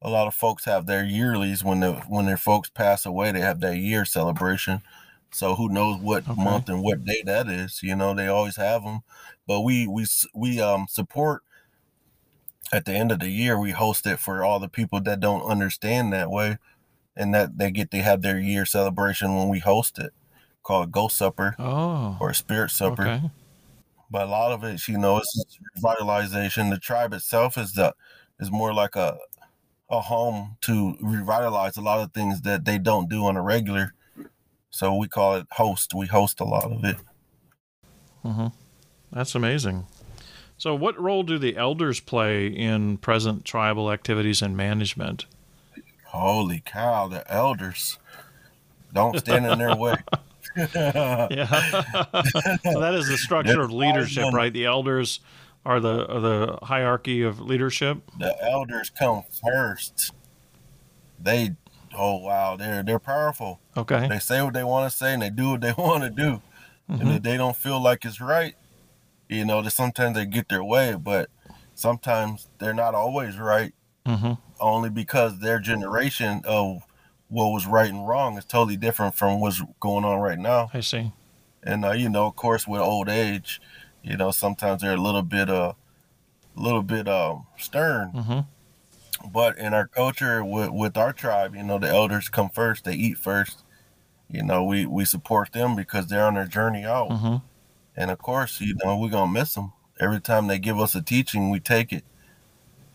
a 0.02 0.10
lot 0.10 0.26
of 0.28 0.34
folks 0.34 0.64
have 0.66 0.86
their 0.86 1.04
yearlies 1.04 1.64
when 1.64 1.80
the 1.80 1.94
when 2.08 2.26
their 2.26 2.36
folks 2.36 2.70
pass 2.70 3.06
away 3.06 3.32
they 3.32 3.40
have 3.40 3.60
their 3.60 3.74
year 3.74 4.04
celebration 4.04 4.82
so 5.32 5.54
who 5.56 5.68
knows 5.68 6.00
what 6.00 6.24
Okay. 6.28 6.36
month 6.36 6.68
and 6.68 6.82
what 6.82 7.04
day 7.04 7.22
that 7.24 7.48
is 7.48 7.82
you 7.82 7.96
know 7.96 8.14
they 8.14 8.28
always 8.28 8.56
have 8.56 8.84
them 8.84 9.00
but 9.46 9.62
we 9.62 9.86
we 9.86 10.06
we 10.34 10.60
um 10.60 10.86
support 10.88 11.42
at 12.72 12.84
the 12.84 12.92
end 12.92 13.12
of 13.12 13.18
the 13.20 13.28
year 13.28 13.58
we 13.58 13.70
host 13.70 14.06
it 14.06 14.18
for 14.18 14.42
all 14.44 14.58
the 14.58 14.68
people 14.68 15.00
that 15.00 15.20
don't 15.20 15.42
understand 15.48 16.12
that 16.12 16.30
way 16.30 16.58
and 17.16 17.34
that 17.34 17.58
they 17.58 17.70
get 17.70 17.90
to 17.92 18.02
have 18.02 18.22
their 18.22 18.40
year 18.40 18.66
celebration 18.66 19.36
when 19.36 19.48
we 19.48 19.60
host 19.60 19.98
it 19.98 20.12
called 20.62 20.92
ghost 20.92 21.16
supper 21.16 21.58
Oh, 21.58 22.20
or 22.20 22.34
spirit 22.34 22.70
supper 22.70 23.14
okay. 23.14 23.30
but 24.10 24.22
a 24.26 24.30
lot 24.30 24.52
of 24.52 24.62
it, 24.64 24.86
you 24.88 24.98
know, 24.98 25.18
it's 25.18 25.58
revitalization. 25.78 26.70
The 26.70 26.78
tribe 26.78 27.12
itself 27.14 27.56
is 27.56 27.72
the 27.74 27.94
is 28.40 28.50
more 28.50 28.74
like 28.74 28.96
a 28.96 29.18
a 29.90 30.00
home 30.02 30.56
to 30.62 30.96
revitalize 31.00 31.76
a 31.76 31.82
lot 31.82 32.00
of 32.00 32.12
things 32.14 32.42
that 32.42 32.64
they 32.64 32.78
don't 32.78 33.10
do 33.10 33.24
on 33.26 33.36
a 33.36 33.42
regular. 33.42 33.94
So 34.72 34.94
we 34.96 35.06
call 35.06 35.36
it 35.36 35.46
host. 35.52 35.92
We 35.94 36.06
host 36.06 36.40
a 36.40 36.44
lot 36.44 36.64
of 36.72 36.82
it. 36.84 36.96
hmm 38.22 38.46
That's 39.12 39.34
amazing. 39.34 39.86
So, 40.56 40.74
what 40.74 40.98
role 41.00 41.22
do 41.24 41.38
the 41.38 41.56
elders 41.56 42.00
play 42.00 42.46
in 42.46 42.96
present 42.98 43.44
tribal 43.44 43.90
activities 43.92 44.40
and 44.42 44.56
management? 44.56 45.26
Holy 46.06 46.62
cow, 46.64 47.08
the 47.08 47.30
elders 47.32 47.98
don't 48.92 49.18
stand 49.18 49.46
in 49.46 49.58
their 49.58 49.76
way. 49.76 49.96
Yeah, 50.54 51.46
so 52.62 52.80
that 52.80 52.94
is 52.94 53.08
the 53.08 53.16
structure 53.16 53.62
of 53.62 53.72
leadership, 53.72 54.24
Awesome. 54.24 54.34
right? 54.34 54.52
The 54.52 54.66
elders 54.66 55.20
are 55.64 55.80
the 55.80 56.06
are 56.06 56.20
the 56.20 56.58
hierarchy 56.62 57.22
of 57.22 57.40
leadership. 57.40 58.02
the 58.18 58.36
elders 58.44 58.90
come 58.90 59.22
first. 59.42 60.12
They 61.18 61.56
oh 61.96 62.16
wow, 62.18 62.56
they're 62.56 62.82
they're 62.82 62.98
powerful. 62.98 63.60
Okay, 63.76 64.08
They 64.08 64.18
say 64.18 64.42
what 64.42 64.54
they 64.54 64.64
want 64.64 64.90
to 64.90 64.96
say 64.96 65.12
and 65.14 65.22
they 65.22 65.30
do 65.30 65.50
what 65.52 65.60
they 65.60 65.72
want 65.78 66.02
to 66.04 66.10
do. 66.10 66.42
and 66.88 67.08
Mhm. 67.08 67.16
if 67.16 67.22
they 67.22 67.36
don't 67.36 67.56
feel 67.56 67.80
like 67.80 68.04
it's 68.04 68.20
right, 68.20 68.54
you 69.28 69.44
know, 69.44 69.62
that 69.62 69.70
sometimes 69.70 70.16
they 70.16 70.26
get 70.26 70.48
their 70.48 70.62
way, 70.64 70.94
but 70.94 71.30
sometimes 71.74 72.48
they're 72.58 72.74
not 72.74 72.94
always 72.94 73.38
right, 73.38 73.72
hmm 74.06 74.32
only 74.60 74.90
because 74.90 75.40
their 75.40 75.58
generation 75.58 76.40
of 76.44 76.82
what 77.28 77.46
was 77.50 77.66
right 77.66 77.90
and 77.90 78.06
wrong 78.06 78.36
is 78.38 78.44
totally 78.44 78.76
different 78.76 79.14
from 79.14 79.40
what's 79.40 79.60
going 79.80 80.04
on 80.04 80.20
right 80.20 80.38
now. 80.38 80.70
I 80.72 80.80
see. 80.80 81.12
And 81.64 81.84
uh, 81.84 81.92
you 81.92 82.08
know, 82.08 82.26
of 82.26 82.36
course, 82.36 82.68
with 82.68 82.80
old 82.80 83.08
age, 83.08 83.60
you 84.02 84.16
know, 84.16 84.30
sometimes 84.30 84.82
they're 84.82 84.92
a 84.94 85.00
little 85.00 85.22
bit 85.22 85.48
uh, 85.50 85.72
a 86.56 86.60
little 86.60 86.82
bit 86.82 87.08
um, 87.08 87.46
stern. 87.58 88.08
hmm 88.10 88.40
But 89.30 89.58
in 89.58 89.74
our 89.74 89.86
culture, 89.86 90.44
with 90.44 90.70
with 90.70 90.96
our 90.96 91.12
tribe, 91.12 91.54
you 91.54 91.62
know, 91.62 91.78
the 91.78 91.88
elders 91.88 92.28
come 92.28 92.50
first. 92.50 92.84
They 92.84 92.94
eat 92.94 93.18
first. 93.18 93.64
You 94.28 94.42
know, 94.42 94.64
we 94.64 94.86
we 94.86 95.04
support 95.04 95.52
them 95.52 95.76
because 95.76 96.06
they're 96.06 96.24
on 96.26 96.34
their 96.34 96.46
journey 96.46 96.84
out. 96.84 97.12
hmm 97.12 97.36
And 97.96 98.10
of 98.10 98.18
course, 98.18 98.60
you 98.60 98.74
know, 98.82 98.96
we're 98.98 99.10
gonna 99.10 99.30
miss 99.30 99.54
them. 99.54 99.72
Every 100.00 100.20
time 100.20 100.46
they 100.46 100.58
give 100.58 100.78
us 100.80 100.94
a 100.94 101.02
teaching, 101.02 101.50
we 101.50 101.60
take 101.60 101.92
it. 101.92 102.04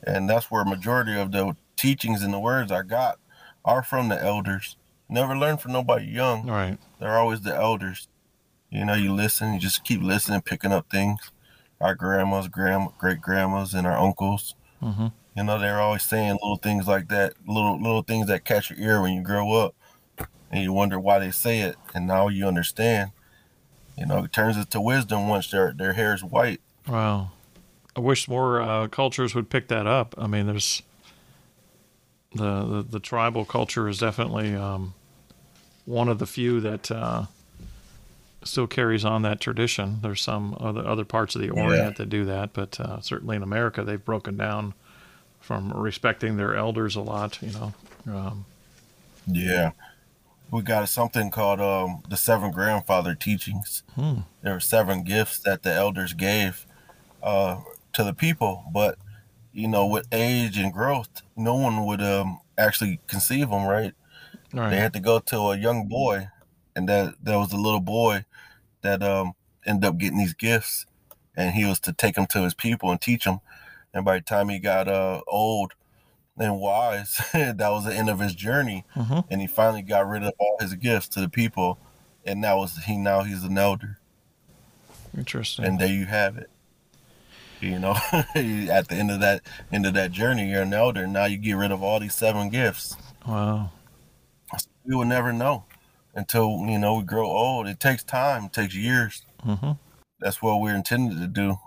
And 0.03 0.30
that's 0.30 0.49
where 0.49 0.63
majority 0.65 1.15
of 1.19 1.32
the 1.32 1.55
teachings 1.75 2.21
and 2.23 2.34
the 2.34 2.39
words 2.39 2.71
I 2.71 2.82
got 2.84 3.19
are 3.65 3.84
from 3.84 4.09
the 4.09 4.21
elders. 4.21 4.78
Never 5.09 5.38
learn 5.38 5.57
from 5.57 5.73
nobody 5.73 6.05
young. 6.05 6.47
right 6.47 6.78
They're 6.99 7.17
always 7.17 7.41
the 7.41 7.55
elders. 7.55 8.07
You 8.69 8.86
know, 8.86 8.93
you 8.95 9.13
listen, 9.13 9.53
you 9.53 9.59
just 9.59 9.84
keep 9.84 10.01
listening, 10.01 10.41
picking 10.41 10.71
up 10.73 10.89
things. 10.89 11.32
Our 11.80 11.95
grandmas, 11.95 12.47
grand 12.47 12.89
great 12.97 13.21
grandmas, 13.21 13.73
and 13.73 13.88
our 13.88 13.97
uncles. 13.97 14.55
hmm 14.80 15.07
You 15.38 15.43
know, 15.43 15.59
they're 15.59 15.79
always 15.79 16.01
saying 16.01 16.39
little 16.41 16.55
things 16.55 16.88
like 16.88 17.09
that, 17.09 17.35
little 17.45 17.79
little 17.79 18.01
things 18.01 18.25
that 18.25 18.43
catch 18.43 18.71
your 18.71 18.79
ear 18.79 19.01
when 19.03 19.13
you 19.13 19.21
grow 19.21 19.53
up, 19.53 19.75
and 20.49 20.63
you 20.63 20.73
wonder 20.73 20.99
why 20.99 21.19
they 21.19 21.29
say 21.29 21.59
it, 21.59 21.75
and 21.93 22.07
now 22.07 22.27
you 22.27 22.47
understand. 22.47 23.11
You 23.95 24.07
know, 24.07 24.23
it 24.23 24.33
turns 24.33 24.57
into 24.57 24.81
wisdom 24.81 25.27
once 25.27 25.51
their 25.51 25.73
their 25.73 25.93
hair 25.93 26.15
is 26.15 26.23
white. 26.23 26.59
Wow. 26.88 27.33
I 27.95 27.99
wish 27.99 28.27
more 28.27 28.61
uh, 28.61 28.88
cultures 28.88 29.35
would 29.35 29.47
pick 29.47 29.67
that 29.67 29.85
up. 29.85 30.15
I 30.17 30.25
mean, 30.25 30.47
there's 30.47 30.81
the 32.33 32.63
the, 32.65 32.81
the 32.89 32.99
tribal 32.99 33.45
culture 33.45 33.88
is 33.88 33.99
definitely 33.99 34.55
um, 34.55 34.95
one 35.85 36.09
of 36.09 36.17
the 36.17 36.25
few 36.25 36.59
that 36.61 36.89
uh, 36.89 37.25
still 38.43 38.65
carries 38.65 39.05
on 39.05 39.21
that 39.21 39.39
tradition. 39.39 39.99
There's 40.01 40.21
some 40.23 40.57
other 40.59 40.83
other 40.83 41.05
parts 41.05 41.35
of 41.35 41.43
the 41.43 41.51
Orient 41.51 41.97
that 41.97 42.09
do 42.09 42.25
that, 42.25 42.53
but 42.53 42.79
uh, 42.79 43.01
certainly 43.01 43.35
in 43.35 43.43
America, 43.43 43.83
they've 43.83 44.03
broken 44.03 44.35
down 44.35 44.73
from 45.47 45.71
respecting 45.71 46.35
their 46.35 46.57
elders 46.57 46.97
a 46.97 47.01
lot. 47.01 47.41
You 47.41 47.51
know. 47.51 47.73
Um, 48.05 48.45
Yeah, 49.25 49.71
we 50.51 50.61
got 50.61 50.89
something 50.89 51.31
called 51.31 51.61
um, 51.61 52.03
the 52.09 52.17
seven 52.17 52.51
grandfather 52.51 53.15
teachings. 53.15 53.83
hmm. 53.95 54.19
There 54.41 54.53
were 54.53 54.59
seven 54.59 55.03
gifts 55.03 55.39
that 55.39 55.63
the 55.63 55.73
elders 55.73 56.11
gave 56.11 56.65
uh, 57.23 57.61
to 57.93 58.03
the 58.03 58.13
people, 58.13 58.65
but 58.73 58.97
you 59.53 59.69
know, 59.69 59.87
with 59.87 60.07
age 60.11 60.57
and 60.57 60.73
growth, 60.73 61.21
no 61.37 61.55
one 61.55 61.85
would 61.85 62.01
um 62.01 62.41
actually 62.57 62.99
conceive 63.07 63.49
them, 63.49 63.65
right? 63.65 63.93
Right. 64.53 64.69
They 64.69 64.77
had 64.77 64.93
to 64.93 64.99
go 64.99 65.19
to 65.19 65.37
a 65.51 65.57
young 65.57 65.87
boy, 65.87 66.27
and 66.75 66.89
that 66.89 67.15
there 67.23 67.39
was 67.39 67.53
a 67.53 67.57
little 67.57 67.79
boy 67.79 68.25
that 68.81 69.01
um 69.01 69.31
ended 69.65 69.87
up 69.87 69.97
getting 69.97 70.17
these 70.17 70.33
gifts, 70.33 70.85
and 71.37 71.55
he 71.55 71.63
was 71.63 71.79
to 71.81 71.93
take 71.93 72.15
them 72.15 72.27
to 72.27 72.43
his 72.43 72.53
people 72.53 72.91
and 72.91 72.99
teach 72.99 73.23
them. 73.23 73.39
And 73.97 74.05
by 74.05 74.17
the 74.17 74.21
time 74.23 74.49
he 74.49 74.59
got 74.59 74.87
uh 74.87 75.21
old 75.27 75.73
and 76.37 76.59
wise, 76.59 77.19
that 77.33 77.57
was 77.59 77.85
the 77.85 77.93
end 77.95 78.09
of 78.09 78.19
his 78.19 78.35
journey, 78.35 78.85
Mhm. 78.95 79.25
and 79.29 79.41
he 79.41 79.47
finally 79.47 79.81
got 79.81 80.07
rid 80.07 80.23
of 80.23 80.33
all 80.37 80.55
his 80.59 80.75
gifts 80.75 81.07
to 81.09 81.19
the 81.21 81.27
people, 81.29 81.79
and 82.23 82.43
that 82.43 82.53
was 82.57 82.77
he. 82.85 82.95
Now 82.95 83.23
he's 83.23 83.43
an 83.43 83.57
elder, 83.57 83.97
Interesting. 85.17 85.65
and 85.65 85.79
there 85.79 85.87
you 85.91 86.05
have 86.05 86.37
it. 86.37 86.49
You 87.59 87.79
know, 87.79 87.93
at 88.13 88.87
the 88.87 88.95
end 88.95 89.09
of 89.09 89.19
that 89.21 89.41
end 89.71 89.87
of 89.87 89.95
that 89.95 90.11
journey, 90.11 90.51
you're 90.51 90.61
an 90.61 90.73
elder. 90.75 91.07
Now 91.07 91.25
you 91.25 91.37
get 91.37 91.53
rid 91.53 91.71
of 91.71 91.81
all 91.81 91.99
these 91.99 92.13
seven 92.13 92.49
gifts. 92.49 92.95
wow. 93.27 93.71
we 94.85 94.95
will 94.95 95.05
never 95.05 95.33
know 95.33 95.65
until 96.13 96.59
you 96.67 96.77
know 96.77 96.93
we 96.99 97.03
grow 97.03 97.25
old. 97.27 97.67
It 97.67 97.79
takes 97.79 98.03
time, 98.03 98.45
it 98.45 98.53
takes 98.53 98.75
years. 98.75 99.25
hmm 99.41 99.71
That's 100.19 100.39
what 100.39 100.61
we're 100.61 100.75
intended 100.75 101.17
to 101.19 101.27
do. 101.27 101.57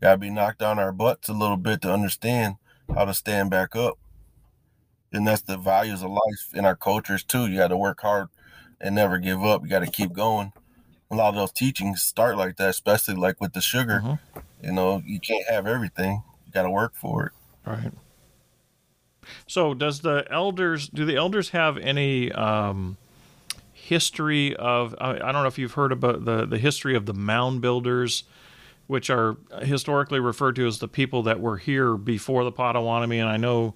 Got 0.00 0.12
to 0.12 0.18
be 0.18 0.30
knocked 0.30 0.62
on 0.62 0.78
our 0.78 0.92
butts 0.92 1.28
a 1.28 1.32
little 1.32 1.56
bit 1.56 1.82
to 1.82 1.92
understand 1.92 2.56
how 2.94 3.04
to 3.04 3.14
stand 3.14 3.50
back 3.50 3.74
up. 3.74 3.98
And 5.12 5.26
that's 5.26 5.42
the 5.42 5.56
values 5.56 6.02
of 6.02 6.10
life 6.10 6.52
in 6.54 6.64
our 6.64 6.76
cultures 6.76 7.24
too. 7.24 7.46
You 7.46 7.58
got 7.58 7.68
to 7.68 7.76
work 7.76 8.00
hard 8.00 8.28
and 8.80 8.94
never 8.94 9.18
give 9.18 9.42
up. 9.42 9.62
You 9.62 9.68
got 9.68 9.80
to 9.80 9.90
keep 9.90 10.12
going. 10.12 10.52
A 11.10 11.14
lot 11.14 11.30
of 11.30 11.36
those 11.36 11.52
teachings 11.52 12.02
start 12.02 12.36
like 12.36 12.56
that, 12.56 12.68
especially 12.68 13.14
like 13.14 13.40
with 13.40 13.52
the 13.52 13.60
sugar. 13.60 14.00
Mhm. 14.04 14.18
You 14.62 14.72
know, 14.72 15.02
you 15.06 15.20
can't 15.20 15.48
have 15.48 15.66
everything. 15.66 16.22
You 16.44 16.52
got 16.52 16.64
to 16.64 16.70
work 16.70 16.94
for 16.94 17.26
it. 17.26 17.32
Right. 17.64 17.92
So, 19.46 19.74
does 19.74 20.00
the 20.00 20.26
elders 20.30 20.88
do 20.88 21.04
the 21.04 21.16
elders 21.16 21.50
have 21.50 21.76
any 21.78 22.32
um, 22.32 22.96
history 23.72 24.54
of? 24.56 24.94
I, 25.00 25.14
I 25.14 25.32
don't 25.32 25.42
know 25.42 25.46
if 25.46 25.58
you've 25.58 25.72
heard 25.72 25.92
about 25.92 26.24
the 26.24 26.46
the 26.46 26.58
history 26.58 26.94
of 26.96 27.06
the 27.06 27.14
mound 27.14 27.60
builders, 27.60 28.24
which 28.86 29.10
are 29.10 29.36
historically 29.62 30.20
referred 30.20 30.56
to 30.56 30.66
as 30.66 30.78
the 30.78 30.88
people 30.88 31.24
that 31.24 31.40
were 31.40 31.56
here 31.56 31.96
before 31.96 32.44
the 32.44 32.52
Potawatomi. 32.52 33.18
And 33.18 33.28
I 33.28 33.36
know 33.36 33.74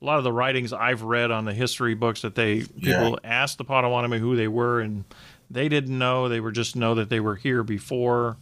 a 0.00 0.04
lot 0.04 0.18
of 0.18 0.24
the 0.24 0.32
writings 0.32 0.72
I've 0.72 1.02
read 1.02 1.30
on 1.30 1.44
the 1.44 1.54
history 1.54 1.94
books 1.94 2.22
that 2.22 2.34
they 2.34 2.62
people 2.62 3.18
asked 3.24 3.58
the 3.58 3.64
Potawatomi 3.64 4.18
who 4.18 4.36
they 4.36 4.48
were, 4.48 4.80
and 4.80 5.04
they 5.50 5.68
didn't 5.68 5.96
know. 5.96 6.28
They 6.28 6.40
were 6.40 6.52
just 6.52 6.76
know 6.76 6.94
that 6.94 7.08
they 7.08 7.20
were 7.20 7.36
here 7.36 7.62
before, 7.62 8.36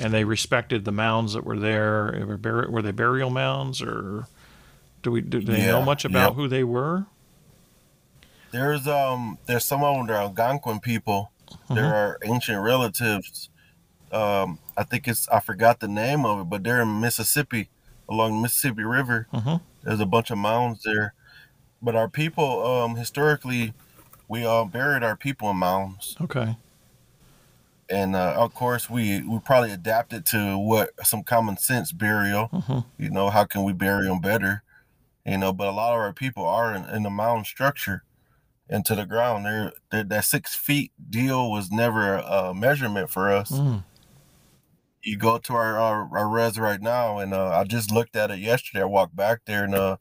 and 0.00 0.12
they 0.12 0.24
respected 0.24 0.84
the 0.84 0.92
mounds 0.92 1.34
that 1.34 1.44
were 1.44 1.58
there. 1.58 2.24
Were, 2.26 2.36
bur- 2.36 2.70
were 2.70 2.82
they 2.82 2.90
burial 2.90 3.30
mounds, 3.30 3.80
or 3.80 4.26
do 5.02 5.10
we 5.10 5.20
do 5.20 5.40
they 5.40 5.66
know 5.66 5.82
much 5.82 6.04
about 6.04 6.30
yep. 6.30 6.34
who 6.34 6.48
they 6.48 6.64
were? 6.64 7.06
There's 8.50 8.88
um 8.88 9.38
there's 9.46 9.64
some 9.64 9.84
of 9.84 9.96
them 9.96 10.10
are 10.10 10.20
Algonquin 10.20 10.80
people. 10.80 11.30
There 11.70 11.94
are 11.94 12.18
ancient 12.24 12.62
relatives. 12.62 13.50
Um, 14.12 14.58
I 14.76 14.84
think 14.84 15.06
it's 15.08 15.28
I 15.28 15.40
forgot 15.40 15.80
the 15.80 15.88
name 15.88 16.24
of 16.24 16.40
it, 16.40 16.44
but 16.50 16.64
they're 16.64 16.82
in 16.82 17.00
Mississippi, 17.00 17.68
along 18.08 18.36
the 18.36 18.42
Mississippi 18.42 18.84
River. 18.84 19.26
Mhm. 19.32 19.60
There's 19.82 20.00
a 20.00 20.06
bunch 20.06 20.30
of 20.30 20.38
mounds 20.38 20.82
there. 20.82 21.14
But 21.80 21.94
our 21.94 22.08
people, 22.08 22.66
um, 22.66 22.96
historically, 22.96 23.72
we 24.26 24.44
all 24.44 24.64
buried 24.64 25.02
our 25.04 25.16
people 25.16 25.48
in 25.50 25.56
mounds, 25.56 26.16
Okay. 26.20 26.56
and 27.88 28.14
uh, 28.16 28.34
of 28.36 28.52
course, 28.54 28.90
we 28.90 29.22
we 29.22 29.38
probably 29.38 29.70
adapted 29.72 30.26
to 30.26 30.58
what 30.58 30.90
some 31.06 31.22
common 31.22 31.56
sense 31.56 31.92
burial. 31.92 32.48
Mhm. 32.52 32.84
You 32.98 33.10
know, 33.10 33.30
how 33.30 33.44
can 33.44 33.62
we 33.64 33.72
bury 33.72 34.06
them 34.08 34.20
better? 34.20 34.62
You 35.24 35.38
know, 35.38 35.52
but 35.52 35.68
a 35.68 35.72
lot 35.72 35.92
of 35.94 36.00
our 36.00 36.12
people 36.12 36.46
are 36.46 36.74
in, 36.74 36.84
in 36.86 37.02
the 37.02 37.10
mound 37.10 37.46
structure 37.46 38.02
into 38.70 38.94
the 38.94 39.06
ground. 39.06 39.46
They're, 39.46 39.72
they're, 39.90 40.04
that 40.04 40.24
six 40.24 40.54
feet 40.54 40.92
deal 41.10 41.50
was 41.50 41.70
never 41.70 42.16
a 42.16 42.52
measurement 42.54 43.08
for 43.10 43.30
us. 43.30 43.50
Mm. 43.50 43.84
You 45.02 45.16
go 45.16 45.38
to 45.38 45.52
our, 45.54 45.78
our 45.78 46.08
our 46.18 46.28
res 46.28 46.58
right 46.58 46.80
now, 46.80 47.18
and 47.18 47.32
uh, 47.32 47.48
I 47.48 47.64
just 47.64 47.90
looked 47.92 48.16
at 48.16 48.30
it 48.30 48.38
yesterday. 48.40 48.82
I 48.82 48.86
walked 48.86 49.14
back 49.16 49.40
there, 49.46 49.64
and 49.64 49.74
uh, 49.74 49.96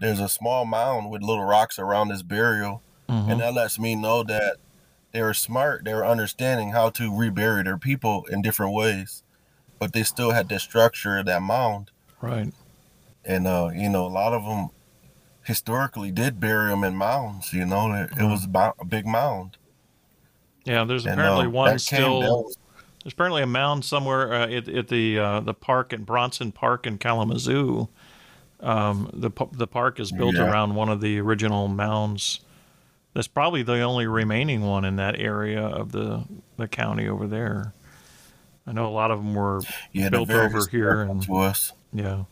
there's 0.00 0.20
a 0.20 0.28
small 0.28 0.64
mound 0.64 1.10
with 1.10 1.22
little 1.22 1.44
rocks 1.44 1.78
around 1.78 2.08
this 2.08 2.22
burial, 2.22 2.82
Mhm. 3.08 3.32
and 3.32 3.40
that 3.40 3.54
lets 3.54 3.78
me 3.78 3.94
know 3.96 4.22
that 4.22 4.56
they 5.12 5.22
were 5.22 5.34
smart. 5.34 5.84
They 5.84 5.92
were 5.92 6.06
understanding 6.06 6.70
how 6.70 6.90
to 6.90 7.14
rebury 7.14 7.62
their 7.64 7.78
people 7.78 8.26
in 8.30 8.40
different 8.42 8.74
ways, 8.74 9.22
but 9.78 9.92
they 9.92 10.02
still 10.04 10.30
had 10.30 10.48
that 10.50 10.60
structure 10.60 11.18
of 11.18 11.26
that 11.26 11.42
mound. 11.42 11.90
Right. 12.20 12.52
and 13.24 13.46
uh, 13.46 13.70
you 13.74 13.88
know, 13.88 14.06
a 14.06 14.08
lot 14.08 14.32
of 14.32 14.44
them 14.44 14.68
historically 15.44 16.10
did 16.10 16.40
bury 16.40 16.70
them 16.70 16.84
in 16.84 16.96
mounds. 16.96 17.52
You 17.52 17.66
know, 17.66 17.92
it, 17.92 18.10
it 18.18 18.24
was 18.24 18.44
about 18.44 18.76
a 18.80 18.84
big 18.84 19.06
mound. 19.06 19.56
Yeah. 20.64 20.84
There's 20.84 21.04
And, 21.06 21.14
apparently 21.20 21.46
uh, 21.46 21.50
one 21.50 21.66
that 21.66 21.72
came- 21.84 21.98
still. 22.00 22.20
that 22.20 22.28
was- 22.30 22.56
There's 23.04 23.12
apparently 23.12 23.42
a 23.42 23.46
mound 23.46 23.84
somewhere 23.84 24.32
uh, 24.32 24.46
at, 24.48 24.68
at 24.68 24.88
the 24.88 25.18
uh, 25.18 25.40
the 25.40 25.54
park 25.54 25.92
at 25.92 26.04
Bronson 26.04 26.52
Park 26.52 26.86
in 26.86 26.98
Kalamazoo. 26.98 27.88
Um, 28.60 29.08
the 29.12 29.30
the 29.52 29.66
park 29.66 30.00
is 30.00 30.10
built 30.12 30.34
Yeah. 30.34 30.50
around 30.50 30.74
one 30.74 30.88
of 30.88 31.00
the 31.00 31.18
original 31.20 31.68
mounds. 31.68 32.40
That's 33.14 33.28
probably 33.28 33.62
the 33.62 33.80
only 33.80 34.06
remaining 34.06 34.62
one 34.62 34.84
in 34.84 34.96
that 34.96 35.18
area 35.18 35.62
of 35.64 35.92
the 35.92 36.24
the 36.56 36.66
county 36.68 37.08
over 37.08 37.26
there. 37.26 37.72
I 38.66 38.72
know 38.72 38.86
a 38.86 38.90
lot 38.90 39.10
of 39.10 39.18
them 39.18 39.34
were 39.34 39.62
yeah, 39.92 40.10
built 40.10 40.28
over 40.30 40.66
here 40.66 41.00
and- 41.02 41.22
to 41.22 41.36
us. 41.36 41.72
yeah 41.92 42.24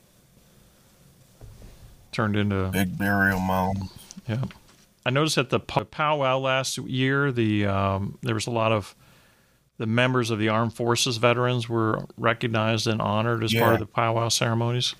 turned 2.12 2.36
into 2.36 2.68
Big 2.68 2.96
burial 2.96 3.38
mound. 3.40 3.90
Yeah, 4.28 4.44
I 5.04 5.10
noticed 5.10 5.38
at 5.38 5.50
the 5.50 5.60
pow- 5.60 5.84
powwow 5.84 6.38
last 6.38 6.78
year, 6.78 7.30
the 7.30 7.66
um, 7.66 8.18
there 8.22 8.34
was 8.34 8.46
a 8.46 8.50
lot 8.50 8.72
of 8.72 8.94
the 9.78 9.86
members 9.86 10.30
of 10.30 10.38
the 10.38 10.48
armed 10.48 10.72
forces 10.74 11.16
veterans 11.18 11.68
were 11.68 12.04
recognized 12.16 12.86
and 12.86 13.00
honored 13.00 13.44
as 13.44 13.52
part 13.54 13.74
of 13.74 13.80
the 13.80 13.86
powwow 13.86 14.28
ceremonies. 14.28 14.94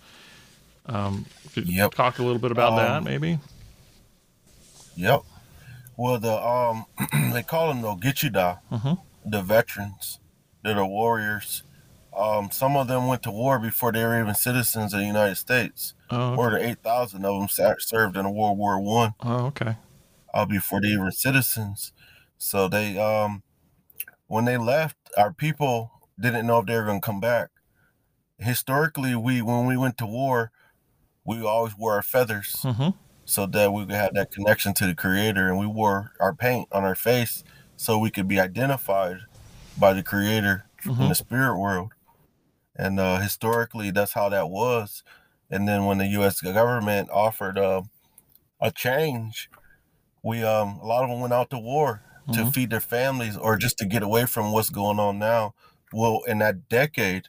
Um, 0.87 1.27
could 1.55 1.67
you 1.69 1.77
Yep. 1.79 1.95
talk 1.95 2.19
a 2.19 2.23
little 2.23 2.39
bit 2.39 2.51
about 2.51 2.77
that, 2.77 2.91
Um, 2.99 3.05
maybe? 3.05 3.39
Yep. 4.97 5.23
Well, 5.97 6.19
the 6.19 6.33
um, 6.47 6.85
they 7.33 7.43
call 7.43 7.69
them 7.69 7.83
the 7.83 7.95
Gitchida, 7.95 8.59
Mhm. 8.71 9.01
the 9.25 9.43
veterans. 9.43 10.19
They're 10.63 10.75
the 10.75 10.87
warriors. 10.87 11.63
Um, 12.17 12.51
some 12.51 12.77
of 12.77 12.89
them 12.89 13.07
went 13.07 13.23
to 13.25 13.31
war 13.31 13.59
before 13.59 13.93
they 13.93 14.03
were 14.05 14.19
even 14.21 14.35
citizens 14.35 14.95
of 14.95 15.01
the 15.01 15.07
United 15.07 15.37
States. 15.37 15.95
Oh, 16.11 16.35
More 16.35 16.51
than 16.51 16.63
eight 16.63 16.83
thousand 16.83 17.25
of 17.25 17.39
them 17.39 17.49
sa- 17.49 17.75
served 17.79 18.17
in 18.17 18.25
World 18.33 18.57
War 18.59 18.81
One. 18.81 19.15
oh, 19.21 19.47
okay. 19.47 19.77
uh, 20.33 20.45
before 20.47 20.81
they 20.81 20.97
were 20.97 21.11
citizens. 21.11 21.93
So 22.39 22.69
they, 22.69 22.99
um, 22.99 23.43
when 24.27 24.45
they 24.45 24.57
left, 24.59 24.97
our 25.17 25.33
people 25.33 25.93
didn't 26.21 26.47
know 26.47 26.59
if 26.61 26.67
they 26.67 26.77
were 26.77 26.85
going 26.85 27.01
to 27.01 27.05
come 27.07 27.21
back. 27.21 27.51
Historically, 28.39 29.15
we 29.15 29.43
when 29.43 29.67
we 29.67 29.77
went 29.77 29.97
to 29.99 30.07
war, 30.07 30.53
we 31.25 31.43
always 31.45 31.77
wore 31.77 31.95
our 31.95 32.03
feathers 32.03 32.63
hmm 32.63 32.91
so 33.25 33.47
that 33.47 33.73
we 33.73 33.87
could 33.87 33.95
have 33.97 34.15
that 34.15 34.31
connection 34.33 34.75
to 34.75 34.87
the 34.87 34.95
Creator, 34.95 35.49
and 35.49 35.59
we 35.59 35.67
wore 35.67 36.13
our 36.21 36.35
paint 36.35 36.69
on 36.73 36.85
our 36.85 36.95
face 36.95 37.45
so 37.77 37.99
we 37.99 38.11
could 38.11 38.29
be 38.29 38.41
identified 38.41 39.19
by 39.79 39.93
the 39.95 40.03
Creator 40.03 40.67
in 40.99 41.07
Mhm. 41.07 41.09
the 41.11 41.15
spirit 41.15 41.59
world. 41.59 41.93
And 42.77 43.01
uh, 43.01 43.19
historically, 43.21 43.91
that's 43.91 44.13
how 44.15 44.29
that 44.31 44.49
was. 44.51 45.03
And 45.51 45.69
then 45.69 45.87
when 45.87 45.99
the 45.99 46.07
U.S. 46.09 46.41
government 46.41 47.11
offered 47.13 47.59
uh, 47.59 47.83
a 48.61 48.71
change, 48.71 49.51
we 50.23 50.43
um, 50.45 50.79
a 50.83 50.87
lot 50.87 51.05
of 51.05 51.11
them 51.11 51.21
went 51.21 51.33
out 51.35 51.51
to 51.51 51.59
war 51.59 52.03
to 52.33 52.45
Mhm. 52.45 52.47
feed 52.47 52.71
their 52.71 52.81
families 52.81 53.37
or 53.37 53.57
just 53.57 53.79
to 53.79 53.87
get 53.87 54.03
away 54.03 54.27
from 54.27 54.53
what's 54.53 54.71
going 54.71 54.99
on 54.99 55.19
now. 55.19 55.55
Well, 55.93 56.23
in 56.27 56.39
that 56.39 56.69
decade, 56.69 57.29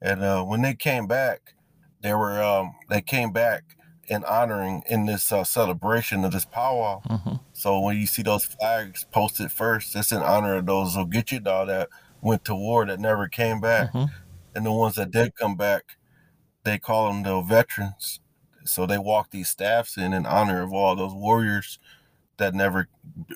and 0.00 0.22
uh, 0.22 0.44
when 0.44 0.62
they 0.62 0.74
came 0.74 1.06
back, 1.06 1.54
they 2.00 2.14
were 2.14 2.42
um, 2.42 2.76
they 2.88 3.02
came 3.02 3.32
back 3.32 3.76
in 4.08 4.24
honoring 4.24 4.82
in 4.88 5.06
this 5.06 5.32
uh, 5.32 5.44
celebration 5.44 6.24
of 6.24 6.32
this 6.32 6.44
powwow. 6.44 7.02
hmm 7.08 7.48
So 7.52 7.80
when 7.80 7.96
you 7.96 8.06
see 8.06 8.22
those 8.22 8.44
flags 8.44 9.06
posted 9.12 9.50
first, 9.52 9.96
it's 9.96 10.12
in 10.12 10.22
honor 10.22 10.56
of 10.56 10.66
those 10.66 10.96
Ogichida 10.96 11.66
that 11.66 11.88
went 12.20 12.44
to 12.46 12.54
war 12.54 12.86
that 12.86 13.00
never 13.00 13.28
came 13.28 13.60
back, 13.60 13.90
Mhm. 13.92 14.12
and 14.54 14.66
the 14.66 14.72
ones 14.72 14.96
that 14.96 15.10
did 15.10 15.34
come 15.36 15.56
back, 15.56 15.96
they 16.64 16.78
call 16.78 17.08
them 17.08 17.22
the 17.22 17.40
veterans. 17.42 18.20
So 18.64 18.86
they 18.86 18.98
walk 18.98 19.30
these 19.30 19.48
staffs 19.48 19.96
in 19.96 20.12
in 20.12 20.26
honor 20.26 20.62
of 20.62 20.72
all 20.72 20.94
those 20.96 21.14
warriors 21.14 21.78
that 22.38 22.54
never 22.54 22.88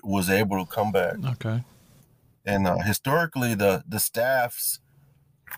was 0.03 0.29
able 0.29 0.63
to 0.63 0.71
come 0.71 0.91
back. 0.91 1.15
Okay. 1.23 1.63
And 2.45 2.67
uh, 2.67 2.77
historically, 2.79 3.55
the 3.55 3.83
the 3.87 3.99
staffs 3.99 4.79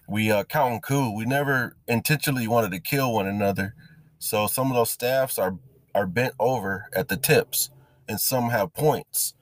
we 0.07 0.31
uh, 0.31 0.43
count 0.43 0.73
and 0.73 0.83
coup. 0.83 1.15
We 1.15 1.25
never 1.25 1.75
intentionally 1.87 2.47
wanted 2.47 2.71
to 2.71 2.79
kill 2.79 3.13
one 3.13 3.27
another. 3.27 3.73
So 4.19 4.47
some 4.47 4.69
of 4.69 4.75
those 4.75 4.91
staffs 4.91 5.37
are 5.39 5.57
are 5.93 6.07
bent 6.07 6.33
over 6.39 6.89
at 6.93 7.07
the 7.07 7.17
tips, 7.17 7.69
and 8.07 8.19
some 8.19 8.49
have 8.49 8.73
points. 8.73 9.33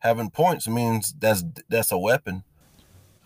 Having 0.00 0.30
points 0.30 0.66
means 0.68 1.14
that's 1.18 1.44
that's 1.68 1.92
a 1.92 1.98
weapon. 1.98 2.44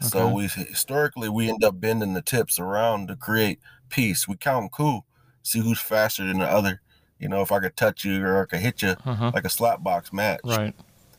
So 0.00 0.28
we 0.28 0.48
historically 0.48 1.30
we 1.30 1.48
end 1.48 1.64
up 1.64 1.80
bending 1.80 2.12
the 2.12 2.20
tips 2.20 2.58
around 2.58 3.08
to 3.08 3.16
create 3.16 3.58
peace. 3.88 4.28
We 4.28 4.36
count 4.36 4.62
and 4.62 4.72
coup 4.72 5.00
see 5.42 5.60
who's 5.60 5.80
faster 5.80 6.26
than 6.26 6.38
the 6.38 6.46
other. 6.46 6.80
You 7.18 7.28
know, 7.28 7.42
if 7.42 7.52
I 7.52 7.60
could 7.60 7.76
touch 7.76 8.04
you 8.04 8.24
or 8.24 8.42
I 8.42 8.46
could 8.46 8.60
hit 8.60 8.82
you 8.82 8.96
Uh-huh. 9.04 9.30
like 9.34 9.44
a 9.44 9.48
slap 9.50 9.82
box 9.82 10.12
match. 10.12 10.40
Right. 10.44 10.74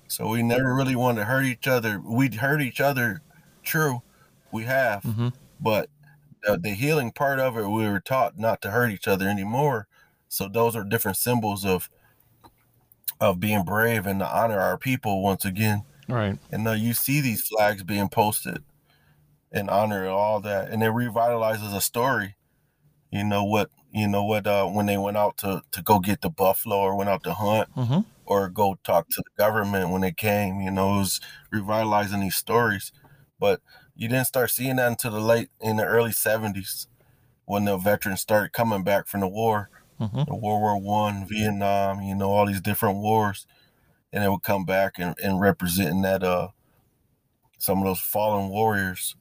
So 0.07 0.27
we 0.27 0.43
never 0.43 0.75
really 0.75 0.95
wanted 0.95 1.21
to 1.21 1.25
hurt 1.25 1.45
each 1.45 1.67
other. 1.67 1.99
We'd 1.99 2.35
hurt 2.35 2.61
each 2.61 2.79
other, 2.79 3.21
true, 3.63 4.01
we 4.51 4.63
have, 4.65 5.01
Mhm. 5.03 5.33
but 5.59 5.89
the, 6.43 6.57
the 6.57 6.69
healing 6.71 7.11
part 7.11 7.39
of 7.39 7.57
it, 7.57 7.67
we 7.67 7.89
were 7.89 7.99
taught 7.99 8.37
not 8.37 8.61
to 8.61 8.71
hurt 8.71 8.91
each 8.91 9.07
other 9.07 9.27
anymore. 9.27 9.87
So 10.29 10.47
those 10.47 10.75
are 10.75 10.83
different 10.83 11.17
symbols 11.17 11.65
of 11.65 11.89
of 13.21 13.39
being 13.39 13.63
brave 13.63 14.05
and 14.05 14.19
to 14.19 14.27
honor 14.27 14.59
our 14.59 14.77
people 14.77 15.23
once 15.23 15.45
again. 15.45 15.83
Right. 16.09 16.37
And 16.51 16.63
now 16.65 16.73
you 16.73 16.93
see 16.93 17.21
these 17.21 17.47
flags 17.47 17.81
being 17.81 18.09
posted 18.09 18.61
in 19.51 19.69
honor 19.69 20.05
of 20.05 20.11
all 20.13 20.41
that, 20.41 20.69
and 20.69 20.83
it 20.83 20.91
revitalizes 20.91 21.73
a 21.73 21.79
story. 21.79 22.34
You 23.15 23.23
know 23.23 23.45
what? 23.45 23.69
You 23.93 24.07
know 24.09 24.25
what? 24.25 24.45
Uh, 24.45 24.67
when 24.67 24.87
they 24.87 24.97
went 24.97 25.15
out 25.17 25.37
to 25.37 25.61
to 25.71 25.81
go 25.81 25.99
get 25.99 26.19
the 26.21 26.29
buffalo 26.29 26.77
or 26.77 26.97
went 26.97 27.09
out 27.09 27.23
to 27.23 27.33
hunt 27.33 27.69
hmm 27.73 27.99
or 28.27 28.49
go 28.49 28.75
talk 28.83 29.07
to 29.09 29.21
the 29.23 29.43
government 29.43 29.91
when 29.91 30.01
they 30.01 30.11
came. 30.11 30.59
You 30.59 30.71
know, 30.71 30.95
it 30.95 30.97
was 30.97 31.21
revitalizing 31.51 32.21
these 32.21 32.35
stories. 32.35 32.91
But 33.39 33.61
you 33.95 34.07
didn't 34.07 34.25
start 34.27 34.49
seeing 34.49 34.77
that 34.77 34.87
until 34.87 35.11
the 35.11 35.19
late 35.19 35.49
in 35.61 35.77
the 35.77 35.85
early 35.85 36.11
seventies 36.11 36.87
when 37.45 37.65
the 37.65 37.77
veterans 37.77 38.21
started 38.21 38.51
coming 38.51 38.83
back 38.83 39.07
from 39.07 39.21
the 39.21 39.27
war, 39.27 39.69
hmm 39.99 40.23
the 40.27 40.35
World 40.35 40.61
War 40.61 40.81
One, 40.81 41.25
Vietnam, 41.27 42.01
you 42.01 42.15
know, 42.15 42.31
all 42.31 42.47
these 42.47 42.61
different 42.61 42.97
wars. 42.97 43.47
And 44.11 44.23
they 44.23 44.27
would 44.29 44.43
come 44.43 44.65
back 44.65 44.93
and, 44.97 45.15
and 45.23 45.39
representing 45.39 46.01
that 46.01 46.23
uh 46.23 46.49
some 47.59 47.79
of 47.79 47.85
those 47.85 47.99
fallen 47.99 48.49
warriors. 48.49 49.15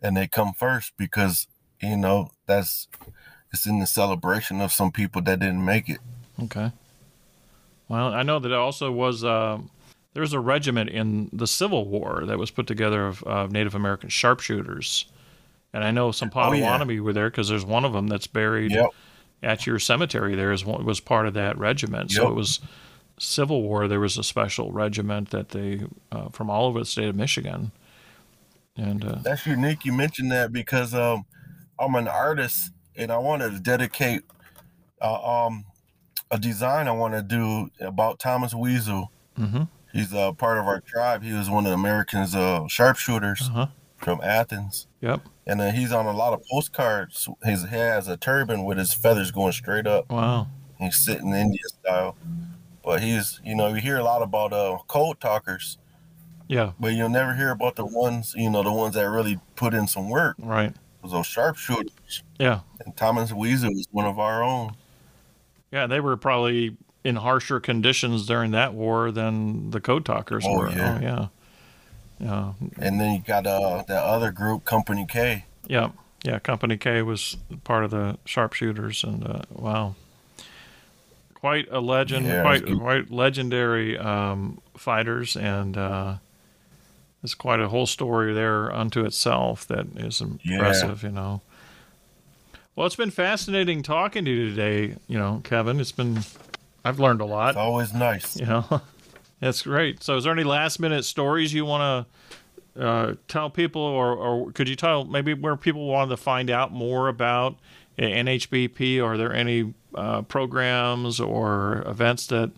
And 0.00 0.16
they 0.16 0.26
come 0.26 0.52
first 0.52 0.94
because, 0.96 1.46
you 1.80 1.96
know, 1.96 2.30
that's 2.56 2.88
it's 3.52 3.66
in 3.66 3.80
the 3.80 3.86
celebration 3.86 4.60
of 4.60 4.72
some 4.72 4.90
people 4.92 5.20
that 5.22 5.40
didn't 5.40 5.64
make 5.64 5.88
it. 5.88 5.98
Okay. 6.44 6.72
Well, 7.88 8.14
I 8.14 8.22
know 8.22 8.38
that 8.38 8.50
it 8.50 8.54
also 8.54 8.90
was 8.90 9.22
uh, 9.24 9.58
there 10.14 10.22
was 10.22 10.32
a 10.32 10.40
regiment 10.40 10.90
in 10.90 11.28
the 11.32 11.46
Civil 11.46 11.86
War 11.86 12.24
that 12.26 12.38
was 12.38 12.50
put 12.50 12.66
together 12.66 13.06
of 13.06 13.26
uh, 13.26 13.46
Native 13.48 13.74
American 13.74 14.08
sharpshooters, 14.08 15.06
and 15.72 15.84
I 15.84 15.90
know 15.90 16.12
some 16.12 16.30
Oh, 16.34 16.52
yeah. 16.52 16.66
Potawatomi 16.66 17.00
were 17.00 17.12
there 17.12 17.30
because 17.30 17.48
there's 17.48 17.64
one 17.64 17.84
of 17.84 17.92
them 17.92 18.06
that's 18.08 18.26
buried 18.26 18.72
Yep. 18.72 18.90
at 19.42 19.66
your 19.66 19.78
cemetery. 19.78 20.34
There 20.34 20.52
is 20.52 20.64
one 20.64 20.84
was 20.84 21.00
part 21.00 21.26
of 21.26 21.34
that 21.34 21.58
regiment, 21.58 22.12
so 22.12 22.28
it 22.28 22.34
was 22.34 22.60
Civil 23.18 23.62
War. 23.62 23.88
There 23.88 24.00
was 24.00 24.16
a 24.16 24.24
special 24.24 24.72
regiment 24.72 25.30
that 25.30 25.50
they 25.50 25.82
uh, 26.10 26.28
from 26.30 26.48
all 26.48 26.66
over 26.66 26.78
the 26.78 26.86
state 26.86 27.08
of 27.08 27.16
Michigan, 27.16 27.72
and 28.76 29.04
uh, 29.04 29.16
That's 29.22 29.44
unique. 29.46 29.84
You 29.84 29.92
mentioned 29.92 30.32
that 30.32 30.50
because 30.52 30.94
um, 30.94 31.26
I'm 31.82 31.94
an 31.96 32.08
artist 32.08 32.70
and 32.96 33.10
I 33.10 33.18
wanted 33.18 33.50
to 33.52 33.58
dedicate 33.60 34.22
uh, 35.00 35.46
um, 35.46 35.64
a 36.30 36.38
design 36.38 36.86
I 36.86 36.92
want 36.92 37.14
to 37.14 37.22
do 37.22 37.70
about 37.84 38.18
Thomas 38.18 38.54
Weasel. 38.54 39.10
mhm. 39.38 39.68
He's 39.92 40.12
a 40.14 40.32
part 40.32 40.56
of 40.58 40.66
our 40.66 40.80
tribe. 40.80 41.22
He 41.22 41.34
was 41.34 41.50
one 41.50 41.66
of 41.66 41.70
the 41.70 41.74
Americans' 41.74 42.34
uh, 42.34 42.66
sharpshooters 42.66 43.42
uh-huh. 43.50 43.66
from 43.98 44.20
Athens. 44.22 44.86
Yep. 45.02 45.20
And 45.46 45.60
uh, 45.60 45.70
he's 45.70 45.92
on 45.92 46.06
a 46.06 46.12
lot 46.12 46.32
of 46.32 46.40
postcards. 46.50 47.28
His 47.44 47.64
has 47.64 48.08
a 48.08 48.16
turban 48.16 48.64
with 48.64 48.78
his 48.78 48.94
feathers 48.94 49.30
going 49.30 49.52
straight 49.52 49.86
up. 49.86 50.08
Wow. 50.10 50.46
He's 50.78 50.96
sitting 50.96 51.28
Indian 51.34 51.58
style. 51.82 52.16
But 52.82 53.02
he's, 53.02 53.38
you 53.44 53.54
know, 53.54 53.68
you 53.68 53.82
hear 53.82 53.98
a 53.98 54.02
lot 54.04 54.22
about 54.22 54.52
uh, 54.54 54.78
code 54.88 55.20
talkers, 55.20 55.76
Yeah. 56.48 56.72
but 56.80 56.94
you'll 56.94 57.08
never 57.10 57.34
hear 57.34 57.50
about 57.50 57.76
the 57.76 57.84
ones, 57.84 58.34
you 58.36 58.48
know, 58.48 58.62
the 58.62 58.72
ones 58.72 58.94
that 58.94 59.08
really 59.10 59.38
put 59.56 59.74
in 59.74 59.86
some 59.86 60.08
work. 60.08 60.36
Right. 60.38 60.74
Those 61.04 61.26
sharpshooters. 61.26 62.22
Yeah. 62.38 62.60
And 62.84 62.96
Thomas 62.96 63.32
Weasel 63.32 63.70
was 63.74 63.86
one 63.90 64.06
of 64.06 64.18
our 64.18 64.42
own. 64.42 64.74
Yeah, 65.72 65.86
they 65.86 66.00
were 66.00 66.16
probably 66.16 66.76
in 67.04 67.16
harsher 67.16 67.58
conditions 67.58 68.26
during 68.26 68.52
that 68.52 68.72
war 68.74 69.10
than 69.10 69.70
the 69.72 69.80
code 69.80 70.04
talkers 70.04 70.44
Oh, 70.46 70.58
were. 70.58 70.70
yeah. 70.70 70.98
Oh, 70.98 71.02
yeah. 71.02 71.26
Yeah. 72.20 72.52
And 72.78 73.00
then 73.00 73.14
you 73.14 73.20
got 73.26 73.46
uh, 73.46 73.82
that 73.88 74.04
other 74.04 74.30
group, 74.30 74.64
Company 74.64 75.06
K. 75.08 75.44
Yeah. 75.66 75.90
Yeah. 76.22 76.38
Company 76.38 76.76
K 76.76 77.02
was 77.02 77.36
part 77.64 77.82
of 77.84 77.90
the 77.90 78.16
sharpshooters, 78.24 79.02
and 79.02 79.26
uh, 79.26 79.42
wow, 79.50 79.96
quite 81.34 81.66
a 81.72 81.80
legend, 81.80 82.26
Yeah, 82.26 82.42
quite 82.42 82.64
quite 82.78 83.10
legendary 83.10 83.98
um, 83.98 84.60
fighters, 84.76 85.36
and 85.36 85.76
uh, 85.76 86.14
it's 87.22 87.34
quite 87.34 87.60
a 87.60 87.68
whole 87.68 87.86
story 87.86 88.32
there 88.34 88.72
unto 88.72 89.04
itself 89.04 89.66
that 89.68 89.86
is 89.96 90.20
impressive. 90.20 91.02
You 91.02 91.10
know. 91.10 91.40
Well, 92.74 92.86
it's 92.86 92.96
been 92.96 93.10
fascinating 93.10 93.82
talking 93.82 94.24
to 94.24 94.30
you 94.30 94.50
today. 94.50 94.96
You 95.06 95.18
know, 95.18 95.40
Kevin. 95.44 95.80
It's 95.80 95.92
been 95.92 96.20
I've 96.84 96.98
learned 96.98 97.20
a 97.20 97.24
lot. 97.24 97.50
It's 97.50 97.58
always 97.58 97.92
nice. 97.92 98.36
You 98.36 98.46
know, 98.46 98.82
that's 99.40 99.62
great. 99.62 100.02
So, 100.02 100.16
is 100.16 100.24
there 100.24 100.32
any 100.32 100.44
last 100.44 100.80
minute 100.80 101.04
stories 101.04 101.52
you 101.52 101.64
want 101.64 102.06
to 102.74 102.82
uh, 102.82 103.14
tell 103.28 103.50
people, 103.50 103.82
or, 103.82 104.14
or 104.14 104.52
could 104.52 104.68
you 104.68 104.76
tell 104.76 105.04
maybe 105.04 105.34
where 105.34 105.56
people 105.56 105.86
wanted 105.86 106.10
to 106.10 106.16
find 106.16 106.50
out 106.50 106.72
more 106.72 107.08
about 107.08 107.56
NHBP? 107.98 109.02
Are 109.04 109.16
there 109.16 109.32
any 109.32 109.74
uh, 109.94 110.22
programs 110.22 111.20
or 111.20 111.84
events 111.86 112.26
that 112.28 112.50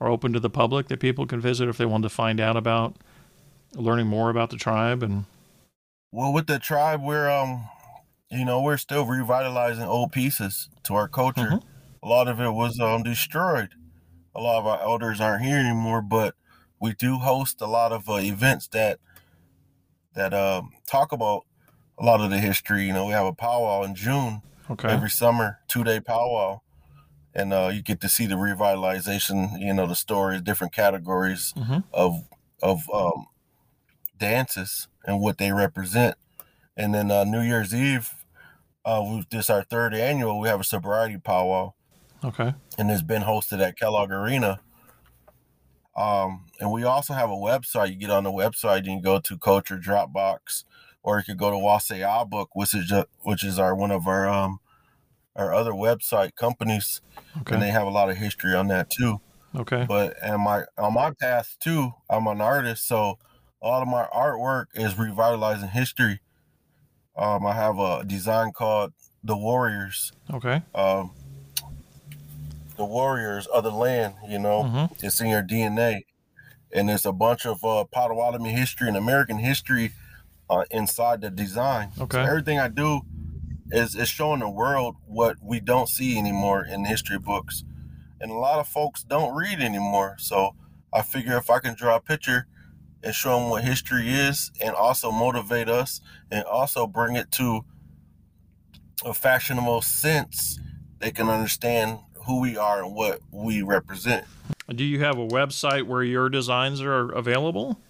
are 0.00 0.08
open 0.08 0.32
to 0.32 0.40
the 0.40 0.50
public 0.50 0.88
that 0.88 0.98
people 0.98 1.26
can 1.26 1.40
visit 1.40 1.68
if 1.68 1.76
they 1.76 1.84
want 1.84 2.02
to 2.04 2.08
find 2.08 2.40
out 2.40 2.56
about 2.56 2.96
learning 3.74 4.06
more 4.06 4.30
about 4.30 4.50
the 4.50 4.56
tribe? 4.56 5.02
And 5.02 5.24
Well, 6.12 6.32
with 6.32 6.46
the 6.46 6.58
tribe, 6.58 7.02
we're 7.02 7.30
um, 7.30 7.68
you 8.30 8.44
know, 8.44 8.62
we're 8.62 8.76
still 8.78 9.06
revitalizing 9.06 9.84
old 9.84 10.12
pieces 10.12 10.68
to 10.84 10.94
our 10.94 11.08
culture. 11.08 11.50
Mhm. 11.50 11.62
A 12.02 12.08
lot 12.08 12.28
of 12.28 12.40
it 12.40 12.50
was 12.50 12.78
um 12.80 13.02
destroyed. 13.02 13.74
A 14.34 14.40
lot 14.40 14.58
of 14.60 14.66
our 14.66 14.80
elders 14.80 15.20
aren't 15.20 15.44
here 15.44 15.58
anymore, 15.58 16.02
but 16.02 16.34
we 16.80 16.94
do 16.94 17.18
host 17.18 17.60
a 17.60 17.66
lot 17.66 17.92
of 17.92 18.08
uh, 18.08 18.14
events 18.14 18.68
that 18.68 19.00
that 20.14 20.34
um 20.34 20.72
talk 20.86 21.12
about 21.12 21.46
a 21.98 22.04
lot 22.04 22.20
of 22.20 22.30
the 22.30 22.38
history. 22.38 22.86
You 22.86 22.92
know, 22.92 23.06
we 23.06 23.12
have 23.12 23.26
a 23.26 23.32
powwow 23.34 23.82
in 23.82 23.94
June 23.94 24.42
okay, 24.70 24.88
every 24.92 25.10
summer, 25.10 25.60
two 25.68 25.84
day 25.84 26.00
powwow, 26.00 26.60
and 27.34 27.52
uh, 27.52 27.70
you 27.72 27.82
get 27.82 28.00
to 28.02 28.08
see 28.08 28.26
the 28.26 28.36
revitalization. 28.36 29.60
You 29.60 29.74
know, 29.74 29.86
the 29.86 29.96
stories, 29.96 30.42
different 30.42 30.72
categories 30.72 31.54
Mhm. 31.56 31.84
of 31.92 32.28
of 32.62 32.88
um, 32.90 33.26
dances 34.20 34.88
and 35.04 35.20
what 35.20 35.38
they 35.38 35.52
represent. 35.52 36.16
And 36.76 36.94
then 36.94 37.10
uh, 37.10 37.24
New 37.24 37.40
Year's 37.42 37.74
Eve, 37.74 38.14
uh, 38.84 39.02
we 39.04 39.24
this 39.30 39.50
our 39.50 39.64
third 39.64 39.94
annual. 39.94 40.38
We 40.40 40.48
have 40.48 40.60
a 40.60 40.64
sobriety 40.64 41.18
powwow, 41.18 41.74
okay, 42.24 42.54
and 42.78 42.90
it's 42.90 43.02
been 43.02 43.22
hosted 43.22 43.60
at 43.60 43.78
Kellogg 43.78 44.12
Arena. 44.12 44.60
Um, 45.96 46.46
and 46.60 46.70
we 46.72 46.84
also 46.84 47.14
have 47.14 47.30
a 47.30 47.34
website. 47.34 47.90
You 47.90 47.96
get 47.96 48.10
on 48.10 48.24
the 48.24 48.30
website, 48.30 48.78
and 48.78 48.86
you 48.86 49.02
go 49.02 49.18
to 49.20 49.38
Culture 49.38 49.76
Dropbox, 49.78 50.64
or 51.02 51.18
you 51.18 51.24
could 51.24 51.38
go 51.38 51.50
to 51.50 51.56
Wasaya 51.56 52.28
Book, 52.28 52.50
which 52.54 52.74
is 52.74 52.86
ju- 52.86 53.06
which 53.22 53.44
is 53.44 53.58
our 53.58 53.74
one 53.74 53.90
of 53.90 54.06
our 54.06 54.28
um 54.28 54.60
our 55.36 55.52
other 55.54 55.72
website 55.72 56.34
companies, 56.36 57.00
okay. 57.40 57.54
and 57.54 57.62
they 57.62 57.70
have 57.70 57.86
a 57.86 57.90
lot 57.90 58.10
of 58.10 58.16
history 58.16 58.54
on 58.54 58.68
that 58.68 58.90
too. 58.90 59.20
okay, 59.54 59.86
But 59.86 60.16
and 60.22 60.42
my 60.42 60.64
on 60.78 60.94
my 60.94 61.12
path 61.20 61.56
too, 61.60 61.92
I'm 62.08 62.26
an 62.26 62.40
artist, 62.40 62.86
so 62.86 63.18
a 63.62 63.66
lot 63.68 63.82
of 63.82 63.88
my 63.88 64.06
artwork 64.14 64.66
is 64.74 64.98
revitalizing 64.98 65.68
history. 65.68 66.20
Um, 67.16 67.46
I 67.46 67.54
have 67.54 67.78
a 67.78 68.04
design 68.04 68.52
called 68.52 68.92
the 69.22 69.36
Warriors. 69.36 70.12
okay, 70.32 70.62
Um, 70.74 71.10
the 72.76 72.84
Warriors 72.84 73.46
of 73.46 73.64
the 73.64 73.70
land, 73.70 74.14
you 74.26 74.38
know, 74.38 74.64
Mhm. 74.64 74.90
it's 75.02 75.20
in 75.20 75.26
your 75.28 75.42
DNA, 75.42 76.04
and 76.72 76.88
there's 76.88 77.04
a 77.04 77.12
bunch 77.12 77.44
of 77.44 77.62
uh, 77.64 77.84
Potawatomi 77.84 78.50
history 78.52 78.88
and 78.88 78.96
American 78.96 79.38
history 79.38 79.92
uh, 80.48 80.64
inside 80.70 81.20
the 81.20 81.30
design. 81.30 81.92
So 81.94 82.02
Okay. 82.04 82.22
everything 82.22 82.58
I 82.58 82.68
do 82.68 83.02
is 83.70 83.94
is 83.94 84.08
showing 84.08 84.40
the 84.40 84.48
world 84.48 84.96
what 85.06 85.36
we 85.42 85.60
don't 85.60 85.88
see 85.88 86.18
anymore 86.18 86.64
in 86.64 86.86
history 86.86 87.18
books, 87.18 87.62
and 88.20 88.30
a 88.30 88.34
lot 88.34 88.58
of 88.58 88.66
folks 88.66 89.02
don't 89.04 89.34
read 89.34 89.60
anymore. 89.60 90.16
So 90.18 90.56
I 90.92 91.02
figure 91.02 91.36
if 91.36 91.50
I 91.50 91.58
can 91.60 91.74
draw 91.74 91.96
a 91.96 92.00
picture 92.00 92.46
and 93.02 93.14
show 93.14 93.38
them 93.38 93.48
what 93.48 93.64
history 93.64 94.08
is, 94.08 94.50
and 94.60 94.74
also 94.74 95.10
motivate 95.10 95.68
us, 95.68 96.00
and 96.30 96.44
also 96.44 96.86
bring 96.86 97.16
it 97.16 97.30
to 97.32 97.64
a 99.04 99.14
fashionable 99.14 99.82
sense, 99.82 100.58
they 100.98 101.10
can 101.10 101.28
understand 101.28 101.98
who 102.26 102.40
we 102.40 102.56
are 102.56 102.84
and 102.84 102.94
what 102.94 103.20
we 103.30 103.62
represent. 103.62 104.24
Do 104.68 104.84
you 104.84 105.00
have 105.00 105.18
a 105.18 105.26
website 105.26 105.84
where 105.84 106.02
your 106.02 106.28
designs 106.28 106.80
are 106.80 107.10
available? 107.10 107.80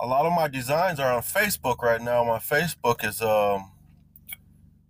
A 0.00 0.06
lot 0.06 0.26
of 0.26 0.32
my 0.32 0.48
designs 0.48 1.00
are 1.00 1.12
on 1.12 1.22
Facebook 1.22 1.82
right 1.82 2.00
now. 2.00 2.22
My 2.24 2.38
Facebook 2.38 3.04
is 3.04 3.22
um 3.22 3.72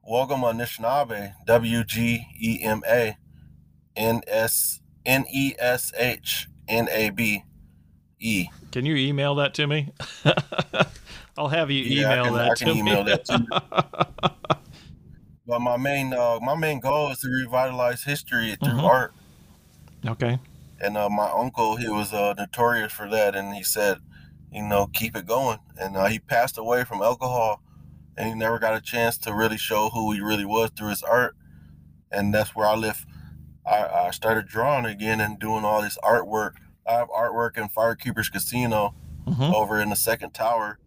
Welcome 0.02 0.40
Anishinaabe, 0.40 1.34
W 1.46 1.84
G 1.84 2.26
E 2.40 2.60
M 2.62 2.82
A 2.88 3.16
N 3.94 4.22
S 4.26 4.80
N 5.04 5.26
E 5.32 5.54
S 5.58 5.92
H 5.96 6.48
N 6.66 6.88
A 6.90 7.10
B 7.10 7.44
E. 8.20 8.48
Can 8.72 8.84
you 8.86 8.96
email 8.96 9.34
that 9.36 9.54
to 9.54 9.66
me? 9.66 9.92
I'll 11.38 11.48
have 11.48 11.70
you 11.70 11.82
Yeah, 11.84 12.12
email 12.12 12.24
can- 12.24 12.34
that 12.34 12.56
to 12.58 12.66
me. 12.66 12.78
email 12.80 13.04
that 13.04 13.24
to 13.26 14.32
but 15.46 15.60
my 15.60 15.76
main 15.76 16.12
uh, 16.12 16.38
my 16.42 16.54
main 16.56 16.80
goal 16.80 17.10
is 17.10 17.20
to 17.20 17.28
revitalize 17.28 18.04
history 18.04 18.56
through 18.62 18.74
Mhm. 18.74 18.84
art. 18.84 19.14
Okay. 20.06 20.38
And 20.80 20.96
uh, 20.96 21.08
my 21.08 21.28
uncle, 21.30 21.76
he 21.76 21.88
was 21.88 22.12
uh, 22.12 22.34
notorious 22.38 22.92
for 22.92 23.08
that, 23.10 23.34
and 23.34 23.54
he 23.54 23.62
said, 23.64 23.98
you 24.52 24.62
know, 24.62 24.86
keep 24.86 25.16
it 25.16 25.26
going. 25.26 25.58
And 25.80 25.96
uh, 25.96 26.06
he 26.06 26.18
passed 26.20 26.56
away 26.56 26.84
from 26.84 27.02
alcohol, 27.02 27.62
and 28.16 28.28
he 28.28 28.34
never 28.34 28.58
got 28.60 28.76
a 28.76 28.80
chance 28.80 29.18
to 29.18 29.34
really 29.34 29.56
show 29.56 29.90
who 29.90 30.12
he 30.12 30.20
really 30.20 30.44
was 30.44 30.70
through 30.70 30.90
his 30.90 31.02
art. 31.02 31.34
And 32.12 32.32
that's 32.32 32.54
where 32.54 32.66
I 32.68 32.76
live. 32.76 33.04
I, 33.66 33.86
I 34.06 34.10
started 34.12 34.46
drawing 34.46 34.86
again 34.86 35.20
and 35.20 35.38
doing 35.38 35.64
all 35.64 35.82
this 35.82 35.98
artwork. 36.04 36.52
I 36.88 36.92
have 36.94 37.08
artwork 37.10 37.58
in 37.58 37.68
Firekeepers 37.68 38.32
Casino 38.32 38.94
hmm 39.26 39.52
over 39.52 39.78
in 39.80 39.90
the 39.90 39.96
second 39.96 40.30
tower, 40.32 40.78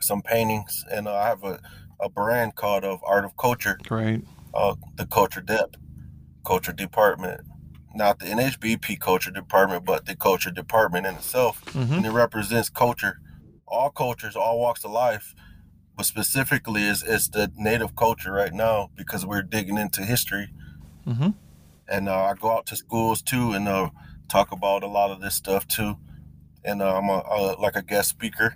some 0.00 0.20
paintings, 0.20 0.84
and 0.90 1.06
uh, 1.06 1.14
I 1.14 1.26
have 1.28 1.44
a, 1.44 1.60
a 2.00 2.08
brand 2.08 2.56
called 2.56 2.84
of 2.84 3.00
Art 3.06 3.24
of 3.24 3.36
Culture. 3.36 3.78
Great. 3.88 4.24
uh, 4.52 4.74
the 4.96 5.06
culture 5.06 5.40
dep, 5.40 5.76
culture 6.44 6.72
department, 6.72 7.42
not 7.94 8.18
the 8.18 8.26
NHBP 8.26 8.98
culture 8.98 9.30
department, 9.30 9.84
but 9.84 10.06
the 10.06 10.16
culture 10.16 10.50
department 10.50 11.06
in 11.06 11.14
itself, 11.14 11.62
hmm 11.72 11.92
and 11.94 12.04
it 12.06 12.10
represents 12.10 12.68
culture, 12.68 13.20
all 13.68 13.90
cultures, 13.90 14.34
all 14.34 14.58
walks 14.58 14.84
of 14.84 14.90
life, 14.90 15.34
but 15.96 16.04
specifically 16.04 16.82
is 16.82 17.02
is 17.04 17.28
the 17.30 17.52
native 17.56 17.94
culture 17.94 18.32
right 18.32 18.52
now 18.52 18.90
because 18.96 19.24
we're 19.24 19.42
digging 19.42 19.78
into 19.78 20.04
history, 20.04 20.48
hmm 21.04 21.28
and 21.88 22.08
uh, 22.08 22.24
I 22.24 22.34
go 22.34 22.50
out 22.56 22.66
to 22.66 22.76
schools 22.76 23.22
too 23.22 23.52
and 23.52 23.68
uh, 23.68 23.90
talk 24.30 24.52
about 24.52 24.82
a 24.82 24.86
lot 24.86 25.10
of 25.10 25.20
this 25.20 25.34
stuff 25.34 25.66
too, 25.66 25.96
and 26.64 26.80
uh, 26.82 26.96
I'm 26.96 27.08
a, 27.08 27.18
uh, 27.18 27.56
like 27.58 27.76
a 27.76 27.82
guest 27.82 28.08
speaker. 28.08 28.54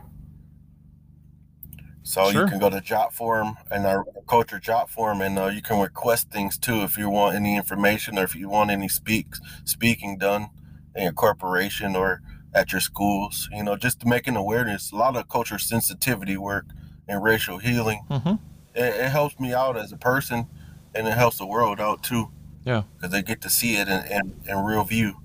So 2.03 2.31
Sure. 2.31 2.43
you 2.43 2.49
can 2.49 2.59
go 2.59 2.68
to 2.68 2.81
Jotform 2.81 3.57
and 3.70 3.87
our 3.87 4.05
culture 4.29 4.59
Jotform, 4.61 5.25
and 5.25 5.39
uh, 5.39 5.47
you 5.47 5.62
can 5.62 5.81
request 5.81 6.31
things 6.31 6.59
too 6.59 6.83
if 6.83 6.99
you 6.99 7.09
want 7.09 7.35
any 7.35 7.57
information 7.57 8.18
or 8.18 8.25
if 8.25 8.35
you 8.37 8.49
want 8.49 8.70
any 8.70 8.89
speaks 8.89 9.41
speaking 9.64 10.18
done 10.18 10.51
in 10.95 11.05
your 11.05 11.12
corporation 11.12 11.97
or 11.97 12.20
at 12.53 12.72
your 12.72 12.81
schools. 12.83 13.49
You 13.53 13.64
know, 13.64 13.77
just 13.77 14.01
to 14.01 14.09
make 14.09 14.27
an 14.27 14.37
awareness. 14.37 14.93
A 14.93 14.97
lot 14.97 15.16
of 15.16 15.29
culture 15.29 15.59
sensitivity 15.59 16.37
work 16.37 16.66
and 17.09 17.22
racial 17.22 17.59
healing. 17.59 18.01
hmm 18.11 18.35
It, 18.75 18.95
it 19.07 19.11
helps 19.11 19.41
me 19.41 19.55
out 19.55 19.77
as 19.79 19.91
a 19.93 19.97
person, 19.97 20.47
and 20.95 21.09
it 21.09 21.14
helps 21.14 21.39
the 21.39 21.47
world 21.47 21.81
out 21.81 22.03
too. 22.03 22.31
Yeah. 22.66 22.85
because 22.97 23.11
they 23.12 23.22
get 23.22 23.41
to 23.43 23.51
see 23.51 23.77
it 23.77 23.89
in, 23.89 24.05
in, 24.07 24.41
in 24.49 24.59
real 24.59 24.85
view. 24.85 25.16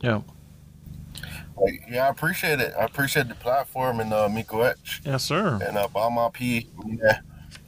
Yeah. 0.00 0.20
Like, 1.60 1.82
yeah, 1.90 2.06
I 2.06 2.08
appreciate 2.08 2.60
it. 2.60 2.72
I 2.78 2.84
appreciate 2.84 3.28
the 3.28 3.34
platform 3.34 3.98
and 4.00 4.12
uh, 4.12 4.28
Migwetch 4.28 5.00
Yes, 5.04 5.24
sir. 5.24 5.58
and 5.66 5.76
uh, 5.76 5.88
My 6.10 6.28
P. 6.32 6.68
Yeah, 6.86 7.20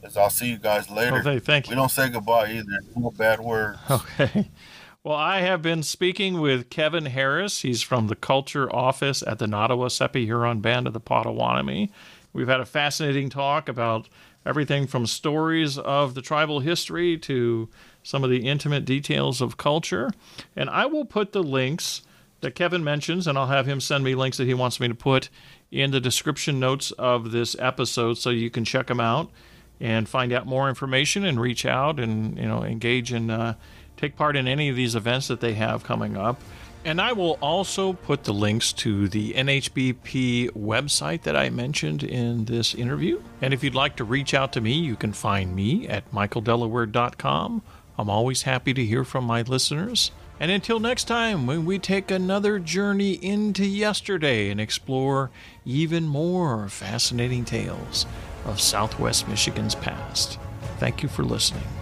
as 0.03 0.15
I'll 0.15 0.29
see 0.29 0.49
you 0.49 0.57
guys 0.57 0.89
later. 0.89 1.17
Okay. 1.17 1.39
Thank 1.39 1.67
you. 1.67 1.71
We 1.71 1.75
don't 1.75 1.91
say 1.91 2.09
goodbye 2.09 2.51
either. 2.53 2.79
No 2.95 3.11
bad 3.11 3.39
words. 3.39 3.79
Okay. 3.89 4.49
Well, 5.03 5.17
I 5.17 5.39
have 5.41 5.63
been 5.63 5.81
speaking 5.81 6.39
with 6.39 6.69
Kevin 6.69 7.07
Harris. 7.07 7.61
He's 7.63 7.81
from 7.81 8.05
the 8.05 8.15
Culture 8.15 8.71
Office 8.71 9.23
at 9.25 9.39
the 9.39 9.47
Nottawaseppi 9.47 10.25
Huron 10.25 10.59
Band 10.59 10.85
of 10.85 10.93
the 10.93 10.99
Potawatomi. 10.99 11.89
We've 12.33 12.47
had 12.47 12.59
a 12.59 12.67
fascinating 12.67 13.31
talk 13.31 13.67
about 13.67 14.09
everything 14.45 14.85
from 14.85 15.07
stories 15.07 15.79
of 15.79 16.13
the 16.13 16.21
tribal 16.21 16.59
history 16.59 17.17
to 17.17 17.67
some 18.03 18.23
of 18.23 18.29
the 18.29 18.47
intimate 18.47 18.85
details 18.85 19.41
of 19.41 19.57
culture. 19.57 20.11
And 20.55 20.69
I 20.69 20.85
will 20.85 21.05
put 21.05 21.31
the 21.31 21.41
links 21.41 22.03
that 22.41 22.55
Kevin 22.55 22.83
mentions, 22.83 23.27
and 23.27 23.37
I'll 23.37 23.47
have 23.47 23.65
him 23.65 23.79
send 23.79 24.03
me 24.03 24.15
links 24.15 24.37
that 24.37 24.45
he 24.45 24.53
wants 24.53 24.79
me 24.79 24.87
to 24.87 24.95
put 24.95 25.29
in 25.71 25.91
the 25.91 25.99
description 25.99 26.59
notes 26.59 26.91
of 26.91 27.31
this 27.31 27.55
episode 27.59 28.17
so 28.17 28.29
you 28.29 28.49
can 28.49 28.65
check 28.65 28.87
them 28.87 28.99
out 28.99 29.31
and 29.79 30.07
find 30.07 30.31
out 30.31 30.45
more 30.45 30.69
information 30.69 31.25
and 31.25 31.39
reach 31.39 31.65
out 31.65 31.99
and 31.99 32.37
you 32.37 32.45
know 32.45 32.63
engage 32.63 33.11
and 33.11 33.31
uh, 33.31 33.53
take 33.97 34.15
part 34.15 34.35
in 34.35 34.47
any 34.47 34.69
of 34.69 34.75
these 34.75 34.95
events 34.95 35.27
that 35.27 35.39
they 35.39 35.53
have 35.53 35.83
coming 35.83 36.17
up. 36.17 36.41
And 36.83 36.99
I 36.99 37.13
will 37.13 37.37
also 37.41 37.93
put 37.93 38.23
the 38.23 38.33
links 38.33 38.73
to 38.73 39.07
the 39.07 39.33
NHBP 39.33 40.51
website 40.51 41.21
that 41.23 41.35
I 41.35 41.51
mentioned 41.51 42.03
in 42.03 42.45
this 42.45 42.73
interview. 42.73 43.21
And 43.39 43.53
if 43.53 43.63
you'd 43.63 43.75
like 43.75 43.95
to 43.97 44.03
reach 44.03 44.33
out 44.33 44.51
to 44.53 44.61
me, 44.61 44.73
you 44.73 44.95
can 44.95 45.13
find 45.13 45.55
me 45.55 45.87
at 45.87 46.11
michaeldelaware.com. 46.11 47.61
I'm 47.99 48.09
always 48.09 48.43
happy 48.43 48.73
to 48.73 48.83
hear 48.83 49.03
from 49.03 49.25
my 49.25 49.43
listeners. 49.43 50.09
And 50.41 50.49
until 50.49 50.79
next 50.79 51.03
time, 51.03 51.45
when 51.45 51.65
we 51.65 51.77
take 51.77 52.09
another 52.09 52.57
journey 52.57 53.11
into 53.11 53.63
yesterday 53.63 54.49
and 54.49 54.59
explore 54.59 55.29
even 55.67 56.07
more 56.07 56.67
fascinating 56.67 57.45
tales 57.45 58.07
of 58.45 58.59
Southwest 58.59 59.27
Michigan's 59.27 59.75
past. 59.75 60.39
Thank 60.79 61.03
you 61.03 61.09
for 61.09 61.23
listening. 61.23 61.80